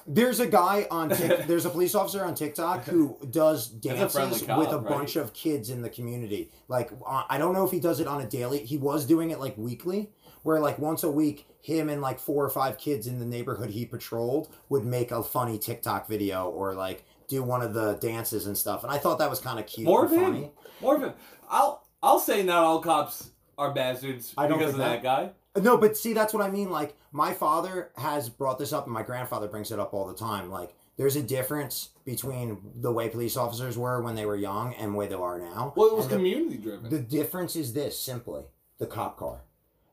There's 0.07 0.41
a 0.41 0.47
guy 0.47 0.87
on 0.91 1.09
Tik 1.17 1.47
there's 1.47 1.65
a 1.65 1.71
police 1.71 1.95
officer 1.95 2.25
on 2.25 2.35
TikTok 2.35 2.85
who 2.85 3.17
does 3.31 3.73
a 3.73 3.77
dances 3.77 4.43
cop, 4.43 4.59
with 4.59 4.69
a 4.71 4.79
right? 4.79 4.89
bunch 4.89 5.17
of 5.17 5.33
kids 5.33 5.71
in 5.71 5.81
the 5.81 5.89
community. 5.89 6.51
Like 6.69 6.91
I 7.07 7.39
don't 7.39 7.55
know 7.55 7.65
if 7.65 7.71
he 7.71 7.81
does 7.81 8.01
it 8.01 8.07
on 8.07 8.21
a 8.21 8.27
daily. 8.27 8.65
He 8.65 8.77
was 8.77 9.07
doing 9.07 9.31
it 9.31 9.39
like 9.39 9.57
weekly, 9.57 10.11
where 10.43 10.61
like 10.61 10.79
once 10.79 11.03
a 11.03 11.11
week, 11.11 11.47
him 11.63 11.89
and 11.89 12.03
like 12.03 12.19
four 12.19 12.45
or 12.45 12.51
five 12.51 12.77
kids 12.79 13.07
in 13.07 13.21
the 13.21 13.25
neighborhood 13.25 13.71
he 13.71 13.87
patrolled 13.87 14.53
would 14.69 14.85
make 14.85 15.13
a 15.13 15.23
funny 15.23 15.57
TikTok 15.59 16.09
video 16.09 16.51
or 16.51 16.75
like 16.75 17.05
do 17.31 17.43
one 17.43 17.63
of 17.63 17.73
the 17.73 17.95
dances 17.95 18.47
and 18.47 18.57
stuff. 18.59 18.83
And 18.83 18.93
I 18.93 18.99
thought 18.99 19.19
that 19.21 19.31
was 19.31 19.41
kind 19.41 19.59
of 19.59 19.67
cute 19.67 19.87
More 19.87 20.05
and 20.05 20.13
of 20.13 20.19
him. 20.19 20.25
funny. 20.33 20.51
More 20.83 20.97
of 20.97 21.03
him. 21.03 21.13
I'll 21.49 21.87
I'll 22.03 22.19
say 22.19 22.43
not 22.43 22.65
all 22.65 22.81
cops 22.81 23.31
are 23.57 23.73
bastards 23.73 24.35
I 24.37 24.47
don't 24.47 24.59
because 24.59 24.75
of 24.75 24.81
think 24.81 25.03
that 25.03 25.03
guy. 25.03 25.31
No, 25.61 25.77
but 25.79 25.97
see, 25.97 26.13
that's 26.13 26.33
what 26.35 26.43
I 26.45 26.51
mean. 26.51 26.71
Like, 26.71 26.97
my 27.13 27.33
father 27.33 27.91
has 27.97 28.29
brought 28.29 28.59
this 28.59 28.73
up, 28.73 28.85
and 28.85 28.93
my 28.95 29.03
grandfather 29.03 29.49
brings 29.49 29.73
it 29.73 29.79
up 29.81 29.93
all 29.93 30.07
the 30.07 30.15
time. 30.15 30.49
Like, 30.51 30.75
there's 30.97 31.17
a 31.17 31.23
difference 31.23 31.89
between 32.05 32.59
the 32.77 32.93
way 32.93 33.09
police 33.09 33.37
officers 33.37 33.77
were 33.77 34.01
when 34.01 34.15
they 34.15 34.27
were 34.27 34.37
young 34.37 34.75
and 34.75 34.93
the 34.93 34.97
way 34.97 35.09
they 35.09 35.15
are 35.17 35.39
now. 35.41 35.73
Well, 35.77 35.89
it 35.89 35.97
was 35.97 36.05
And 36.05 36.13
the- 36.13 36.17
community 36.19 36.57
driven. 36.57 36.89
The 36.89 37.01
difference 37.01 37.57
is 37.57 37.73
this 37.73 37.99
simply 37.99 38.45
the 38.79 38.87
cop 38.87 39.17
car. 39.19 39.41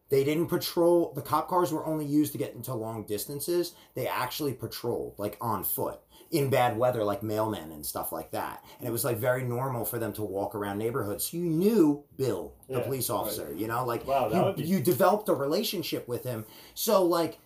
They 0.09 0.23
didn't 0.23 0.47
patrol, 0.47 1.11
the 1.15 1.21
cop 1.21 1.49
cars 1.49 1.71
were 1.71 1.85
only 1.85 2.05
used 2.05 2.31
to 2.31 2.37
get 2.37 2.53
into 2.55 2.73
long 2.73 3.03
distances. 3.03 3.73
They 3.93 4.07
actually 4.07 4.53
patrolled, 4.53 5.15
like 5.17 5.37
on 5.41 5.63
foot, 5.65 5.99
in 6.31 6.49
bad 6.49 6.77
weather, 6.77 7.03
like 7.03 7.21
mailmen 7.21 7.73
and 7.73 7.85
stuff 7.85 8.11
like 8.11 8.31
that. 8.31 8.63
And 8.79 8.87
it 8.87 8.91
was 8.91 9.03
like 9.03 9.17
very 9.17 9.43
normal 9.43 9.83
for 9.85 9.99
them 9.99 10.13
to 10.13 10.23
walk 10.23 10.55
around 10.55 10.77
neighborhoods. 10.77 11.33
You 11.33 11.43
knew 11.43 12.03
Bill, 12.15 12.53
the 12.69 12.79
Yeah, 12.79 12.83
police 12.83 13.09
officer, 13.09 13.53
you 13.53 13.67
know, 13.67 13.85
like 13.85 14.07
Wow, 14.07 14.29
you, 14.29 14.53
be- 14.55 14.63
you 14.69 14.79
developed 14.79 15.27
a 15.29 15.33
relationship 15.33 16.07
with 16.07 16.23
him. 16.23 16.45
So, 16.73 17.03
like, 17.03 17.39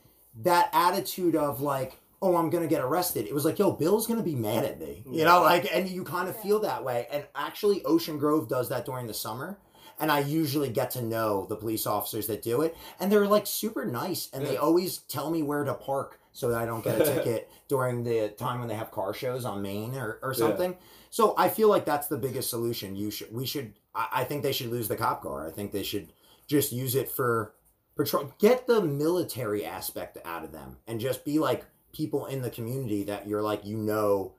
that 0.43 0.69
attitude 0.71 1.35
of 1.35 1.61
like, 1.61 1.97
oh, 2.21 2.35
I'm 2.35 2.51
gonna 2.51 2.67
get 2.67 2.81
arrested. 2.81 3.25
It 3.25 3.33
was 3.33 3.43
like, 3.45 3.57
yo, 3.57 3.71
Bill's 3.71 4.05
gonna 4.05 4.21
be 4.21 4.35
mad 4.35 4.63
at 4.65 4.79
me, 4.79 5.03
you 5.09 5.25
know, 5.25 5.41
like, 5.41 5.67
and 5.73 5.89
you 5.89 6.03
kind 6.03 6.29
of 6.29 6.39
feel 6.39 6.59
that 6.59 6.83
way. 6.83 7.07
And 7.11 7.25
actually, 7.35 7.83
Ocean 7.85 8.19
Grove 8.19 8.47
does 8.47 8.69
that 8.69 8.85
during 8.85 9.07
the 9.07 9.13
summer. 9.15 9.57
And 10.01 10.11
I 10.11 10.19
usually 10.19 10.69
get 10.69 10.91
to 10.91 11.01
know 11.03 11.45
the 11.45 11.55
police 11.55 11.85
officers 11.85 12.27
that 12.27 12.41
do 12.41 12.61
it, 12.63 12.75
and 12.99 13.11
they're 13.11 13.27
like 13.27 13.45
super 13.47 13.85
nice, 13.85 14.29
and 14.33 14.45
they 14.45 14.57
always 14.57 14.97
tell 14.97 15.29
me 15.29 15.43
where 15.43 15.63
to 15.63 15.73
park 15.75 16.19
so 16.33 16.49
that 16.49 16.57
I 16.57 16.65
don't 16.65 16.83
get 16.83 16.99
a 16.99 17.05
ticket 17.13 17.49
during 17.67 18.03
the 18.03 18.29
time 18.29 18.59
when 18.59 18.67
they 18.67 18.75
have 18.75 18.89
car 18.91 19.13
shows 19.13 19.45
on 19.45 19.61
Main 19.61 19.95
or, 19.95 20.17
or 20.23 20.31
Yeah. 20.31 20.37
something. 20.39 20.75
So 21.11 21.35
I 21.37 21.49
feel 21.49 21.69
like 21.69 21.85
that's 21.85 22.07
the 22.07 22.17
biggest 22.17 22.49
solution. 22.49 22.95
You 22.95 23.11
should, 23.11 23.33
we 23.33 23.45
should, 23.45 23.73
I, 23.93 24.07
I 24.11 24.23
think 24.23 24.41
they 24.43 24.53
should 24.53 24.71
lose 24.71 24.87
the 24.87 24.95
cop 24.95 25.21
car. 25.23 25.45
I 25.47 25.51
think 25.51 25.71
they 25.71 25.83
should 25.83 26.13
just 26.47 26.71
use 26.71 26.95
it 26.95 27.09
for 27.09 27.53
patrol. 27.95 28.33
Get 28.39 28.65
the 28.65 28.81
military 28.81 29.63
aspect 29.65 30.17
out 30.25 30.43
of 30.43 30.51
them, 30.51 30.77
and 30.87 30.99
just 30.99 31.23
be 31.23 31.37
like 31.37 31.65
people 31.93 32.25
in 32.25 32.41
the 32.41 32.49
community 32.49 33.03
that 33.03 33.27
you're 33.27 33.41
like, 33.43 33.65
you 33.65 33.77
know, 33.77 34.33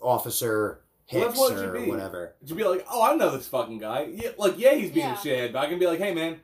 Officer 0.00 0.80
Hicks 1.10 1.26
that's 1.26 1.38
what 1.38 1.52
it 1.52 1.58
or 1.58 1.74
should 1.76 1.84
be. 1.84 1.90
whatever. 1.90 2.34
To 2.46 2.54
be 2.54 2.62
like, 2.64 2.86
oh, 2.90 3.02
I 3.02 3.16
know 3.16 3.36
this 3.36 3.48
fucking 3.48 3.78
guy. 3.78 4.08
Yeah, 4.14 4.30
like, 4.38 4.58
yeah, 4.58 4.74
he's 4.74 4.90
being 4.92 5.06
Yeah. 5.06 5.14
a 5.14 5.16
shithead, 5.16 5.52
but 5.52 5.58
I 5.58 5.66
can 5.68 5.78
be 5.80 5.86
like, 5.86 5.98
hey, 5.98 6.14
man, 6.14 6.40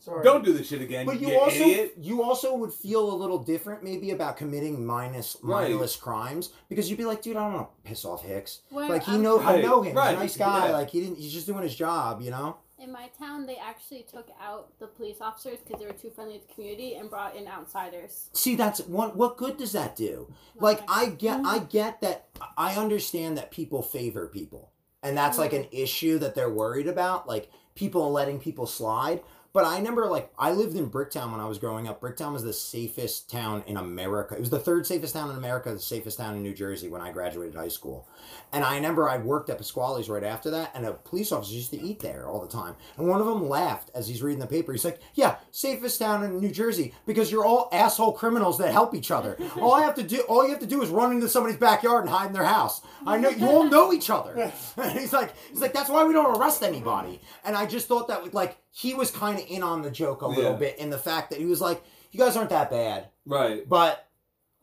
Sorry. 0.00 0.22
don't 0.22 0.44
do 0.44 0.52
this 0.52 0.68
shit 0.68 0.82
again. 0.82 1.06
But 1.06 1.18
you, 1.20 1.28
you 1.28 1.38
also 1.38 1.60
idiot. 1.62 1.94
you 1.98 2.22
also 2.22 2.54
would 2.56 2.72
feel 2.74 3.10
a 3.10 3.16
little 3.16 3.38
different 3.38 3.82
maybe 3.82 4.10
about 4.10 4.36
committing 4.36 4.84
minus 4.84 5.38
Right. 5.42 5.70
mindless 5.70 5.96
crimes 5.96 6.50
because 6.68 6.90
you'd 6.90 6.98
be 6.98 7.06
like, 7.06 7.22
dude, 7.22 7.36
I 7.36 7.44
don't 7.44 7.54
want 7.54 7.68
to 7.84 7.88
piss 7.88 8.04
off 8.04 8.22
Hicks. 8.22 8.60
Where, 8.70 8.88
like 8.88 9.04
he 9.04 9.12
um, 9.14 9.22
know 9.22 9.40
I 9.40 9.62
know 9.62 9.78
him. 9.80 9.86
He's 9.86 9.94
right, 9.94 10.14
a 10.14 10.18
nice 10.18 10.36
guy. 10.36 10.66
yeah. 10.66 10.72
Like 10.72 10.90
he 10.90 11.00
didn't. 11.00 11.16
He's 11.18 11.32
just 11.32 11.46
doing 11.46 11.62
his 11.62 11.74
job. 11.74 12.20
You 12.20 12.30
know. 12.30 12.58
In 12.86 12.92
my 12.92 13.08
town, 13.18 13.46
they 13.46 13.56
actually 13.56 14.06
took 14.08 14.28
out 14.40 14.78
the 14.78 14.86
police 14.86 15.16
officers 15.20 15.58
because 15.58 15.80
they 15.80 15.86
were 15.86 15.92
too 15.92 16.08
friendly 16.08 16.38
to 16.38 16.46
the 16.46 16.54
community 16.54 16.94
and 16.94 17.10
brought 17.10 17.34
in 17.34 17.48
outsiders. 17.48 18.30
See, 18.32 18.54
that's 18.54 18.78
one. 18.82 19.10
What 19.10 19.36
good 19.36 19.56
does 19.56 19.72
that 19.72 19.96
do? 19.96 20.32
Like 20.54 20.80
I 20.88 21.06
get, 21.06 21.40
I 21.44 21.58
mm-hmm. 21.58 21.66
get 21.66 22.00
that. 22.02 22.28
I 22.56 22.76
understand 22.76 23.38
that 23.38 23.50
people 23.50 23.82
favor 23.82 24.28
people, 24.28 24.70
and 25.02 25.16
that's 25.16 25.36
like 25.36 25.50
mm-hmm. 25.50 25.64
an 25.64 25.68
issue 25.72 26.20
that 26.20 26.36
they're 26.36 26.48
worried 26.48 26.86
about. 26.86 27.26
Like 27.26 27.50
people 27.74 28.12
letting 28.12 28.38
people 28.38 28.66
slide. 28.66 29.20
But 29.56 29.64
I 29.64 29.78
remember, 29.78 30.04
like, 30.04 30.30
I 30.38 30.50
lived 30.50 30.76
in 30.76 30.90
Bricktown 30.90 31.32
when 31.32 31.40
I 31.40 31.46
was 31.46 31.56
growing 31.56 31.88
up. 31.88 32.02
Bricktown 32.02 32.34
was 32.34 32.42
the 32.42 32.52
safest 32.52 33.30
town 33.30 33.64
in 33.66 33.78
America. 33.78 34.34
It 34.34 34.40
was 34.40 34.50
the 34.50 34.58
third 34.58 34.86
safest 34.86 35.14
town 35.14 35.30
in 35.30 35.36
America, 35.36 35.72
the 35.72 35.80
safest 35.80 36.18
town 36.18 36.36
in 36.36 36.42
New 36.42 36.52
Jersey 36.52 36.88
when 36.88 37.00
I 37.00 37.10
graduated 37.10 37.54
high 37.54 37.68
school. 37.68 38.06
And 38.52 38.62
I 38.62 38.74
remember 38.74 39.08
I 39.08 39.16
worked 39.16 39.48
at 39.48 39.56
Pasquale's 39.56 40.10
right 40.10 40.24
after 40.24 40.50
that, 40.50 40.72
and 40.74 40.84
a 40.84 40.92
police 40.92 41.32
officer 41.32 41.54
used 41.54 41.70
to 41.70 41.80
eat 41.80 42.00
there 42.00 42.28
all 42.28 42.42
the 42.42 42.52
time. 42.52 42.74
And 42.98 43.08
one 43.08 43.18
of 43.18 43.26
them 43.26 43.48
laughed 43.48 43.90
as 43.94 44.06
he's 44.06 44.22
reading 44.22 44.40
the 44.40 44.46
paper. 44.46 44.72
He's 44.72 44.84
like, 44.84 45.00
"Yeah, 45.14 45.36
safest 45.52 46.00
town 46.00 46.22
in 46.22 46.38
New 46.38 46.50
Jersey 46.50 46.92
because 47.06 47.32
you're 47.32 47.46
all 47.46 47.70
asshole 47.72 48.12
criminals 48.12 48.58
that 48.58 48.72
help 48.72 48.94
each 48.94 49.10
other. 49.10 49.38
All 49.58 49.72
I 49.72 49.80
have 49.80 49.94
to 49.94 50.02
do, 50.02 50.20
all 50.28 50.44
you 50.44 50.50
have 50.50 50.60
to 50.60 50.66
do, 50.66 50.82
is 50.82 50.90
run 50.90 51.12
into 51.12 51.30
somebody's 51.30 51.56
backyard 51.58 52.04
and 52.04 52.12
hide 52.12 52.26
in 52.26 52.34
their 52.34 52.44
house. 52.44 52.82
I 53.06 53.16
know 53.16 53.30
you 53.30 53.46
all 53.46 53.64
know 53.64 53.90
each 53.90 54.10
other." 54.10 54.52
And 54.76 54.92
he's 54.98 55.14
like, 55.14 55.34
"He's 55.48 55.62
like, 55.62 55.72
that's 55.72 55.88
why 55.88 56.04
we 56.04 56.12
don't 56.12 56.36
arrest 56.38 56.62
anybody." 56.62 57.22
And 57.42 57.56
I 57.56 57.64
just 57.64 57.88
thought 57.88 58.08
that 58.08 58.34
like 58.34 58.58
he 58.78 58.92
was 58.92 59.10
kind 59.10 59.38
of 59.38 59.44
in 59.48 59.62
on 59.62 59.80
the 59.80 59.90
joke 59.90 60.20
a 60.20 60.26
little 60.26 60.52
Yeah. 60.52 60.58
bit 60.58 60.78
in 60.78 60.90
the 60.90 60.98
fact 60.98 61.30
that 61.30 61.38
he 61.38 61.46
was 61.46 61.60
like, 61.62 61.82
"You 62.12 62.18
guys 62.20 62.36
aren't 62.36 62.50
that 62.50 62.70
bad." 62.70 63.08
Right. 63.24 63.66
but 63.68 64.06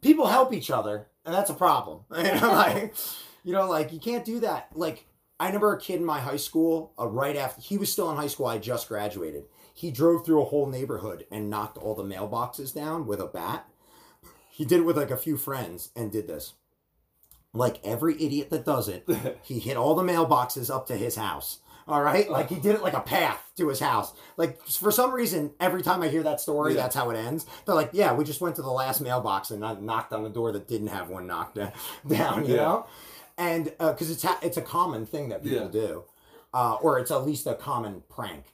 people 0.01 0.27
help 0.27 0.53
each 0.53 0.69
other 0.69 1.07
and 1.25 1.33
that's 1.33 1.49
a 1.49 1.53
problem. 1.55 2.01
You 2.15 2.23
know 2.39 2.51
like 2.51 2.93
you 3.43 3.53
know 3.53 3.67
like 3.67 3.91
you 3.91 3.99
can't 3.99 4.23
do 4.25 4.39
that. 4.41 4.69
Like 4.75 5.07
i 5.39 5.47
remember 5.47 5.73
a 5.73 5.79
kid 5.79 5.99
in 5.99 6.05
my 6.05 6.19
high 6.19 6.37
school 6.37 6.93
uh, 6.99 7.07
right 7.07 7.35
after 7.35 7.59
he 7.61 7.77
was 7.77 7.91
still 7.91 8.09
in 8.11 8.15
high 8.17 8.27
school 8.27 8.45
i 8.45 8.57
just 8.59 8.87
graduated. 8.87 9.45
He 9.73 9.89
drove 9.89 10.23
through 10.25 10.41
a 10.43 10.45
whole 10.45 10.67
neighborhood 10.67 11.25
and 11.31 11.49
knocked 11.49 11.77
all 11.79 11.95
the 11.95 12.03
mailboxes 12.03 12.71
down 12.73 13.07
with 13.07 13.19
a 13.19 13.25
bat. 13.25 13.67
He 14.51 14.63
did 14.63 14.81
it 14.81 14.83
with 14.85 14.95
like 14.97 15.09
a 15.11 15.17
few 15.17 15.35
friends 15.37 15.89
and 15.95 16.11
did 16.11 16.27
this. 16.27 16.53
Like 17.53 17.79
every 17.83 18.13
idiot 18.23 18.49
that 18.51 18.65
does 18.65 18.87
it 18.87 19.07
he 19.43 19.57
hit 19.59 19.75
all 19.77 19.95
the 19.95 20.03
mailboxes 20.03 20.69
up 20.73 20.85
to 20.87 20.95
his 20.95 21.15
house 21.15 21.59
all 21.87 22.01
right 22.01 22.29
like 22.29 22.49
he 22.49 22.55
did 22.55 22.75
it 22.75 22.81
like 22.81 22.93
a 22.93 22.99
path 23.01 23.51
to 23.57 23.67
his 23.67 23.79
house 23.79 24.13
like 24.37 24.61
for 24.67 24.91
some 24.91 25.11
reason 25.13 25.51
every 25.59 25.81
time 25.81 26.01
i 26.01 26.07
hear 26.07 26.23
that 26.23 26.39
story 26.39 26.73
Yeah. 26.73 26.81
that's 26.83 26.95
how 26.95 27.09
it 27.09 27.17
ends 27.17 27.45
they're 27.65 27.75
like 27.75 27.89
yeah 27.93 28.13
we 28.13 28.23
just 28.23 28.39
went 28.41 28.55
to 28.57 28.61
the 28.61 28.69
last 28.71 29.01
mailbox 29.01 29.51
and 29.51 29.59
knocked 29.61 30.13
on 30.13 30.23
the 30.23 30.29
door 30.29 30.51
that 30.53 30.67
didn't 30.67 30.87
have 30.87 31.09
one 31.09 31.27
knocked 31.27 31.55
down 32.07 32.45
you 32.45 32.55
Yeah. 32.55 32.61
know 32.61 32.87
and 33.37 33.65
because 33.77 34.09
it's 34.11 34.23
ha- 34.23 34.39
it's 34.41 34.57
a 34.57 34.61
common 34.61 35.05
thing 35.05 35.29
that 35.29 35.43
people 35.43 35.59
Yeah. 35.65 35.67
do 35.71 36.03
uh, 36.53 36.75
or 36.75 36.99
it's 36.99 37.11
at 37.11 37.25
least 37.25 37.47
a 37.47 37.55
common 37.55 38.03
prank 38.09 38.45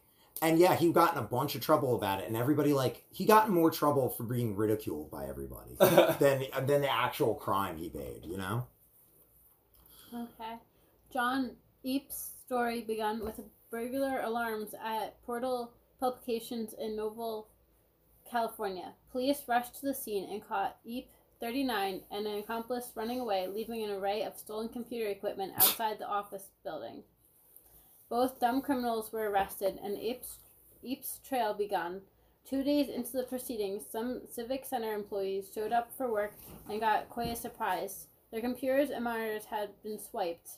and 0.42 0.58
yeah 0.58 0.74
he 0.76 0.92
got 0.92 1.14
in 1.14 1.20
a 1.20 1.24
bunch 1.24 1.54
of 1.56 1.62
trouble 1.62 1.96
about 1.96 2.22
it 2.22 2.28
and 2.28 2.38
everybody 2.38 2.74
like 2.74 3.04
he 3.12 3.26
got 3.26 3.48
in 3.48 3.54
more 3.54 3.70
trouble 3.70 4.10
for 4.10 4.24
being 4.24 4.56
ridiculed 4.56 5.12
by 5.12 5.26
everybody 5.28 5.76
than 6.20 6.46
than 6.66 6.82
the 6.82 6.92
actual 6.92 7.36
crime 7.36 7.78
he 7.78 7.92
made 7.94 8.26
you 8.26 8.38
know 8.38 8.66
Okay. 10.14 10.56
John 11.14 11.52
Eep's 11.86 12.29
story 12.50 12.82
began 12.82 13.24
with 13.24 13.40
burglar 13.70 14.22
alarms 14.22 14.74
at 14.84 15.24
Portal 15.24 15.72
Publications 16.00 16.74
in 16.74 16.96
Noble, 16.96 17.48
California. 18.28 18.94
Police 19.12 19.44
rushed 19.48 19.76
to 19.76 19.86
the 19.86 19.94
scene 19.94 20.28
and 20.28 20.44
caught 20.44 20.78
Eep, 20.84 21.12
39, 21.40 22.02
and 22.10 22.26
an 22.26 22.40
accomplice 22.40 22.90
running 22.96 23.20
away, 23.20 23.46
leaving 23.46 23.84
an 23.84 23.92
array 23.92 24.24
of 24.24 24.36
stolen 24.36 24.68
computer 24.68 25.12
equipment 25.12 25.54
outside 25.58 26.00
the 26.00 26.08
office 26.08 26.48
building. 26.64 27.04
Both 28.10 28.40
dumb 28.40 28.64
criminals 28.64 29.14
were 29.14 29.30
arrested, 29.30 29.78
and 29.84 29.96
Eep's, 29.96 30.40
Eep's 30.84 31.20
trail 31.24 31.54
begun. 31.54 32.02
Two 32.50 32.64
days 32.64 32.90
into 32.90 33.12
the 33.12 33.26
proceedings, 33.30 33.84
some 33.92 34.22
Civic 34.28 34.66
Center 34.66 34.96
employees 34.96 35.52
showed 35.54 35.72
up 35.72 35.92
for 35.96 36.12
work 36.12 36.34
and 36.68 36.80
got 36.80 37.10
quite 37.10 37.30
a 37.30 37.36
surprise. 37.36 38.08
Their 38.32 38.42
computers 38.42 38.90
and 38.90 39.04
monitors 39.04 39.46
had 39.46 39.70
been 39.84 40.00
swiped. 40.00 40.50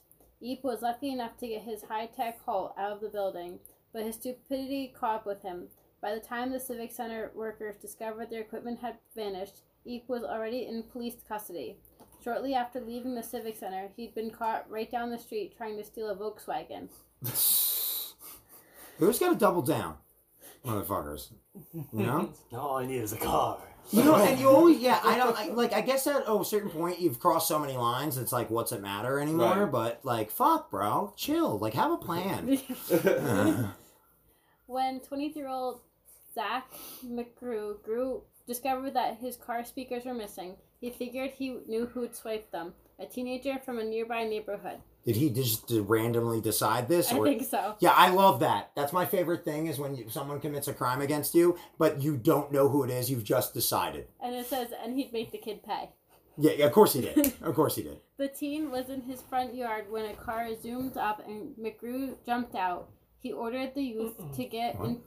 Eep 0.41 0.63
was 0.63 0.81
lucky 0.81 1.11
enough 1.11 1.37
to 1.37 1.47
get 1.47 1.61
his 1.61 1.83
high 1.83 2.07
tech 2.07 2.43
haul 2.43 2.73
out 2.77 2.91
of 2.91 3.01
the 3.01 3.09
building, 3.09 3.59
but 3.93 4.03
his 4.03 4.15
stupidity 4.15 4.93
caught 4.97 5.17
up 5.17 5.25
with 5.25 5.43
him. 5.43 5.67
By 6.01 6.15
the 6.15 6.19
time 6.19 6.51
the 6.51 6.59
Civic 6.59 6.91
Center 6.91 7.31
workers 7.35 7.75
discovered 7.75 8.29
their 8.31 8.41
equipment 8.41 8.79
had 8.79 8.95
vanished, 9.15 9.61
Eep 9.85 10.05
was 10.07 10.23
already 10.23 10.65
in 10.65 10.83
police 10.83 11.15
custody. 11.27 11.77
Shortly 12.23 12.53
after 12.55 12.79
leaving 12.79 13.15
the 13.15 13.23
Civic 13.23 13.55
Center, 13.55 13.89
he'd 13.95 14.15
been 14.15 14.31
caught 14.31 14.69
right 14.69 14.89
down 14.91 15.11
the 15.11 15.17
street 15.17 15.55
trying 15.55 15.77
to 15.77 15.83
steal 15.83 16.09
a 16.09 16.15
Volkswagen. 16.15 16.89
Who's 18.97 19.19
got 19.19 19.29
to 19.29 19.35
double 19.35 19.61
down, 19.61 19.95
motherfuckers? 20.65 21.29
You 21.73 22.03
know, 22.05 22.33
All 22.53 22.77
I 22.77 22.85
need 22.85 23.01
is 23.01 23.13
a 23.13 23.17
car. 23.17 23.59
You 23.91 24.03
know, 24.03 24.15
and 24.15 24.39
you 24.39 24.49
always, 24.49 24.79
yeah. 24.79 24.99
I 25.03 25.17
don't 25.17 25.37
I, 25.37 25.47
like. 25.53 25.73
I 25.73 25.81
guess 25.81 26.07
at 26.07 26.23
a 26.27 26.45
certain 26.45 26.69
point, 26.69 26.99
you've 26.99 27.19
crossed 27.19 27.47
so 27.47 27.59
many 27.59 27.75
lines. 27.75 28.17
It's 28.17 28.31
like, 28.31 28.49
what's 28.49 28.71
it 28.71 28.81
matter 28.81 29.19
anymore? 29.19 29.63
Right. 29.63 29.71
But 29.71 29.99
like, 30.03 30.31
fuck, 30.31 30.71
bro, 30.71 31.13
chill. 31.17 31.59
Like, 31.59 31.73
have 31.73 31.91
a 31.91 31.97
plan. 31.97 32.57
Uh, 32.91 33.67
When 34.67 35.01
23 35.01 35.41
year 35.41 35.49
old 35.49 35.81
Zach 36.33 36.65
McGrew 37.05 37.83
grew, 37.83 38.23
discovered 38.47 38.93
that 38.93 39.17
his 39.17 39.35
car 39.35 39.65
speakers 39.65 40.05
were 40.05 40.13
missing, 40.13 40.55
he 40.79 40.89
figured 40.89 41.31
he 41.31 41.57
knew 41.67 41.87
who'd 41.87 42.15
swiped 42.15 42.53
them 42.53 42.73
a 42.97 43.05
teenager 43.05 43.59
from 43.65 43.79
a 43.79 43.83
nearby 43.83 44.23
neighborhood. 44.23 44.79
Did 45.05 45.15
he 45.15 45.29
just 45.31 45.65
randomly 45.69 46.41
decide 46.41 46.87
this? 46.87 47.11
Or... 47.11 47.25
I 47.25 47.29
think 47.29 47.49
so. 47.49 47.75
Yeah, 47.79 47.93
I 47.95 48.09
love 48.09 48.41
that. 48.41 48.71
That's 48.75 48.93
my 48.93 49.05
favorite 49.05 49.43
thing 49.43 49.67
is 49.67 49.79
when 49.79 49.95
you, 49.95 50.09
someone 50.09 50.39
commits 50.39 50.67
a 50.67 50.73
crime 50.73 51.01
against 51.01 51.33
you, 51.33 51.57
but 51.79 52.01
you 52.01 52.17
don't 52.17 52.51
know 52.51 52.69
who 52.69 52.83
it 52.83 52.91
is. 52.91 53.09
You've 53.09 53.23
just 53.23 53.53
decided. 53.53 54.07
And 54.23 54.35
it 54.35 54.47
says, 54.47 54.69
and 54.83 54.95
he'd 54.95 55.11
make 55.11 55.31
the 55.31 55.39
kid 55.39 55.63
pay. 55.63 55.89
Yeah, 56.37 56.53
yeah, 56.57 56.65
of 56.65 56.71
course 56.71 56.93
he 56.93 57.01
did. 57.01 57.33
Of 57.41 57.55
course 57.55 57.75
he 57.75 57.83
did. 57.83 57.99
The 58.17 58.27
teen 58.27 58.71
was 58.71 58.89
in 58.89 59.01
his 59.01 59.21
front 59.21 59.55
yard 59.55 59.85
when 59.89 60.05
a 60.05 60.13
car 60.13 60.49
zoomed 60.61 60.97
up 60.97 61.25
and 61.27 61.55
McGrew 61.57 62.15
jumped 62.25 62.55
out. 62.55 62.89
He 63.19 63.31
ordered 63.31 63.73
the 63.75 63.83
youth 63.83 64.17
to 64.35 64.45
get 64.45 64.75
in, 64.75 65.01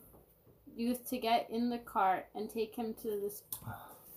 youth 0.76 1.08
to 1.10 1.18
get 1.18 1.48
in 1.50 1.70
the 1.70 1.78
car 1.78 2.24
and 2.34 2.50
take 2.50 2.76
him 2.76 2.94
to 3.02 3.08
the 3.08 3.32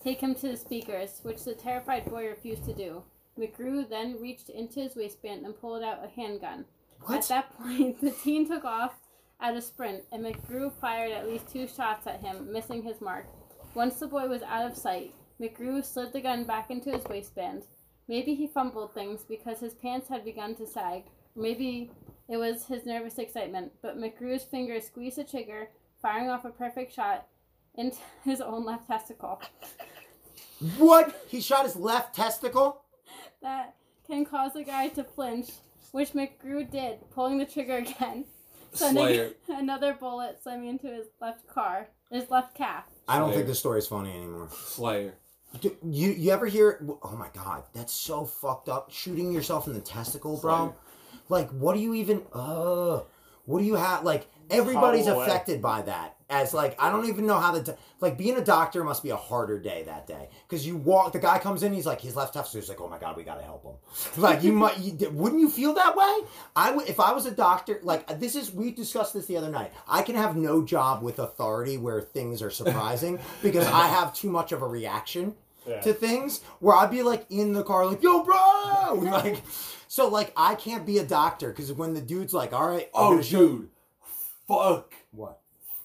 take 0.03 0.21
him 0.21 0.36
to 0.36 0.49
the 0.49 0.57
speakers, 0.57 1.19
which 1.23 1.43
the 1.43 1.53
terrified 1.53 2.05
boy 2.05 2.28
refused 2.28 2.65
to 2.65 2.73
do. 2.73 3.03
McGrew 3.38 3.88
then 3.90 4.20
reached 4.20 4.50
into 4.50 4.80
his 4.80 4.96
waistband 4.96 5.46
and 5.46 5.60
pulled 5.60 5.84
out 5.84 6.04
a 6.04 6.08
handgun. 6.08 6.66
What? 7.02 7.20
At 7.20 7.28
that 7.30 7.58
point, 7.58 8.02
the 8.02 8.12
teen 8.12 8.48
took 8.48 8.66
off 8.66 8.96
at 9.40 9.56
a 9.56 9.62
sprint, 9.62 10.04
and 10.12 10.26
McGrew 10.26 10.72
fired 10.82 11.12
at 11.12 11.28
least 11.28 11.48
two 11.48 11.68
shots 11.68 12.08
at 12.08 12.22
him, 12.22 12.52
missing 12.52 12.82
his 12.82 13.02
mark. 13.02 13.28
Once 13.76 14.00
the 14.00 14.08
boy 14.08 14.28
was 14.28 14.42
out 14.42 14.70
of 14.72 14.78
sight, 14.78 15.14
McGrew 15.40 15.86
slid 15.86 16.14
the 16.14 16.22
gun 16.22 16.44
back 16.44 16.72
into 16.72 16.92
his 16.92 17.06
waistband. 17.06 17.64
Maybe 18.08 18.34
he 18.34 18.48
fumbled 18.48 18.94
things 18.94 19.24
because 19.28 19.60
his 19.60 19.74
pants 19.76 20.10
had 20.10 20.26
begun 20.26 20.56
to 20.56 20.66
sag. 20.66 21.04
Maybe 21.36 21.92
it 22.28 22.38
was 22.38 22.66
his 22.66 22.86
nervous 22.86 23.20
excitement, 23.20 23.72
but 23.82 23.98
McGrew's 23.98 24.44
fingers 24.44 24.88
squeezed 24.88 25.18
the 25.18 25.24
trigger, 25.24 25.70
firing 26.02 26.30
off 26.30 26.46
a 26.46 26.50
perfect 26.50 26.94
shot 26.94 27.28
into 27.76 27.98
his 28.24 28.42
own 28.42 28.66
left 28.66 28.88
testicle. 28.88 29.42
What? 30.78 31.26
He 31.28 31.40
shot 31.40 31.66
his 31.66 31.76
left 31.76 32.16
testicle? 32.16 32.82
That 33.42 33.76
can 34.08 34.26
cause 34.26 34.56
a 34.56 34.64
guy 34.64 34.88
to 34.90 35.04
flinch, 35.04 35.50
which 35.92 36.10
McGrew 36.14 36.70
did, 36.70 37.00
pulling 37.12 37.38
the 37.38 37.46
trigger 37.46 37.78
again. 37.78 38.26
Sending 38.74 39.04
Slayer. 39.06 39.32
another 39.50 39.94
bullet 39.94 40.40
slamming 40.44 40.70
into 40.70 40.88
his 40.88 41.08
left 41.22 41.48
car, 41.48 41.88
his 42.12 42.30
left 42.30 42.56
calf. 42.56 42.84
I 43.08 43.18
don't 43.18 43.28
Slayer. 43.30 43.36
think 43.38 43.48
this 43.48 43.60
story's 43.60 43.88
funny 43.88 44.12
anymore. 44.12 44.50
Slayer. 44.52 45.16
Do- 45.62 45.76
You 45.84 46.10
you 46.12 46.32
ever 46.32 46.46
hear? 46.46 46.86
Oh 47.02 47.16
my 47.18 47.30
god, 47.34 47.64
that's 47.74 47.94
so 47.94 48.26
fucked 48.26 48.68
up. 48.70 48.92
Shooting 48.92 49.32
yourself 49.32 49.68
in 49.68 49.74
the 49.74 49.80
testicle, 49.80 50.38
bro. 50.38 50.76
Like, 51.30 51.50
what 51.52 51.74
do 51.76 51.80
you 51.80 51.94
even? 51.94 52.24
Uh, 52.34 53.02
what 53.48 53.60
do 53.60 53.66
you 53.66 53.74
have? 53.76 54.04
Like, 54.04 54.28
everybody's 54.52 55.06
Hobble 55.08 55.22
away. 55.22 55.28
affected 55.28 55.62
by 55.62 55.82
that. 55.82 56.14
As 56.30 56.54
like, 56.54 56.76
I 56.78 56.89
don't 56.91 57.06
even 57.08 57.26
know 57.26 57.39
how 57.39 57.54
to. 57.54 57.64
do- 57.64 57.78
Like, 58.02 58.18
being 58.18 58.36
a 58.36 58.43
doctor 58.43 58.84
must 58.84 59.02
be 59.02 59.12
a 59.12 59.16
harder 59.16 59.58
day 59.60 59.84
that 59.86 60.08
day 60.08 60.28
because 60.45 60.68
you 60.68 60.76
walk. 60.76 61.14
The 61.14 61.20
guy 61.20 61.39
comes 61.39 61.64
in, 61.64 61.74
he's 61.74 61.86
like, 61.86 62.02
his 62.02 62.18
left 62.18 62.34
testicle. 62.34 62.60
He's 62.60 62.68
like, 62.70 62.82
oh 62.82 62.89
my 62.89 62.98
god, 63.00 63.16
we 63.16 63.24
gotta 63.24 63.41
help 63.43 63.64
him. 63.64 63.76
Like, 64.22 64.43
you 64.43 64.52
might. 64.52 64.78
You, 64.78 65.10
wouldn't 65.12 65.39
you 65.39 65.50
feel 65.50 65.74
that 65.76 65.95
way? 65.95 66.14
I 66.56 66.72
would 66.72 66.89
if 66.89 67.00
I 67.00 67.14
was 67.14 67.26
a 67.26 67.32
doctor. 67.32 67.80
Like, 67.82 68.20
this 68.20 68.36
is 68.36 68.52
we 68.54 68.72
discussed 68.72 69.14
this 69.14 69.26
the 69.28 69.38
other 69.38 69.50
night. 69.50 69.72
I 69.88 70.02
can 70.02 70.16
have 70.16 70.36
no 70.36 70.62
job 70.66 71.02
with 71.02 71.20
authority 71.20 71.78
where 71.78 72.02
things 72.02 72.41
are 72.41 72.52
surprising 72.52 73.20
because 73.41 73.66
I 73.66 73.88
have 73.88 74.14
too 74.14 74.30
much 74.30 74.52
of 74.52 74.62
a 74.62 74.68
reaction 74.68 75.34
Yeah. 75.66 75.80
to 75.82 75.93
things 75.93 76.41
where 76.60 76.76
I'd 76.76 76.91
be 76.91 77.04
like 77.04 77.26
in 77.30 77.54
the 77.54 77.64
car, 77.64 77.86
like, 77.86 78.04
yo, 78.04 78.22
bro! 78.24 78.95
Like, 79.02 79.41
so, 79.88 80.08
like, 80.08 80.34
I 80.36 80.56
can't 80.56 80.86
be 80.86 80.98
a 81.00 81.06
doctor 81.06 81.50
because 81.50 81.72
when 81.74 81.94
the 81.94 82.02
dude's 82.02 82.34
like, 82.34 82.54
all 82.54 82.68
right, 82.68 82.90
Oh, 82.94 83.22
dude. 83.22 83.70
Fuck. 84.48 84.94
What? 85.12 85.40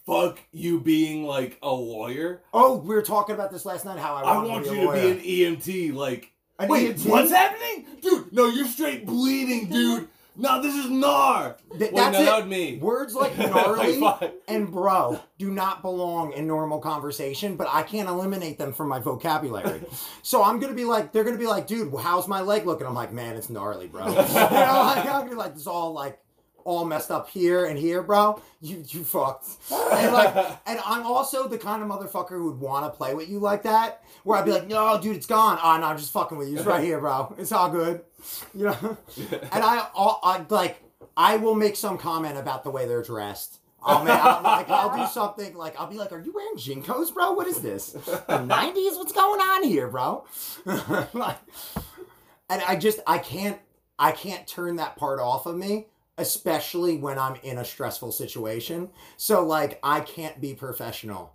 Fuck 0.07 0.41
you 0.53 0.81
being 0.81 1.25
like 1.25 1.59
a 1.63 1.71
lawyer. 1.71 2.43
Oh, 2.53 2.77
we 2.77 2.95
were 2.95 3.03
talking 3.03 3.35
about 3.35 3.53
this 3.53 3.65
last 3.65 3.85
night. 3.85 3.99
How 3.99 4.15
I, 4.17 4.23
I 4.23 4.45
want, 4.45 4.65
to 4.67 4.75
you 4.75 4.91
a 4.91 4.97
to 4.97 5.21
be 5.21 5.47
an 5.47 5.57
EMT. 5.57 5.95
Like, 5.95 6.33
An 6.59 6.69
wait, 6.69 6.97
EMT? 6.97 7.07
what's 7.09 7.31
happening? 7.31 7.87
Dude, 8.01 8.33
no, 8.33 8.47
you're 8.49 8.67
straight 8.67 9.07
bleeding, 9.07 9.69
dude. 9.69 10.09
No, 10.35 10.62
this 10.62 10.74
is 10.74 10.87
gnar. 10.87 11.57
Th- 11.78 11.93
that's 11.93 12.18
it. 12.18 12.47
me. 12.47 12.78
Words 12.78 13.14
like 13.14 13.37
gnarly 13.39 14.03
and 14.49 14.70
bro 14.70 15.20
do 15.39 15.51
not 15.51 15.83
belong 15.83 16.33
in 16.33 16.47
normal 16.47 16.78
conversation, 16.78 17.57
but 17.57 17.68
I 17.70 17.83
can't 17.83 18.09
eliminate 18.09 18.59
them 18.59 18.72
from 18.72 18.89
my 18.89 18.99
vocabulary. 18.99 19.83
so 20.22 20.43
I'm 20.43 20.59
gonna 20.59 20.74
be 20.74 20.85
like, 20.85 21.12
they're 21.12 21.24
gonna 21.24 21.37
be 21.37 21.47
like, 21.47 21.66
dude, 21.66 21.93
how's 22.01 22.28
my 22.28 22.41
leg 22.41 22.66
looking? 22.66 22.87
I'm 22.87 22.95
like, 22.95 23.12
man, 23.12 23.37
it's 23.37 23.51
gnarly, 23.51 23.89
bro. 23.89 24.07
you 24.09 24.14
know, 24.14 24.22
like, 24.22 24.99
I'm 24.99 25.05
gonna 25.05 25.30
be 25.30 25.37
like, 25.37 25.55
this 25.55 25.66
all 25.66 25.93
like 25.93 26.18
all 26.65 26.85
messed 26.85 27.11
up 27.11 27.29
here 27.29 27.67
and 27.67 27.79
here, 27.79 28.03
bro. 28.03 28.41
You 28.61 28.85
you 28.89 29.05
fucked. 29.05 29.47
And 29.71 30.13
like, 30.13 30.35
and 30.67 30.81
I'm 30.85 31.07
also 31.07 31.49
the 31.49 31.59
kind 31.59 31.83
of 31.83 31.89
motherfucker 31.89 32.31
who 32.31 32.47
would 32.47 32.61
want 32.61 32.85
to 32.85 32.97
play 32.97 33.15
with 33.15 33.29
you 33.29 33.39
like 33.39 33.63
that, 33.65 34.03
where 34.25 34.39
I'd 34.39 34.45
be 34.45 34.53
like, 34.53 34.69
no, 34.69 35.01
dude, 35.01 35.17
it's 35.17 35.27
gone. 35.27 35.59
Ah, 35.61 35.77
oh 35.77 35.81
no, 35.81 35.87
I'm 35.87 35.99
just 35.99 36.13
fucking 36.13 36.39
with 36.39 36.49
you. 36.49 36.57
It's 36.57 36.67
right 36.67 36.83
here, 36.83 37.01
bro. 37.01 37.35
It's 37.39 37.53
all 37.53 37.71
good. 37.71 38.03
You 38.55 38.67
know. 38.67 38.97
And 39.53 39.65
I, 39.65 39.89
all, 39.97 40.21
I 40.23 40.45
like, 40.49 40.81
I 41.17 41.39
will 41.39 41.57
make 41.57 41.75
some 41.75 41.99
comment 41.99 42.39
about 42.39 42.63
the 42.63 42.71
way 42.71 42.87
they're 42.87 43.03
dressed. 43.03 43.59
I'll, 43.85 44.05
make, 44.05 44.15
I'll, 44.15 44.43
like, 44.45 44.71
I'll 44.71 44.97
do 44.97 45.11
something 45.13 45.57
like, 45.57 45.79
I'll 45.81 45.89
be 45.89 45.97
like, 45.97 46.13
"Are 46.13 46.21
you 46.21 46.33
wearing 46.33 46.55
JNCOs, 46.57 47.13
bro? 47.13 47.33
What 47.33 47.49
is 47.49 47.61
this? 47.63 47.91
The 47.91 48.23
'90s? 48.29 48.97
What's 48.97 49.13
going 49.13 49.41
on 49.41 49.65
here, 49.65 49.89
bro?" 49.89 50.25
like, 51.13 51.39
and 52.49 52.63
I 52.63 52.77
just, 52.77 53.01
I 53.07 53.19
can't, 53.19 53.59
I 53.99 54.13
can't 54.13 54.47
turn 54.47 54.77
that 54.77 54.97
part 54.97 55.19
off 55.19 55.47
of 55.47 55.57
me, 55.57 55.89
especially 56.19 56.97
when 56.97 57.19
I'm 57.19 57.37
in 57.43 57.59
a 57.59 57.65
stressful 57.65 58.13
situation. 58.13 58.91
So, 59.17 59.45
like, 59.45 59.79
I 59.83 60.01
can't 60.01 60.41
be 60.41 60.55
professional 60.55 61.35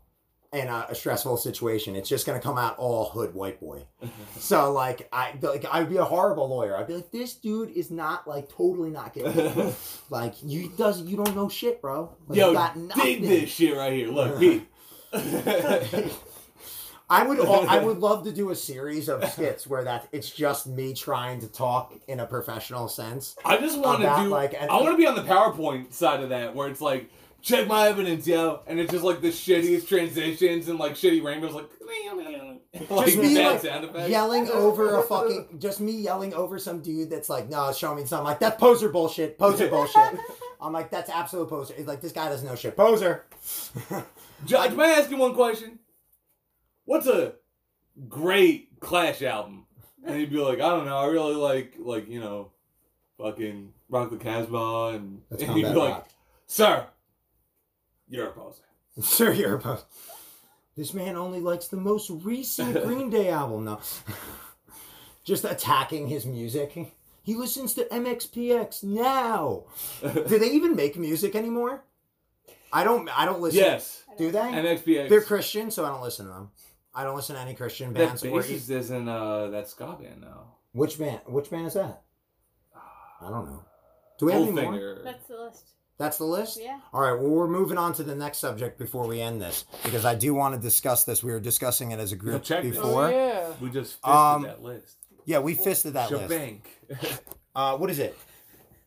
in 0.53 0.67
a, 0.67 0.88
a 0.89 0.95
stressful 0.95 1.38
situation. 1.38 1.95
It's 1.95 2.09
just 2.09 2.25
gonna 2.25 2.39
come 2.39 2.57
out 2.57 2.78
all 2.78 3.05
hood 3.09 3.34
white 3.34 3.59
boy. 3.59 3.84
So 4.39 4.71
like 4.71 5.09
I 5.11 5.34
like 5.41 5.65
I'd 5.69 5.89
be 5.89 5.97
a 5.97 6.03
horrible 6.03 6.47
lawyer. 6.47 6.78
I'd 6.78 6.88
be 6.88 6.93
like, 6.93 7.11
this 7.11 7.34
dude 7.34 7.71
is 7.71 7.89
not 7.89 8.28
like 8.28 8.49
totally 8.49 8.91
not 8.91 9.13
getting 9.13 9.32
it. 9.36 9.75
like 10.09 10.36
you 10.43 10.71
does 10.78 11.01
you 11.01 11.17
don't 11.17 11.36
know 11.36 11.49
shit, 11.49 11.82
bro. 11.82 12.15
Like, 12.28 12.38
Yo, 12.38 12.49
you 12.49 12.53
got 12.53 12.75
dig 12.95 13.21
this 13.23 13.49
shit 13.49 13.75
right 13.75 13.91
here. 13.91 14.09
Look, 14.09 14.39
Pete. 14.39 14.67
I 17.09 17.23
would 17.23 17.39
I 17.39 17.79
would 17.83 17.99
love 17.99 18.23
to 18.25 18.31
do 18.31 18.49
a 18.49 18.55
series 18.55 19.07
of 19.07 19.23
skits 19.29 19.65
where 19.65 19.83
that 19.85 20.07
it's 20.11 20.29
just 20.29 20.67
me 20.67 20.93
trying 20.93 21.39
to 21.41 21.47
talk 21.47 21.93
in 22.07 22.19
a 22.19 22.25
professional 22.25 22.87
sense. 22.87 23.35
I 23.45 23.57
just 23.57 23.79
want 23.79 24.01
to 24.01 24.23
do. 24.23 24.29
like, 24.29 24.55
I 24.55 24.65
want 24.67 24.91
to 24.91 24.97
be 24.97 25.07
on 25.07 25.15
the 25.15 25.23
PowerPoint 25.23 25.93
side 25.93 26.21
of 26.21 26.29
that, 26.29 26.53
where 26.53 26.67
it's 26.67 26.81
like, 26.81 27.09
check 27.41 27.67
my 27.67 27.87
evidence, 27.87 28.27
yo, 28.27 28.61
and 28.67 28.79
it's 28.79 28.91
just 28.91 29.03
like 29.05 29.21
the 29.21 29.29
shittiest 29.29 29.87
transitions 29.87 30.67
and 30.67 30.77
like 30.79 30.93
shitty 30.93 31.23
rainbows, 31.23 31.53
like, 31.53 31.69
like 32.89 33.05
Just 33.05 33.17
me 33.17 33.43
like 33.43 33.61
sound 33.61 34.09
yelling 34.09 34.49
over 34.49 34.99
a 34.99 35.03
fucking 35.03 35.59
just 35.59 35.79
me 35.79 35.93
yelling 35.93 36.33
over 36.33 36.59
some 36.59 36.81
dude 36.81 37.09
that's 37.09 37.29
like, 37.29 37.49
no, 37.49 37.71
show 37.71 37.95
me 37.95 38.01
something. 38.01 38.17
I'm 38.19 38.23
like, 38.25 38.39
that's 38.39 38.59
poser 38.59 38.89
bullshit, 38.89 39.39
poser 39.39 39.69
bullshit. 39.69 40.19
I'm 40.61 40.73
like, 40.73 40.91
that's 40.91 41.09
absolute 41.09 41.49
poser. 41.49 41.73
It's 41.77 41.87
like 41.87 42.01
this 42.01 42.11
guy 42.11 42.29
doesn't 42.29 42.47
know 42.47 42.55
shit. 42.55 42.75
Poser. 42.75 43.25
Judge, 44.45 44.73
may 44.73 44.95
I 44.95 44.99
ask 44.99 45.09
you 45.09 45.17
one 45.17 45.33
question? 45.33 45.76
What's 46.88 47.05
a 47.05 47.33
great 48.07 48.79
Clash 48.79 49.21
album? 49.21 49.65
And 50.05 50.15
he'd 50.15 50.31
be 50.31 50.38
like, 50.38 50.61
I 50.61 50.69
don't 50.69 50.85
know, 50.85 50.97
I 50.97 51.07
really 51.07 51.35
like, 51.35 51.75
like 51.77 52.07
you 52.07 52.21
know, 52.21 52.51
fucking 53.17 53.73
Rock 53.89 54.09
the 54.09 54.15
Casbah, 54.15 54.93
and, 54.95 55.21
That's 55.29 55.43
and 55.43 55.51
he'd 55.51 55.63
be 55.63 55.63
Combat 55.63 55.83
like, 55.91 56.05
Sir, 56.47 56.88
you're 58.07 58.27
a 58.27 58.31
poser. 58.31 58.61
Sir, 59.01 59.33
you're 59.33 59.55
a 59.55 59.59
poser. 59.59 59.83
This 60.77 60.93
man 60.93 61.17
only 61.17 61.41
likes 61.41 61.67
the 61.67 61.75
most 61.75 62.09
recent 62.09 62.81
Green 62.85 63.09
Day 63.09 63.31
album. 63.31 63.65
No. 63.65 63.81
Just 65.25 65.43
attacking 65.43 66.07
his 66.07 66.25
music. 66.25 66.93
He 67.21 67.35
listens 67.35 67.73
to 67.73 67.83
MXPX 67.83 68.85
now. 68.85 69.65
Do 70.01 70.39
they 70.39 70.51
even 70.51 70.77
make 70.77 70.95
music 70.95 71.35
anymore? 71.35 71.83
I 72.71 72.85
don't. 72.85 73.09
I 73.09 73.25
don't 73.25 73.41
listen. 73.41 73.59
Yes, 73.59 74.03
Do 74.17 74.31
they? 74.31 74.39
MXPX. 74.39 75.09
They're 75.09 75.21
Christian, 75.21 75.69
so 75.69 75.83
I 75.83 75.89
don't 75.89 76.01
listen 76.01 76.27
to 76.27 76.31
them. 76.31 76.51
I 76.97 77.03
don't 77.03 77.15
listen 77.15 77.35
to 77.35 77.41
any 77.41 77.53
Christian 77.53 77.93
That 77.93 78.07
bands. 78.07 78.23
Or, 78.25 78.41
bassist 78.41 78.69
is 78.71 78.89
in 78.89 79.07
uh, 79.07 79.47
that 79.51 79.67
ska 79.69 79.95
band 80.01 80.21
now. 80.21 80.55
which 80.71 80.97
band? 80.97 81.21
Which 81.27 81.49
band 81.51 81.67
is 81.67 81.75
that? 81.75 82.01
I 83.21 83.29
don't 83.29 83.45
know. 83.45 83.63
Do 84.19 84.25
we 84.25 84.31
have 84.33 84.41
any 84.41 84.51
more? 84.51 85.01
That's 85.03 85.27
the 85.27 85.37
list. 85.37 85.69
That's 85.99 86.17
the 86.17 86.25
list? 86.25 86.59
Yeah. 86.61 86.79
All 86.93 87.01
right, 87.01 87.13
well, 87.19 87.29
we're 87.29 87.47
moving 87.47 87.77
on 87.77 87.93
to 87.93 88.03
the 88.03 88.15
next 88.15 88.37
subject 88.39 88.77
before 88.77 89.07
we 89.07 89.19
end 89.21 89.41
this 89.41 89.65
because 89.83 90.05
I 90.05 90.13
do 90.15 90.33
want 90.33 90.53
to 90.55 90.61
discuss 90.61 91.03
this. 91.03 91.23
We 91.23 91.31
were 91.31 91.39
discussing 91.39 91.91
it 91.91 91.99
as 91.99 92.11
a 92.11 92.15
group 92.15 92.43
check 92.43 92.63
this. 92.63 92.75
before. 92.75 93.05
Oh, 93.05 93.09
yeah. 93.09 93.53
We 93.61 93.69
just 93.69 93.93
fisted 93.93 94.09
Um, 94.11 94.41
that 94.43 94.61
list. 94.63 94.95
Yeah, 95.25 95.39
we 95.39 95.53
fisted 95.55 95.93
that 95.93 96.11
list. 96.11 96.31
Shabank. 96.31 96.61
Uh, 97.55 97.75
what 97.75 97.89
is 97.89 97.97
it? 97.97 98.15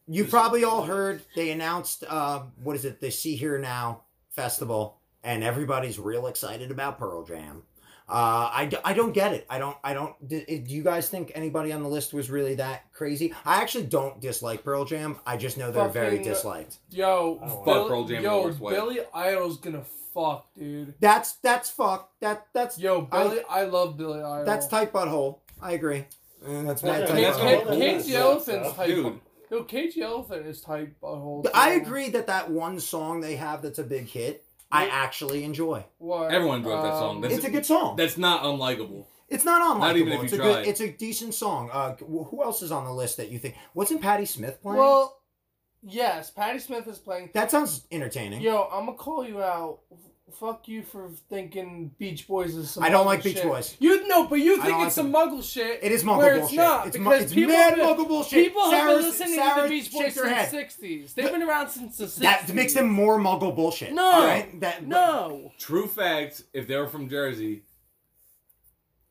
You 0.06 0.24
probably 0.24 0.62
all 0.62 0.82
heard 0.84 1.22
they 1.34 1.50
announced 1.50 2.04
uh, 2.08 2.42
what 2.62 2.76
is 2.76 2.84
it? 2.84 3.00
The 3.00 3.11
Sea 3.11 3.34
Hear 3.34 3.58
Now 3.58 4.02
festival, 4.28 5.00
and 5.24 5.42
everybody's 5.42 5.98
real 5.98 6.28
excited 6.28 6.70
about 6.70 6.96
Pearl 7.00 7.24
Jam. 7.24 7.64
Uh, 8.11 8.50
I, 8.52 8.66
d- 8.66 8.76
I 8.84 8.92
don't 8.92 9.12
get 9.12 9.32
it. 9.32 9.46
I 9.48 9.58
don't 9.58 9.76
I 9.84 9.94
don't. 9.94 10.14
Do, 10.28 10.44
do 10.44 10.54
you 10.74 10.82
guys 10.82 11.08
think 11.08 11.32
anybody 11.34 11.72
on 11.72 11.82
the 11.82 11.88
list 11.88 12.12
was 12.12 12.28
really 12.30 12.56
that 12.56 12.92
crazy? 12.92 13.32
I 13.44 13.62
actually 13.62 13.84
don't 13.84 14.20
dislike 14.20 14.64
Pearl 14.64 14.84
Jam. 14.84 15.16
I 15.24 15.36
just 15.36 15.56
know 15.56 15.70
they're 15.70 15.88
very 15.88 16.18
disliked. 16.22 16.78
Yo, 16.90 17.38
I 17.42 17.46
Bill- 17.64 17.88
Pearl 17.88 18.04
Jam 18.04 18.18
in 18.18 18.22
yo. 18.24 18.50
Billy 18.52 18.98
Idol's 19.14 19.58
gonna 19.58 19.84
fuck, 20.12 20.46
dude. 20.58 20.94
That's 21.00 21.34
that's 21.36 21.70
fuck. 21.70 22.11
That 22.20 22.46
that's 22.52 22.78
Yo, 22.78 23.02
Billy, 23.02 23.40
I, 23.48 23.64
love 23.64 23.96
Billy 23.96 24.20
Idol. 24.20 24.44
that's 24.44 24.66
tight 24.66 24.92
butthole. 24.92 25.38
I 25.62 25.72
agree. 25.72 26.04
And 26.44 26.68
that's 26.68 26.82
mad 26.82 27.02
That's 27.02 27.11
tight 27.12 27.16
right. 27.16 27.22
King, 27.22 27.22
That's 27.22 27.38
butthole. 27.38 27.68
King, 27.68 27.68
all 27.68 27.76
King 27.78 27.96
that 27.98 28.04
the 28.04 28.11
is. 28.11 28.14
Elephant's 28.16 28.68
Dude. 28.68 28.76
type. 28.76 28.86
Dude, 28.86 29.20
Yo, 29.50 29.64
Cage 29.64 29.94
the 29.94 30.02
Elephant 30.02 30.46
is 30.46 30.61
tight. 30.61 31.00
Butthole. 31.00 31.46
I 31.52 31.70
agree 31.72 32.08
that 32.11 32.26
that 32.28 32.50
one 32.50 32.80
song 32.80 33.20
they 33.20 33.36
have 33.36 33.62
that's 33.62 33.78
a 33.78 33.84
big 33.84 34.06
hit, 34.06 34.44
I 34.72 34.86
actually 34.86 35.44
enjoy. 35.44 35.84
What? 35.98 36.32
Everyone 36.32 36.62
wrote 36.62 36.82
that 36.82 36.98
song. 36.98 37.16
Um, 37.16 37.20
That's- 37.22 37.38
It's 37.38 37.46
a 37.46 37.50
good 37.50 37.66
song. 37.66 37.96
That's 37.96 38.16
not 38.16 38.44
unlikable. 38.44 39.04
It's 39.28 39.44
not 39.44 39.62
unlikable. 39.62 39.80
Not 39.80 39.96
even 39.96 40.12
if 40.12 40.22
it's 40.24 40.32
you 40.32 40.38
a 40.40 40.42
good. 40.42 40.52
tried. 40.54 40.66
It's 40.68 40.80
a 40.80 40.90
decent 40.90 41.34
song. 41.34 41.70
Uh, 41.72 41.94
who 41.96 42.42
else 42.42 42.62
is 42.62 42.72
on 42.72 42.84
the 42.84 42.92
list 42.92 43.16
that 43.18 43.30
you 43.30 43.38
think? 43.38 43.54
Wasn't 43.74 44.00
Patti 44.00 44.24
Smith 44.26 44.60
playing? 44.62 44.78
Well, 44.78 45.20
yes, 45.82 46.30
Patti 46.30 46.58
Smith 46.58 46.86
is 46.88 46.98
playing. 46.98 47.30
that 47.34 47.50
sounds 47.50 47.86
entertaining. 47.92 48.40
Yo, 48.40 48.68
I'm 48.72 48.86
gonna 48.86 48.96
call 48.98 49.24
you 49.26 49.42
out. 49.42 49.80
F- 50.33 50.39
Fuck 50.39 50.68
you 50.68 50.83
for 50.83 51.11
thinking 51.28 51.91
Beach 51.99 52.26
Boys 52.28 52.55
is 52.55 52.70
some. 52.70 52.83
I 52.83 52.89
don't 52.89 53.03
muggle 53.05 53.07
like 53.07 53.22
Beach 53.24 53.37
shit. 53.37 53.45
Boys. 53.45 53.76
You 53.78 54.07
know, 54.09 54.26
but 54.26 54.37
you 54.37 54.55
I 54.55 54.64
think 54.64 54.68
don't 54.68 54.87
it's 54.87 54.97
like 54.97 55.05
some 55.07 55.12
muggle 55.12 55.43
shit. 55.43 55.81
It 55.83 55.93
is 55.93 56.03
muggle 56.05 56.18
where 56.18 56.39
bullshit. 56.39 56.49
It's 56.51 56.57
not 56.59 56.87
It's, 56.89 56.99
mu- 56.99 57.05
because 57.05 57.22
it's 57.24 57.33
people 57.35 57.53
mad 57.55 57.68
have 57.70 57.76
been, 57.76 57.87
muggle 58.05 58.09
bullshit. 58.09 58.45
People 58.45 58.62
have 58.62 58.70
Sarah's- 58.70 58.97
been 58.97 59.05
listening 59.07 59.35
Sarah 59.35 59.55
to 59.57 59.62
the 59.62 59.68
Beach 59.68 59.93
Boys 59.93 60.03
shakes 60.03 60.14
since 60.14 60.28
head. 60.28 60.51
the 60.51 60.57
'60s. 60.87 61.14
They've 61.14 61.31
been 61.33 61.43
around 61.43 61.68
since 61.68 61.97
the 61.99 62.05
'60s. 62.07 62.16
That 62.18 62.55
makes 62.55 62.74
them 62.74 62.89
more 62.89 63.18
muggle 63.18 63.55
bullshit. 63.55 63.93
No. 63.93 64.05
all 64.05 64.24
right? 64.26 64.61
That 64.61 64.87
no. 64.87 65.53
True 65.59 65.87
fact, 65.87 66.43
if 66.53 66.66
they 66.66 66.76
were 66.76 66.89
from 66.89 67.09
Jersey, 67.09 67.62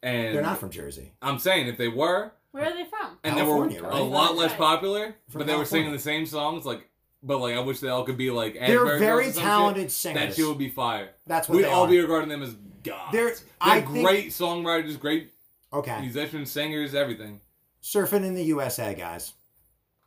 and 0.01 0.35
they're 0.35 0.41
not 0.41 0.59
from 0.59 0.69
Jersey. 0.69 1.11
I'm 1.21 1.39
saying 1.39 1.67
if 1.67 1.77
they 1.77 1.87
were, 1.89 2.31
Where 2.51 2.65
are 2.65 2.73
they 2.73 2.85
from? 2.85 3.17
and 3.23 3.37
they 3.37 3.43
were 3.43 3.67
California, 3.69 3.81
a 3.83 4.03
lot 4.03 4.35
less 4.35 4.53
popular, 4.55 5.15
From 5.29 5.39
but 5.39 5.47
they 5.47 5.55
were 5.55 5.65
singing 5.65 5.91
the 5.91 5.99
same 5.99 6.25
songs, 6.25 6.65
like, 6.65 6.88
but 7.23 7.39
like 7.39 7.55
I 7.55 7.59
wish 7.59 7.79
they 7.79 7.89
all 7.89 8.03
could 8.03 8.17
be 8.17 8.31
like. 8.31 8.53
They're 8.53 8.81
Asbury 8.83 8.99
very 8.99 9.27
or 9.27 9.31
some 9.33 9.43
talented 9.43 9.83
shit. 9.83 9.91
singers. 9.91 10.21
That 10.29 10.35
shit 10.35 10.47
would 10.47 10.57
be 10.57 10.69
fire. 10.69 11.09
That's 11.27 11.47
what 11.49 11.55
We'd 11.57 11.63
they 11.65 11.69
all 11.69 11.85
are. 11.85 11.89
be 11.89 11.99
regarding 11.99 12.29
them 12.29 12.43
as 12.43 12.53
gods. 12.83 13.11
They're- 13.11 13.25
They're, 13.27 13.35
I 13.61 13.81
think- 13.81 14.05
great 14.05 14.27
songwriters, 14.29 14.99
great 14.99 15.31
Okay, 15.73 15.99
musicians, 16.01 16.49
singers, 16.51 16.95
everything. 16.95 17.41
surfing 17.83 18.23
in 18.25 18.33
the 18.35 18.43
USA, 18.45 18.93
guys. 18.95 19.33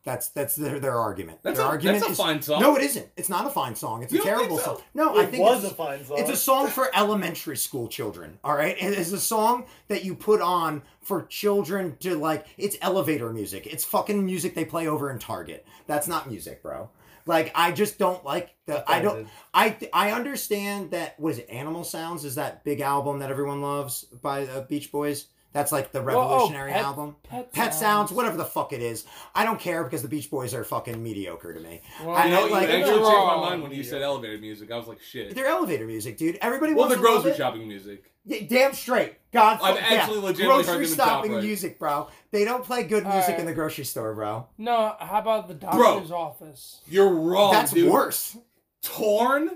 That's 0.04 0.30
that's 0.30 0.56
their, 0.56 0.80
their 0.80 0.98
argument. 0.98 1.38
That's 1.44 1.58
their 1.58 1.66
a- 1.66 1.70
argument 1.70 1.98
that's 2.00 2.08
a 2.08 2.12
is, 2.12 2.18
fine 2.18 2.42
song. 2.42 2.60
No, 2.60 2.74
it 2.76 2.82
isn't. 2.82 3.06
It's 3.16 3.28
not 3.28 3.46
a 3.46 3.50
fine 3.50 3.76
song. 3.76 4.02
It's 4.02 4.12
You 4.12 4.20
a 4.20 4.24
don't 4.24 4.26
think 4.34 4.38
terrible 4.48 4.58
so? 4.58 4.64
song. 4.64 4.82
No, 4.94 5.10
I 5.12 5.14
think 5.14 5.28
It 5.28 5.30
think 5.30 5.44
was 5.44 5.62
it's 5.62 5.72
a 5.72 5.76
fine 5.76 6.04
song. 6.04 6.18
It's 6.18 6.30
a 6.30 6.36
song 6.36 6.66
for 6.66 6.90
elementary 6.96 7.56
school 7.56 7.86
children. 7.86 8.40
All 8.42 8.56
right, 8.56 8.76
it 8.76 8.94
is 8.98 9.12
a 9.12 9.20
song 9.20 9.66
that 9.86 10.04
you 10.04 10.16
put 10.16 10.40
on 10.40 10.82
for 11.02 11.22
children 11.26 11.96
to 12.00 12.16
like. 12.16 12.46
It's 12.58 12.76
elevator 12.82 13.32
music. 13.32 13.68
It's 13.68 13.84
fucking 13.84 14.26
music 14.26 14.56
they 14.56 14.64
play 14.64 14.88
over 14.88 15.08
in 15.08 15.20
Target. 15.20 15.64
That's 15.86 16.08
not 16.08 16.28
music, 16.28 16.64
bro. 16.64 16.90
Like 17.26 17.52
I 17.54 17.72
just 17.72 17.98
don't 17.98 18.24
like 18.24 18.54
the. 18.66 18.88
I 18.90 19.00
don't. 19.00 19.28
I 19.54 19.76
I 19.92 20.10
understand 20.12 20.90
that. 20.92 21.18
What 21.20 21.30
is 21.32 21.38
it? 21.38 21.50
Animal 21.50 21.84
Sounds 21.84 22.24
is 22.24 22.34
that 22.36 22.64
big 22.64 22.80
album 22.80 23.18
that 23.20 23.30
everyone 23.30 23.60
loves 23.62 24.04
by 24.04 24.44
the 24.44 24.62
Beach 24.68 24.90
Boys. 24.92 25.26
That's 25.52 25.70
like 25.70 25.92
the 25.92 26.00
Well, 26.02 26.16
oh, 26.18 26.30
revolutionary 26.32 26.72
Pet- 26.72 26.82
album. 26.82 27.16
Pet 27.24 27.52
Pet 27.52 27.74
Sounds. 27.74 27.78
Sounds, 28.08 28.12
whatever 28.12 28.38
the 28.38 28.44
fuck 28.46 28.72
it 28.72 28.80
is. 28.80 29.04
I 29.34 29.44
don't 29.44 29.60
care 29.60 29.84
because 29.84 30.00
the 30.00 30.08
Beach 30.08 30.30
Boys 30.30 30.54
are 30.54 30.64
fucking 30.64 31.02
mediocre 31.02 31.52
to 31.52 31.60
me. 31.60 31.82
Well, 32.02 32.16
I 32.16 32.24
You 32.24 32.30
know, 32.30 32.46
like- 32.46 32.68
you 32.70 32.74
actually 32.76 32.78
You're 32.78 32.86
changed 33.10 33.26
my 33.26 33.36
mind 33.36 33.62
when 33.62 33.70
you 33.72 33.82
said 33.84 34.00
elevator 34.00 34.38
music. 34.38 34.70
I 34.70 34.78
was 34.78 34.86
like, 34.88 35.02
shit. 35.02 35.34
They're 35.34 35.44
elevator 35.48 35.86
music, 35.86 36.16
dude. 36.16 36.38
Everybody 36.40 36.72
Well, 36.72 36.88
wants 36.88 36.96
the 36.96 37.02
to 37.02 37.06
grocery 37.06 37.36
shopping 37.36 37.68
music. 37.68 38.11
Yeah, 38.24 38.46
damn 38.48 38.72
straight. 38.72 39.16
God, 39.32 39.60
I've 39.62 39.76
yeah. 39.76 40.00
actually 40.00 40.18
legitimately 40.20 40.64
heard 40.64 40.66
grocery 40.66 40.84
them 40.84 40.92
in 40.92 40.98
top 40.98 41.06
stopping 41.08 41.32
right. 41.32 41.42
music, 41.42 41.78
bro. 41.78 42.08
They 42.30 42.44
don't 42.44 42.62
play 42.64 42.82
good 42.82 43.04
music 43.04 43.22
Alright. 43.22 43.40
in 43.40 43.46
the 43.46 43.54
grocery 43.54 43.84
store, 43.84 44.14
bro. 44.14 44.46
No, 44.58 44.94
how 45.00 45.20
about 45.20 45.48
the 45.48 45.54
doctor's 45.54 46.10
office? 46.10 46.82
You're 46.86 47.08
wrong, 47.08 47.52
That's 47.52 47.72
dude. 47.72 47.90
worse. 47.90 48.36
Torn. 48.82 49.50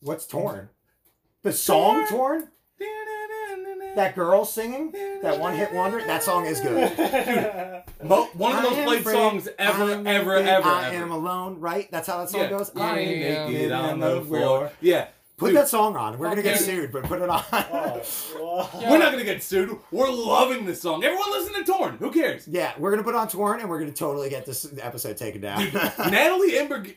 What's 0.00 0.26
torn? 0.26 0.70
The 1.42 1.52
song 1.52 2.06
torn? 2.08 2.48
That 3.96 4.14
girl 4.14 4.44
singing? 4.44 4.92
That 5.22 5.38
one 5.38 5.56
hit 5.56 5.72
wonder? 5.72 6.00
That 6.06 6.22
song 6.22 6.46
is 6.46 6.60
good. 6.60 7.82
Mo- 8.02 8.28
one 8.34 8.56
of 8.56 8.62
the 8.62 8.70
most 8.70 8.84
played 8.86 9.02
free. 9.02 9.12
songs 9.12 9.48
ever, 9.58 9.84
I 9.84 9.92
am 9.92 10.06
ever, 10.06 10.34
naked. 10.36 10.48
ever, 10.48 10.68
I 10.68 10.86
ever. 10.94 11.04
am 11.04 11.10
alone, 11.10 11.58
right? 11.60 11.90
That's 11.90 12.06
how 12.06 12.18
that 12.18 12.30
song 12.30 12.42
yeah. 12.42 12.50
goes. 12.50 12.70
Yeah, 12.74 12.82
I 12.82 12.98
am 12.98 12.98
yeah, 12.98 13.46
Naked 13.46 13.52
naked 13.52 13.72
on 13.72 14.00
the 14.00 14.20
floor. 14.22 14.72
Yeah. 14.80 15.08
Put 15.40 15.46
Dude, 15.48 15.56
that 15.56 15.68
song 15.70 15.96
on. 15.96 16.18
We're 16.18 16.28
gonna 16.28 16.42
get 16.42 16.58
sued, 16.60 16.92
but 16.92 17.04
put 17.04 17.22
it 17.22 17.30
on. 17.30 17.42
Oh. 17.50 18.02
Yeah. 18.80 18.90
We're 18.90 18.98
not 18.98 19.10
gonna 19.10 19.24
get 19.24 19.42
sued. 19.42 19.74
We're 19.90 20.10
loving 20.10 20.66
this 20.66 20.82
song. 20.82 21.02
Everyone 21.02 21.30
listen 21.30 21.54
to 21.54 21.64
Torn. 21.64 21.96
Who 21.96 22.10
cares? 22.12 22.46
yeah, 22.46 22.72
we're 22.78 22.90
gonna 22.90 23.02
put 23.02 23.14
on 23.14 23.26
torn, 23.26 23.60
and 23.60 23.68
we're 23.70 23.78
gonna 23.78 23.90
totally 23.90 24.28
get 24.28 24.44
this 24.44 24.70
episode 24.82 25.16
taken 25.16 25.40
down. 25.40 25.64
Natalie 26.10 26.52
Imbruglia. 26.52 26.94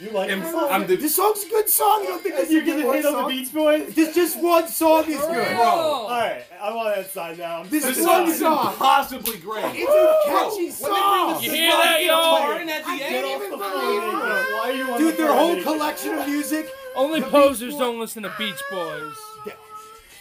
You 0.00 0.10
like 0.10 0.30
Im- 0.30 0.40
this 0.40 0.52
song? 0.52 0.68
I'm 0.70 0.86
the- 0.86 0.96
this 0.96 1.16
song's 1.16 1.42
a 1.44 1.48
good 1.48 1.68
song. 1.68 2.02
You 2.02 2.08
don't 2.10 2.22
think 2.22 2.36
this 2.36 2.50
you're 2.50 2.62
is 2.62 2.68
a 2.68 2.70
gonna 2.70 2.82
good 2.84 2.94
hate 2.94 3.04
on 3.06 3.22
the? 3.22 3.28
Beach 3.28 3.52
Boys? 3.52 3.94
This 3.96 4.14
just 4.14 4.38
one 4.40 4.68
song 4.68 5.04
is 5.10 5.16
For 5.20 5.26
good. 5.26 5.48
real? 5.48 5.58
Alright, 5.60 6.44
I'm 6.62 6.76
on 6.76 6.84
that 6.94 7.12
side 7.12 7.36
now. 7.38 7.64
This 7.64 7.84
is 7.84 7.96
This 7.96 8.06
one 8.06 8.16
song 8.26 8.28
is 8.30 8.38
song. 8.38 8.72
impossibly 8.72 9.38
great. 9.38 9.64
It's 9.74 9.90
a 9.90 10.20
catchy 10.30 10.30
Bro, 10.30 10.54
when 10.54 10.54
they 10.54 10.68
bring 10.68 10.72
song. 10.72 11.42
You 11.42 11.50
hear 11.50 11.70
that, 11.72 12.04
y'all? 12.04 12.46
Torn 12.46 12.68
at 12.68 12.84
the 12.84 12.90
I 12.90 12.98
can't 12.98 13.26
even 13.26 13.50
believe 13.50 14.02
it. 14.02 14.06
Nico. 14.06 14.18
Why 14.18 14.60
are 14.62 14.72
you 14.72 14.92
on 14.92 14.98
Dude, 15.00 15.12
the 15.14 15.16
their 15.22 15.32
whole 15.32 15.62
collection 15.62 16.18
of 16.18 16.26
music. 16.28 16.70
Only 16.94 17.20
posers 17.22 17.76
don't 17.76 17.98
listen 17.98 18.22
to 18.22 18.32
Beach 18.38 18.60
Boys. 18.70 19.14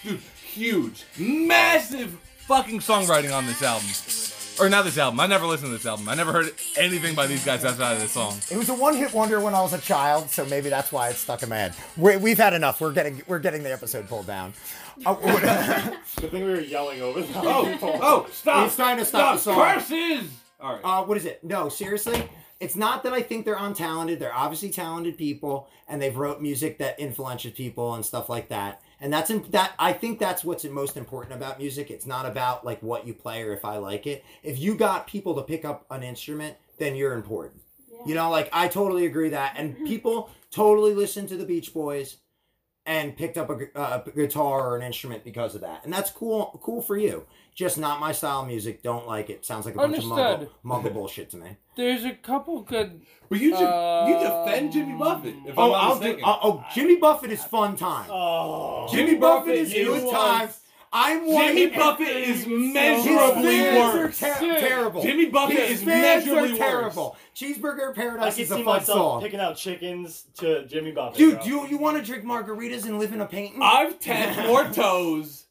Dude, 0.03 0.21
huge, 0.43 1.03
massive 1.19 2.17
fucking 2.47 2.79
songwriting 2.79 3.35
on 3.35 3.45
this 3.45 3.61
album. 3.61 3.87
Or 4.59 4.69
not 4.69 4.85
this 4.85 4.97
album. 4.97 5.19
I 5.19 5.27
never 5.27 5.45
listened 5.45 5.69
to 5.69 5.77
this 5.77 5.85
album. 5.85 6.09
I 6.09 6.15
never 6.15 6.31
heard 6.31 6.51
anything 6.77 7.13
by 7.15 7.27
these 7.27 7.45
guys 7.45 7.63
outside 7.63 7.93
of 7.93 7.99
this 8.01 8.11
song. 8.11 8.37
It 8.49 8.57
was 8.57 8.69
a 8.69 8.73
one-hit 8.73 9.13
wonder 9.13 9.39
when 9.39 9.53
I 9.53 9.61
was 9.61 9.73
a 9.73 9.77
child, 9.77 10.29
so 10.29 10.45
maybe 10.45 10.69
that's 10.69 10.91
why 10.91 11.09
it's 11.09 11.19
stuck 11.19 11.43
in 11.43 11.49
my 11.49 11.57
head. 11.57 11.75
we 11.95 12.17
we've 12.17 12.37
had 12.37 12.53
enough. 12.53 12.81
We're 12.81 12.93
getting 12.93 13.21
we're 13.27 13.39
getting 13.39 13.63
the 13.63 13.71
episode 13.71 14.07
pulled 14.07 14.27
down. 14.27 14.53
Uh, 15.05 15.13
Good 16.19 16.31
thing 16.31 16.43
we 16.43 16.49
were 16.49 16.59
yelling 16.59 17.01
over 17.01 17.21
the 17.21 17.27
Oh, 17.35 17.77
oh, 18.01 18.27
stop! 18.31 18.65
He's 18.67 18.75
trying 18.75 18.97
to 18.97 19.05
stop 19.05 19.35
the 19.35 19.41
song. 19.41 19.55
Curses! 19.55 20.29
All 20.59 20.73
right. 20.73 20.81
Uh, 20.83 21.03
what 21.03 21.17
is 21.17 21.25
it? 21.25 21.43
No, 21.43 21.69
seriously. 21.69 22.27
It's 22.59 22.75
not 22.75 23.03
that 23.03 23.13
I 23.13 23.21
think 23.21 23.45
they're 23.45 23.55
untalented. 23.55 24.17
They're 24.17 24.33
obviously 24.33 24.71
talented 24.71 25.17
people, 25.17 25.67
and 25.87 26.01
they've 26.01 26.15
wrote 26.15 26.41
music 26.41 26.79
that 26.79 26.99
influences 26.99 27.51
people 27.51 27.93
and 27.93 28.03
stuff 28.03 28.29
like 28.29 28.49
that. 28.49 28.81
And 28.99 29.13
that's 29.13 29.29
in, 29.29 29.43
that. 29.51 29.73
I 29.77 29.93
think 29.93 30.19
that's 30.19 30.43
what's 30.43 30.63
most 30.65 30.97
important 30.97 31.35
about 31.35 31.59
music. 31.59 31.91
It's 31.91 32.05
not 32.05 32.25
about 32.25 32.65
like 32.65 32.81
what 32.81 33.05
you 33.05 33.13
play 33.13 33.43
or 33.43 33.53
if 33.53 33.63
I 33.63 33.77
like 33.77 34.07
it. 34.07 34.25
If 34.43 34.59
you 34.59 34.75
got 34.75 35.07
people 35.07 35.35
to 35.35 35.41
pick 35.41 35.65
up 35.65 35.85
an 35.91 36.03
instrument, 36.03 36.57
then 36.77 36.95
you're 36.95 37.13
important. 37.13 37.61
You 38.05 38.15
know, 38.15 38.29
like 38.29 38.49
I 38.53 38.67
totally 38.67 39.05
agree 39.05 39.29
that, 39.29 39.55
and 39.57 39.75
people 39.87 40.29
totally 40.51 40.93
listen 40.93 41.27
to 41.27 41.37
the 41.37 41.45
Beach 41.45 41.73
Boys 41.73 42.17
and 42.87 43.15
picked 43.15 43.37
up 43.37 43.49
a, 43.51 43.77
uh, 43.77 44.01
a 44.05 44.09
guitar 44.11 44.69
or 44.71 44.77
an 44.77 44.81
instrument 44.81 45.23
because 45.23 45.53
of 45.53 45.61
that, 45.61 45.83
and 45.83 45.93
that's 45.93 46.09
cool. 46.09 46.59
Cool 46.63 46.81
for 46.81 46.97
you. 46.97 47.25
Just 47.53 47.77
not 47.77 47.99
my 47.99 48.11
style 48.11 48.41
of 48.41 48.47
music. 48.47 48.83
Don't 48.83 49.07
like 49.07 49.29
it. 49.31 49.43
Sounds 49.45 49.65
like 49.65 49.73
a 49.75 49.77
bunch 49.79 49.97
of 49.97 50.03
muggle, 50.03 50.33
Understood. 50.33 50.49
muggle 50.63 50.93
bullshit 50.93 51.29
to 51.31 51.37
me. 51.37 51.57
There's 51.75 52.05
a 52.05 52.13
couple 52.13 52.61
good. 52.61 53.01
But 53.29 53.39
you, 53.39 53.51
ju- 53.51 53.57
you 53.59 53.65
Um, 53.65 54.45
defend 54.45 54.71
Jimmy 54.73 54.95
Buffett. 54.97 55.35
If 55.45 55.57
Oh, 55.57 55.73
I'm 55.73 55.87
I'll 55.91 55.95
do, 55.99 56.05
mistaken. 56.05 56.23
oh, 56.25 56.63
Jimmy 56.73 56.95
Buffett 56.97 57.31
is 57.31 57.43
fun 57.43 57.75
time. 57.75 58.09
Oh. 58.11 58.87
Jimmy 58.91 59.15
Buffett 59.15 59.55
is 59.55 59.73
you 59.73 59.85
good 59.85 60.03
was- 60.03 60.11
times. 60.91 61.21
I'm 61.21 61.25
Jimmy 61.27 61.67
white. 61.67 61.75
Buffett 61.75 62.07
is 62.07 62.37
His 62.43 62.47
measurably 62.47 63.57
fans 63.59 63.77
are 63.95 63.97
worse. 64.05 64.19
ter- 64.19 64.59
terrible. 64.59 65.01
Jimmy 65.01 65.25
Buffett 65.25 65.57
His 65.57 65.79
is 65.79 65.83
fans 65.85 66.25
measurably 66.25 66.49
are 66.49 66.51
worse. 66.51 66.57
terrible. 66.59 67.17
Cheeseburger 67.35 67.83
in 67.85 67.89
I 67.89 67.93
Paradise 67.93 68.35
can 68.35 68.43
is 68.43 68.51
a 68.51 68.55
see 68.55 68.63
fun 68.63 68.77
myself 68.77 68.97
song. 68.97 69.21
picking 69.21 69.39
out 69.39 69.57
chickens 69.57 70.23
to 70.39 70.65
Jimmy 70.67 70.91
Buffett. 70.91 71.17
Dude, 71.17 71.35
bro. 71.35 71.43
do 71.43 71.49
you, 71.49 71.67
you 71.67 71.77
want 71.77 71.97
to 71.97 72.03
drink 72.03 72.23
margaritas 72.23 72.85
and 72.85 72.99
live 72.99 73.13
in 73.13 73.21
a 73.21 73.25
painting? 73.25 73.59
I've 73.61 73.99
tapped 73.99 74.47
more 74.47 74.65
toes 74.65 75.46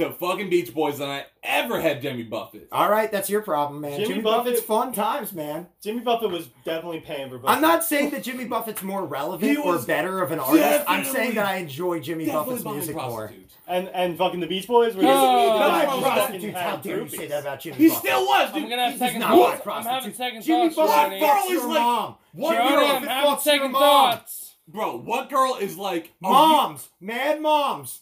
to 0.00 0.10
fucking 0.12 0.50
Beach 0.50 0.74
Boys 0.74 0.98
than 0.98 1.08
I 1.08 1.24
ever 1.42 1.80
had 1.80 2.02
Jimmy 2.02 2.24
Buffett. 2.24 2.68
All 2.72 2.90
right, 2.90 3.10
that's 3.10 3.30
your 3.30 3.40
problem, 3.42 3.80
man. 3.80 3.92
Jimmy 3.92 4.06
Jimmy, 4.08 4.20
Buffett- 4.22 4.44
Buffett's 4.54 4.60
fun 4.66 4.92
times, 4.92 5.32
man. 5.32 5.68
Jimmy 5.82 6.00
Buffett 6.00 6.30
was 6.30 6.48
definitely 6.64 7.00
paying 7.00 7.30
for. 7.30 7.40
I'm 7.48 7.60
not 7.62 7.84
saying 7.84 8.10
that 8.10 8.22
Jimmy 8.24 8.44
Buffett's 8.44 8.82
more 8.82 9.06
relevant 9.06 9.58
or 9.64 9.78
better 9.78 10.20
of 10.22 10.32
an 10.32 10.38
artist. 10.40 10.84
I'm 10.88 11.04
saying 11.04 11.34
that 11.36 11.46
I 11.46 11.56
enjoy 11.56 12.00
Jimmy 12.00 12.26
Buffett's 12.26 12.64
music 12.64 12.96
more. 12.96 13.32
And 13.68 13.88
and 13.90 14.18
fucking 14.18 14.40
the 14.40 14.48
Beach 14.48 14.66
Boys 14.66 14.96
were. 14.96 15.02
No, 15.02 15.08
just- 15.08 15.22
no, 15.22 15.42
they 15.42 15.46
Not 15.46 15.84
no, 15.84 15.90
fucking 15.90 16.02
prostitutes. 16.02 16.58
had 16.58 16.70
How 16.70 16.76
dare 16.76 17.00
you 17.02 17.08
say 17.08 17.26
that 17.28 17.40
about 17.42 17.60
Jimmy 17.60 17.76
He 17.76 17.88
Buffett? 17.88 18.02
still 18.02 18.26
was, 18.26 18.52
Dude. 18.52 18.62
I'm 18.64 18.68
gonna 18.68 18.82
have 18.82 18.90
He's 18.92 18.98
second 19.00 19.20
not 19.20 19.30
thoughts. 19.30 19.66
a 19.66 19.70
I'm 19.70 19.84
having 19.84 20.12
second 20.14 20.42
Jimmy 20.42 20.70
thoughts. 20.70 20.76
Buffett 20.92 21.20
Johnny. 21.20 21.20
Girl 21.20 21.42
is 21.44 21.50
your 21.50 21.68
like- 21.68 21.78
mom. 21.78 22.14
What 22.32 22.56
Jimmy 22.56 22.68
girl? 22.68 22.78
I'm 22.86 23.02
having 23.02 23.08
fucks 23.08 23.24
your 23.30 23.38
second 23.40 23.72
mom. 23.72 23.80
thoughts. 23.82 24.56
Bro, 24.66 24.98
what 25.02 25.30
girl 25.30 25.56
is 25.60 25.76
like 25.76 26.12
oh, 26.24 26.30
Moms, 26.30 26.88
mad 27.00 27.40
moms. 27.40 28.00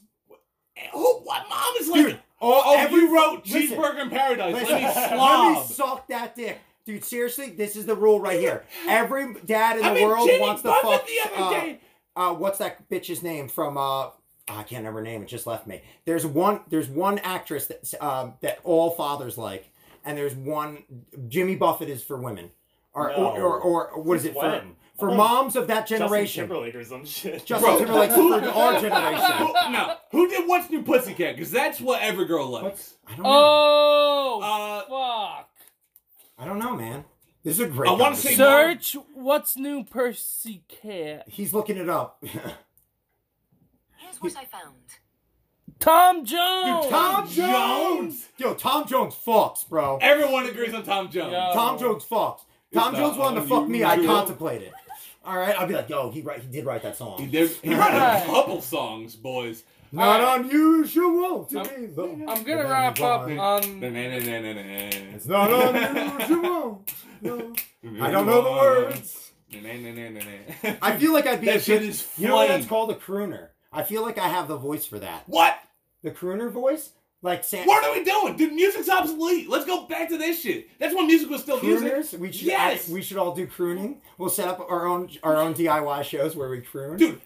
Who? 0.92 1.20
What 1.20 1.48
mom 1.48 1.74
is 1.80 1.88
like? 1.88 2.06
Dude, 2.06 2.20
oh, 2.40 2.62
oh, 2.64 2.76
every 2.78 3.00
you 3.00 3.14
wrote 3.14 3.46
listen, 3.46 3.76
cheeseburger 3.76 4.02
in 4.02 4.10
paradise. 4.10 4.54
Listen, 4.54 4.74
Let 4.74 4.82
me 4.82 4.92
slob. 5.16 5.54
let 5.56 5.68
me 5.68 5.74
suck 5.74 6.08
that 6.08 6.36
dick. 6.36 6.58
Dude, 6.84 7.04
seriously, 7.04 7.50
this 7.50 7.76
is 7.76 7.84
the 7.86 7.94
rule 7.94 8.18
right 8.20 8.40
here. 8.40 8.64
Every 8.86 9.34
dad 9.44 9.76
in 9.76 9.82
the 9.82 9.88
I 9.90 9.94
mean, 9.94 10.08
world 10.08 10.26
Jimmy 10.26 10.40
wants 10.40 10.62
to 10.62 10.68
fuck. 10.82 11.06
uh, 11.36 11.72
uh, 12.16 12.34
what's 12.34 12.58
that 12.58 12.88
bitch's 12.88 13.22
name 13.22 13.48
from? 13.48 13.76
Uh, 13.76 14.06
I 14.50 14.62
can't 14.62 14.78
remember 14.78 15.00
her 15.00 15.04
name. 15.04 15.20
It 15.22 15.28
just 15.28 15.46
left 15.46 15.66
me. 15.66 15.82
There's 16.06 16.24
one. 16.24 16.60
There's 16.70 16.88
one 16.88 17.18
actress 17.18 17.66
that 17.66 17.92
um, 18.02 18.34
that 18.40 18.58
all 18.64 18.90
fathers 18.92 19.36
like, 19.36 19.68
and 20.04 20.16
there's 20.16 20.34
one. 20.34 20.84
Jimmy 21.28 21.56
Buffett 21.56 21.90
is 21.90 22.02
for 22.02 22.16
women, 22.16 22.50
or 22.94 23.08
No. 23.10 23.16
or, 23.36 23.60
or, 23.60 23.90
or 23.90 24.02
what 24.02 24.16
is 24.16 24.24
it? 24.24 24.34
When? 24.34 24.60
For 24.60 24.66
Oh, 25.00 25.14
moms 25.14 25.54
of 25.56 25.66
that 25.68 25.86
Justin 25.86 26.08
generation. 26.08 26.42
Timberlake 26.48 26.74
or 26.74 26.84
some 26.84 27.04
shit. 27.04 27.44
Justin 27.46 27.68
Bro. 27.70 27.78
Timberlake's 27.78 28.14
for 28.14 28.34
our 28.58 28.80
generation. 28.80 29.32
Who, 29.36 29.52
no, 29.72 29.96
who 30.10 30.28
did 30.28 30.48
What's 30.48 30.70
New 30.70 30.82
Pussycat? 30.82 31.36
Because 31.36 31.50
that's 31.52 31.80
what 31.80 32.02
every 32.02 32.24
girl 32.26 32.48
likes. 32.48 32.94
I 33.06 33.10
don't 33.14 33.22
know. 33.22 33.30
Oh, 33.32 34.40
Uh, 34.42 34.80
fuck. 35.38 35.48
I 36.38 36.44
don't 36.44 36.58
know, 36.58 36.74
man. 36.76 37.04
This 37.44 37.54
is 37.54 37.60
a 37.60 37.68
great. 37.68 37.88
I 37.88 37.92
wanna 37.92 38.04
conversation. 38.06 38.38
say- 38.38 38.44
Search 38.44 38.96
what's 39.14 39.56
new 39.56 39.84
Percy 39.84 40.62
Cat. 40.68 41.24
He's 41.28 41.54
looking 41.54 41.76
it 41.76 41.88
up. 41.88 42.18
Here's 42.22 44.20
what 44.20 44.36
I 44.36 44.44
found. 44.44 44.74
Tom 45.78 46.24
Jones. 46.24 46.86
Tom 46.90 47.28
Jones. 47.28 48.26
Yo, 48.36 48.54
Tom 48.54 48.86
Jones 48.86 49.14
fucks, 49.14 49.68
bro. 49.68 49.98
Everyone 50.00 50.46
agrees 50.46 50.74
on 50.74 50.82
Tom 50.82 51.08
Jones. 51.10 51.32
Yo. 51.32 51.50
Tom 51.52 51.78
Jones 51.78 52.04
fucks. 52.04 52.40
Tom 52.74 52.94
Jones 52.96 53.16
not 53.16 53.18
wanted 53.24 53.40
to 53.42 53.46
fuck 53.46 53.68
me. 53.68 53.82
I 53.84 53.94
unusual. 53.94 54.14
contemplated. 54.16 54.72
All 55.28 55.36
right, 55.36 55.54
I'll 55.58 55.66
be 55.66 55.74
like, 55.74 55.90
yo, 55.90 56.10
he 56.10 56.22
write, 56.22 56.40
he 56.40 56.48
did 56.48 56.64
write 56.64 56.82
that 56.84 56.92
He 56.94 56.96
song. 56.96 57.28
did. 57.30 57.50
He 57.62 57.74
wrote 57.74 57.90
a 57.92 58.22
couple 58.24 58.62
songs, 58.62 59.14
boys. 59.14 59.62
Not 59.92 60.40
unusual 60.40 61.44
to 61.44 61.58
I'm- 61.60 61.80
me, 61.82 61.86
though. 61.88 62.12
I'm 62.26 62.42
gonna 62.44 62.66
wrap 62.66 62.98
up 63.00 63.22
on. 63.28 63.38
Um, 63.38 63.82
it's 63.84 65.26
not 65.26 65.50
unusual. 65.50 66.82
No. 67.20 67.52
I 68.00 68.10
don't 68.10 68.24
know 68.26 68.42
the 68.42 68.50
words. 68.52 69.32
I 70.82 70.96
feel 70.98 71.12
like 71.12 71.26
I'd 71.26 71.40
be 71.40 71.46
That 71.48 71.56
a 71.56 71.60
shit 71.60 71.80
good- 71.80 71.88
is 71.90 72.08
You 72.16 72.28
know 72.28 72.36
what 72.36 72.48
that's 72.48 72.66
called? 72.66 72.90
A 72.90 72.94
crooner. 72.94 73.48
I 73.70 73.82
feel 73.82 74.02
like 74.02 74.16
I 74.18 74.28
have 74.28 74.48
the 74.48 74.56
voice 74.56 74.86
for 74.86 74.98
that. 74.98 75.24
What? 75.26 75.58
The 76.02 76.10
crooner 76.10 76.50
voice? 76.50 76.90
Like 77.20 77.42
Sam. 77.42 77.66
What 77.66 77.84
are 77.84 77.92
we 77.92 78.04
doing? 78.04 78.36
Dude, 78.36 78.52
music's 78.52 78.88
obsolete. 78.88 79.48
Let's 79.50 79.64
go 79.66 79.86
back 79.86 80.08
to 80.10 80.18
this 80.18 80.40
shit. 80.40 80.68
That's 80.78 80.94
when 80.94 81.06
music 81.08 81.28
was 81.28 81.42
still 81.42 81.60
music. 81.60 82.20
We 82.20 82.30
should 82.30 82.46
Yes. 82.46 82.88
I- 82.88 82.92
we 82.92 83.02
should 83.02 83.16
all 83.16 83.34
do 83.34 83.46
crooning. 83.46 84.00
We'll 84.18 84.28
set 84.30 84.46
up 84.46 84.60
our 84.70 84.86
own 84.86 85.10
our 85.24 85.36
own 85.36 85.52
DIY 85.54 86.04
shows 86.04 86.36
where 86.36 86.48
we 86.48 86.60
croon. 86.60 86.96
Dude, 86.96 87.20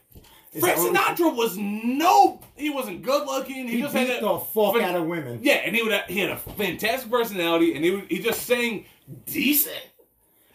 Is 0.55 0.62
Frank 0.62 0.78
Sinatra 0.78 1.36
was 1.36 1.59
no. 1.59 2.40
He 2.57 2.70
wasn't 2.70 3.03
good 3.03 3.26
looking. 3.26 3.68
He, 3.68 3.76
He 3.76 3.82
just 3.82 3.93
beat 3.95 4.09
had 4.09 4.18
a, 4.18 4.26
the 4.26 4.38
fuck 4.38 4.74
fin- 4.76 4.84
out 4.84 4.95
of 4.97 5.05
women. 5.07 5.40
Yeah, 5.43 5.55
and 5.64 5.76
he 5.76 5.82
would 5.82 5.93
he 6.09 6.20
had 6.20 6.30
a 6.30 6.36
fantastic 6.38 7.11
personality, 7.11 7.74
and 7.74 7.84
he 7.84 7.90
would, 7.90 8.05
he 8.09 8.18
just 8.20 8.47
sang 8.47 8.86
decent. 9.26 9.76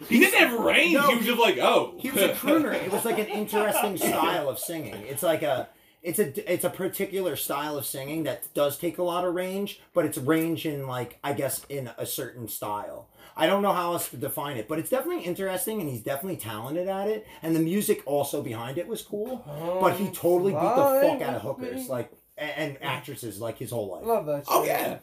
He 0.09 0.19
didn't 0.19 0.35
have 0.39 0.59
range. 0.59 0.93
No, 0.93 1.09
he 1.09 1.17
was 1.17 1.25
just 1.25 1.39
like, 1.39 1.57
oh, 1.57 1.95
He 1.99 2.11
was 2.11 2.21
a 2.21 2.29
crooner. 2.29 2.73
It 2.85 2.91
was 2.91 3.03
like 3.05 3.17
an 3.17 3.25
interesting 3.27 3.97
style 3.97 4.47
of 4.49 4.59
singing. 4.59 4.93
It's 5.07 5.23
like 5.23 5.41
a 5.41 5.69
it's 6.07 6.19
a 6.19 6.51
it's 6.53 6.63
a 6.63 6.69
particular 6.69 7.35
style 7.35 7.77
of 7.77 7.85
singing 7.85 8.23
that 8.23 8.53
does 8.53 8.77
take 8.77 8.97
a 8.97 9.03
lot 9.03 9.25
of 9.25 9.35
range, 9.35 9.81
but 9.93 10.05
it's 10.05 10.17
range 10.17 10.65
in 10.65 10.87
like 10.87 11.19
I 11.21 11.33
guess 11.33 11.65
in 11.67 11.91
a 11.97 12.05
certain 12.05 12.47
style. 12.47 13.09
I 13.35 13.45
don't 13.45 13.61
know 13.61 13.73
how 13.73 13.91
else 13.93 14.09
to 14.09 14.17
define 14.17 14.55
it, 14.57 14.67
but 14.67 14.79
it's 14.79 14.89
definitely 14.89 15.25
interesting 15.25 15.81
and 15.81 15.89
he's 15.89 16.01
definitely 16.01 16.37
talented 16.37 16.87
at 16.87 17.07
it. 17.09 17.27
And 17.43 17.55
the 17.55 17.59
music 17.59 18.01
also 18.05 18.41
behind 18.41 18.77
it 18.77 18.87
was 18.87 19.01
cool. 19.01 19.43
But 19.81 19.95
he 19.95 20.09
totally 20.09 20.53
beat 20.53 20.59
the 20.61 21.01
fuck 21.03 21.21
out 21.21 21.35
of 21.35 21.41
hookers, 21.41 21.89
like 21.89 22.09
and, 22.37 22.51
and 22.57 22.83
actresses 22.83 23.41
like 23.41 23.57
his 23.57 23.71
whole 23.71 23.91
life. 23.91 24.05
Love 24.05 24.25
that. 24.27 24.45
Oh, 24.47 24.63
shit. 24.63 24.71
oh 24.71 24.75
yeah. 24.75 24.99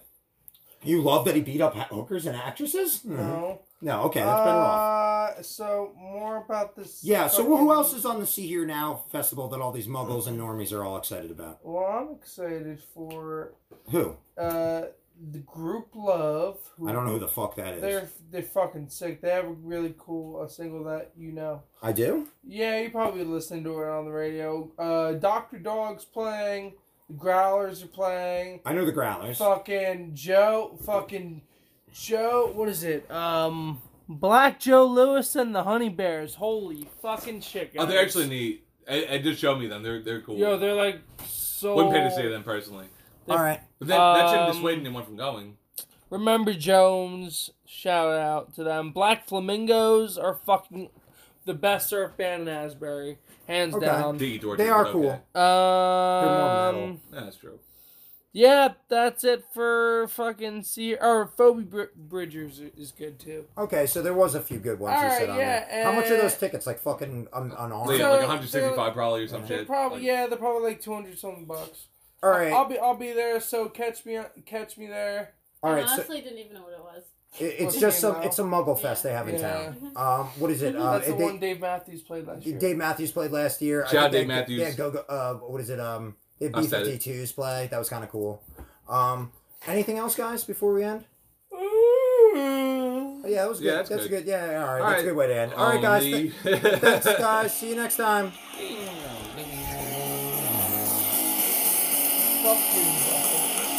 You 0.85 1.03
love 1.03 1.25
that 1.25 1.35
he 1.35 1.41
beat 1.41 1.61
up 1.61 1.75
hookers 1.75 2.27
and 2.27 2.37
actresses? 2.37 3.05
No. 3.05 3.61
No, 3.81 4.03
okay, 4.05 4.21
that's 4.21 4.41
better 4.41 4.59
off. 4.59 5.39
Uh, 5.39 5.43
so 5.43 5.93
more 5.99 6.39
about 6.39 6.75
this. 6.75 7.01
Yeah, 7.03 7.27
so 7.29 7.45
who 7.45 7.73
else 7.73 7.93
is 7.93 8.07
on 8.07 8.19
the 8.19 8.27
Sea 8.27 8.47
Hear 8.47 8.65
Now 8.65 9.05
festival 9.13 9.49
that 9.49 9.61
all 9.61 9.73
these 9.73 9.87
muggles 9.87 10.27
and 10.27 10.41
normies 10.41 10.73
are 10.73 10.83
all 10.85 10.97
excited 10.97 11.31
about? 11.31 11.59
Well, 11.63 11.85
I'm 11.85 12.15
excited 12.15 12.83
for 12.95 13.53
Who? 13.91 14.17
uh 14.39 14.85
the 15.33 15.39
group 15.39 15.89
Love. 15.95 16.59
Who 16.77 16.89
I 16.89 16.93
don't 16.93 17.05
know 17.07 17.13
who 17.13 17.19
the 17.21 17.29
fuck 17.29 17.55
that 17.57 17.75
is. 17.75 17.81
They're 17.81 18.09
they're 18.31 18.43
fucking 18.43 18.89
sick. 18.89 19.21
They 19.21 19.31
have 19.31 19.45
a 19.45 19.53
really 19.53 19.95
cool 19.99 20.43
a 20.43 20.49
single 20.49 20.85
that 20.85 21.13
you 21.17 21.33
know. 21.33 21.63
I 21.83 21.93
do? 21.93 22.27
Yeah, 22.43 22.81
you 22.81 22.91
probably 22.91 23.25
listened 23.25 23.65
to 23.65 23.83
it 23.83 23.89
on 23.89 24.07
the 24.07 24.11
radio. 24.13 24.71
Uh, 24.79 25.13
Doctor 25.13 25.59
Dog's 25.59 26.05
playing. 26.05 26.75
The 27.09 27.15
Growlers 27.17 27.83
are 27.83 27.89
playing. 27.89 28.61
I 28.65 28.73
know 28.73 28.85
the 28.85 28.93
Growlers. 28.93 29.37
Fucking 29.39 30.13
Joe. 30.15 30.79
Fucking 30.85 31.43
Joe. 31.93 32.51
What 32.55 32.69
is 32.69 32.83
it? 32.85 33.11
Um, 33.11 33.81
Black 34.09 34.59
Joe 34.61 34.87
Lewis 34.87 35.37
and 35.37 35.55
the 35.55 35.65
Honey 35.65 35.89
Bears. 35.91 36.35
Holy 36.35 36.89
fucking 37.03 37.41
shit! 37.41 37.73
Oh, 37.79 37.87
they're 37.87 38.03
actually 38.03 38.29
neat. 38.29 38.67
I, 38.89 39.07
I 39.13 39.19
just 39.19 39.41
show 39.41 39.57
me 39.57 39.67
them. 39.67 39.83
They're 39.83 40.03
they're 40.03 40.21
cool. 40.23 40.37
Yo, 40.37 40.59
they're 40.59 40.75
like 40.75 41.01
so. 41.27 41.75
Wouldn't 41.77 41.95
pay 41.95 42.03
to 42.05 42.15
see 42.15 42.29
them 42.29 42.43
personally. 42.43 42.87
All 43.29 43.39
right. 43.39 43.61
But 43.79 43.89
that, 43.89 43.97
that 43.97 44.29
shouldn't 44.31 44.49
Um, 44.49 44.55
dissuade 44.57 44.79
anyone 44.81 45.05
from 45.05 45.17
going. 45.17 45.57
Remember 46.11 46.53
Jones. 46.53 47.51
Shout 47.67 48.13
out 48.13 48.55
to 48.55 48.65
them. 48.65 48.93
Black 48.93 49.27
Flamingos 49.27 50.17
are 50.19 50.35
fucking 50.47 50.91
the 51.45 51.55
best 51.55 51.89
surf 51.89 52.17
band 52.17 52.43
in 52.43 52.49
Asbury, 52.49 53.19
hands 53.47 53.75
Okay. 53.75 53.87
down. 53.87 54.19
Tiki 54.19 54.39
Torture, 54.39 54.63
They 54.63 54.71
are 54.71 54.85
but 54.85 54.93
cool. 54.93 55.07
okay. 55.11 55.21
more 55.35 55.43
Um, 55.45 56.75
metal. 56.75 56.99
That's 57.11 57.37
true. 57.37 57.59
yeah, 58.33 58.69
that's 58.89 59.25
it 59.25 59.45
for 59.53 60.09
fucking 60.09 60.63
see. 60.65 60.97
Or 60.97 61.27
Phoebe 61.37 61.63
Br- 61.63 61.83
Bridgers 61.97 62.59
is 62.61 62.93
good 62.93 63.19
too. 63.21 63.47
Okay, 63.57 63.87
so 63.87 64.03
there 64.03 64.15
was 64.15 64.35
a 64.35 64.41
few 64.41 64.59
good 64.59 64.81
ones 64.81 64.99
you 65.01 65.07
All 65.07 65.11
said 65.13 65.21
right, 65.29 65.31
on 65.31 65.39
yeah, 65.39 65.69
there. 65.69 65.85
How 65.85 65.93
much 65.93 66.11
are 66.11 66.17
uh, 66.17 66.23
those 66.23 66.37
tickets? 66.37 66.67
Like 66.67 66.81
fucking 66.81 67.29
un- 67.33 67.55
unarmed? 67.57 67.91
Yeah, 67.93 67.99
So, 67.99 68.11
like 68.11 68.21
165 68.21 68.93
probably 68.95 69.25
or 69.25 69.29
some 69.29 69.47
They're 69.47 69.59
shit. 69.59 69.67
probably 69.67 69.99
Like, 69.99 70.07
yeah, 70.07 70.27
they're 70.27 70.39
probably 70.39 70.69
like 70.69 70.81
two 70.81 70.93
hundred 70.95 71.19
something 71.19 71.45
bucks. 71.45 71.87
all 72.23 72.31
right. 72.31 72.53
I'll 72.53 72.65
be 72.69 72.79
I'll 72.79 72.97
be 72.97 73.13
there. 73.13 73.39
So 73.41 73.69
catch 73.69 74.05
me 74.07 74.19
catch 74.47 74.77
me 74.79 74.87
there. 74.87 75.35
all 75.63 75.71
I 75.73 75.75
right. 75.77 75.87
So 75.89 75.95
honestly 75.95 76.21
didn't 76.23 76.39
even 76.39 76.55
know 76.55 76.63
what 76.63 76.73
it 76.73 76.81
was. 76.81 77.05
It, 77.41 77.45
it's 77.59 77.79
just 77.81 77.99
some. 78.01 78.15
now? 78.15 78.21
It's 78.21 78.39
a 78.39 78.43
Muggle 78.43 78.79
fest 78.81 79.03
they 79.03 79.13
have 79.13 79.29
in 79.29 79.37
Yeah. 79.39 79.53
town. 79.73 79.93
Um, 79.97 80.27
what 80.39 80.51
is 80.51 80.63
it? 80.63 80.75
Uh, 80.85 80.93
That's 80.99 81.07
the 81.09 81.15
they- 81.15 81.25
one 81.25 81.39
Dave 81.39 81.61
Matthews 81.61 82.03
played 82.03 82.27
last 82.27 82.47
year. 82.47 82.59
Dave 82.59 82.77
Matthews 82.77 83.13
played 83.13 83.31
last 83.33 83.61
year. 83.63 83.85
I 83.85 83.89
Shout 83.89 83.97
out 83.97 84.03
think 84.03 84.13
Dave 84.13 84.21
they- 84.29 84.35
Matthews. 84.35 84.61
Yeah, 84.61 84.73
go 84.73 84.91
go. 84.91 84.99
Uh, 85.09 85.35
what 85.35 85.61
is 85.61 85.71
it? 85.71 85.81
Um, 85.81 86.17
they 86.39 86.47
I 86.53 86.61
B 86.61 86.67
said 86.67 86.87
fifty 86.87 86.95
it. 86.95 87.01
twos 87.01 87.33
play. 87.33 87.69
That 87.71 87.79
was 87.79 87.89
kind 87.89 88.05
of 88.05 88.11
cool. 88.11 88.43
Um, 88.89 89.33
anything 89.67 89.99
else, 89.99 90.15
guys? 90.15 90.45
Before 90.45 90.73
we 90.75 90.85
end? 90.85 91.05
Oh, 91.53 93.23
yeah, 93.27 93.43
that 93.43 93.49
was 93.49 93.61
good. 93.61 93.67
Yeah, 93.67 93.75
that's, 93.77 93.89
that's 93.89 94.05
a 94.05 94.09
good. 94.09 94.25
good. 94.25 94.31
Yeah, 94.31 94.67
all 94.67 94.75
right. 94.75 94.81
All 94.83 94.91
That's 94.91 95.03
a 95.03 95.05
right. 95.07 95.11
good 95.11 95.17
way 95.17 95.27
to 95.29 95.35
end. 95.37 95.53
All 95.55 95.71
right, 95.71 95.81
guys. 95.81 96.03
Th- 96.03 96.33
thanks, 96.81 97.07
guys. 97.19 97.57
See 97.57 97.71
you 97.71 97.77
next 97.77 97.97
time. 97.97 98.33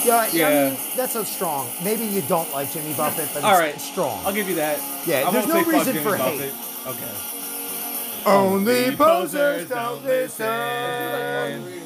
Yeah, 0.06 0.28
Yeah. 0.32 0.48
I 0.48 0.70
mean, 0.70 0.78
that's 0.96 1.14
so 1.14 1.24
strong. 1.24 1.68
Maybe 1.84 2.06
you 2.06 2.22
don't 2.24 2.52
like 2.54 2.72
Jimmy 2.72 2.94
Buffett, 2.94 3.30
but 3.34 3.44
All 3.44 3.52
it's 3.52 3.60
right. 3.60 3.82
strong. 3.82 4.24
I'll 4.26 4.34
give 4.34 4.48
you 4.48 4.56
that. 4.56 4.80
yeah, 5.06 5.28
I 5.28 5.32
there's 5.32 5.48
no 5.48 5.54
say 5.56 5.64
fuck 5.64 5.74
reason 5.74 5.94
Jimmy 5.94 6.06
for 6.06 6.18
Buffett. 6.18 6.52
hate. 6.54 6.88
Okay. 6.88 7.14
Only 8.28 8.96
posers 8.96 8.98
posers 8.98 9.70
don't 9.70 10.04
don't 10.04 10.06
listen. 10.06 11.66
listen. 11.66 11.84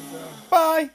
Bye. 0.50 0.90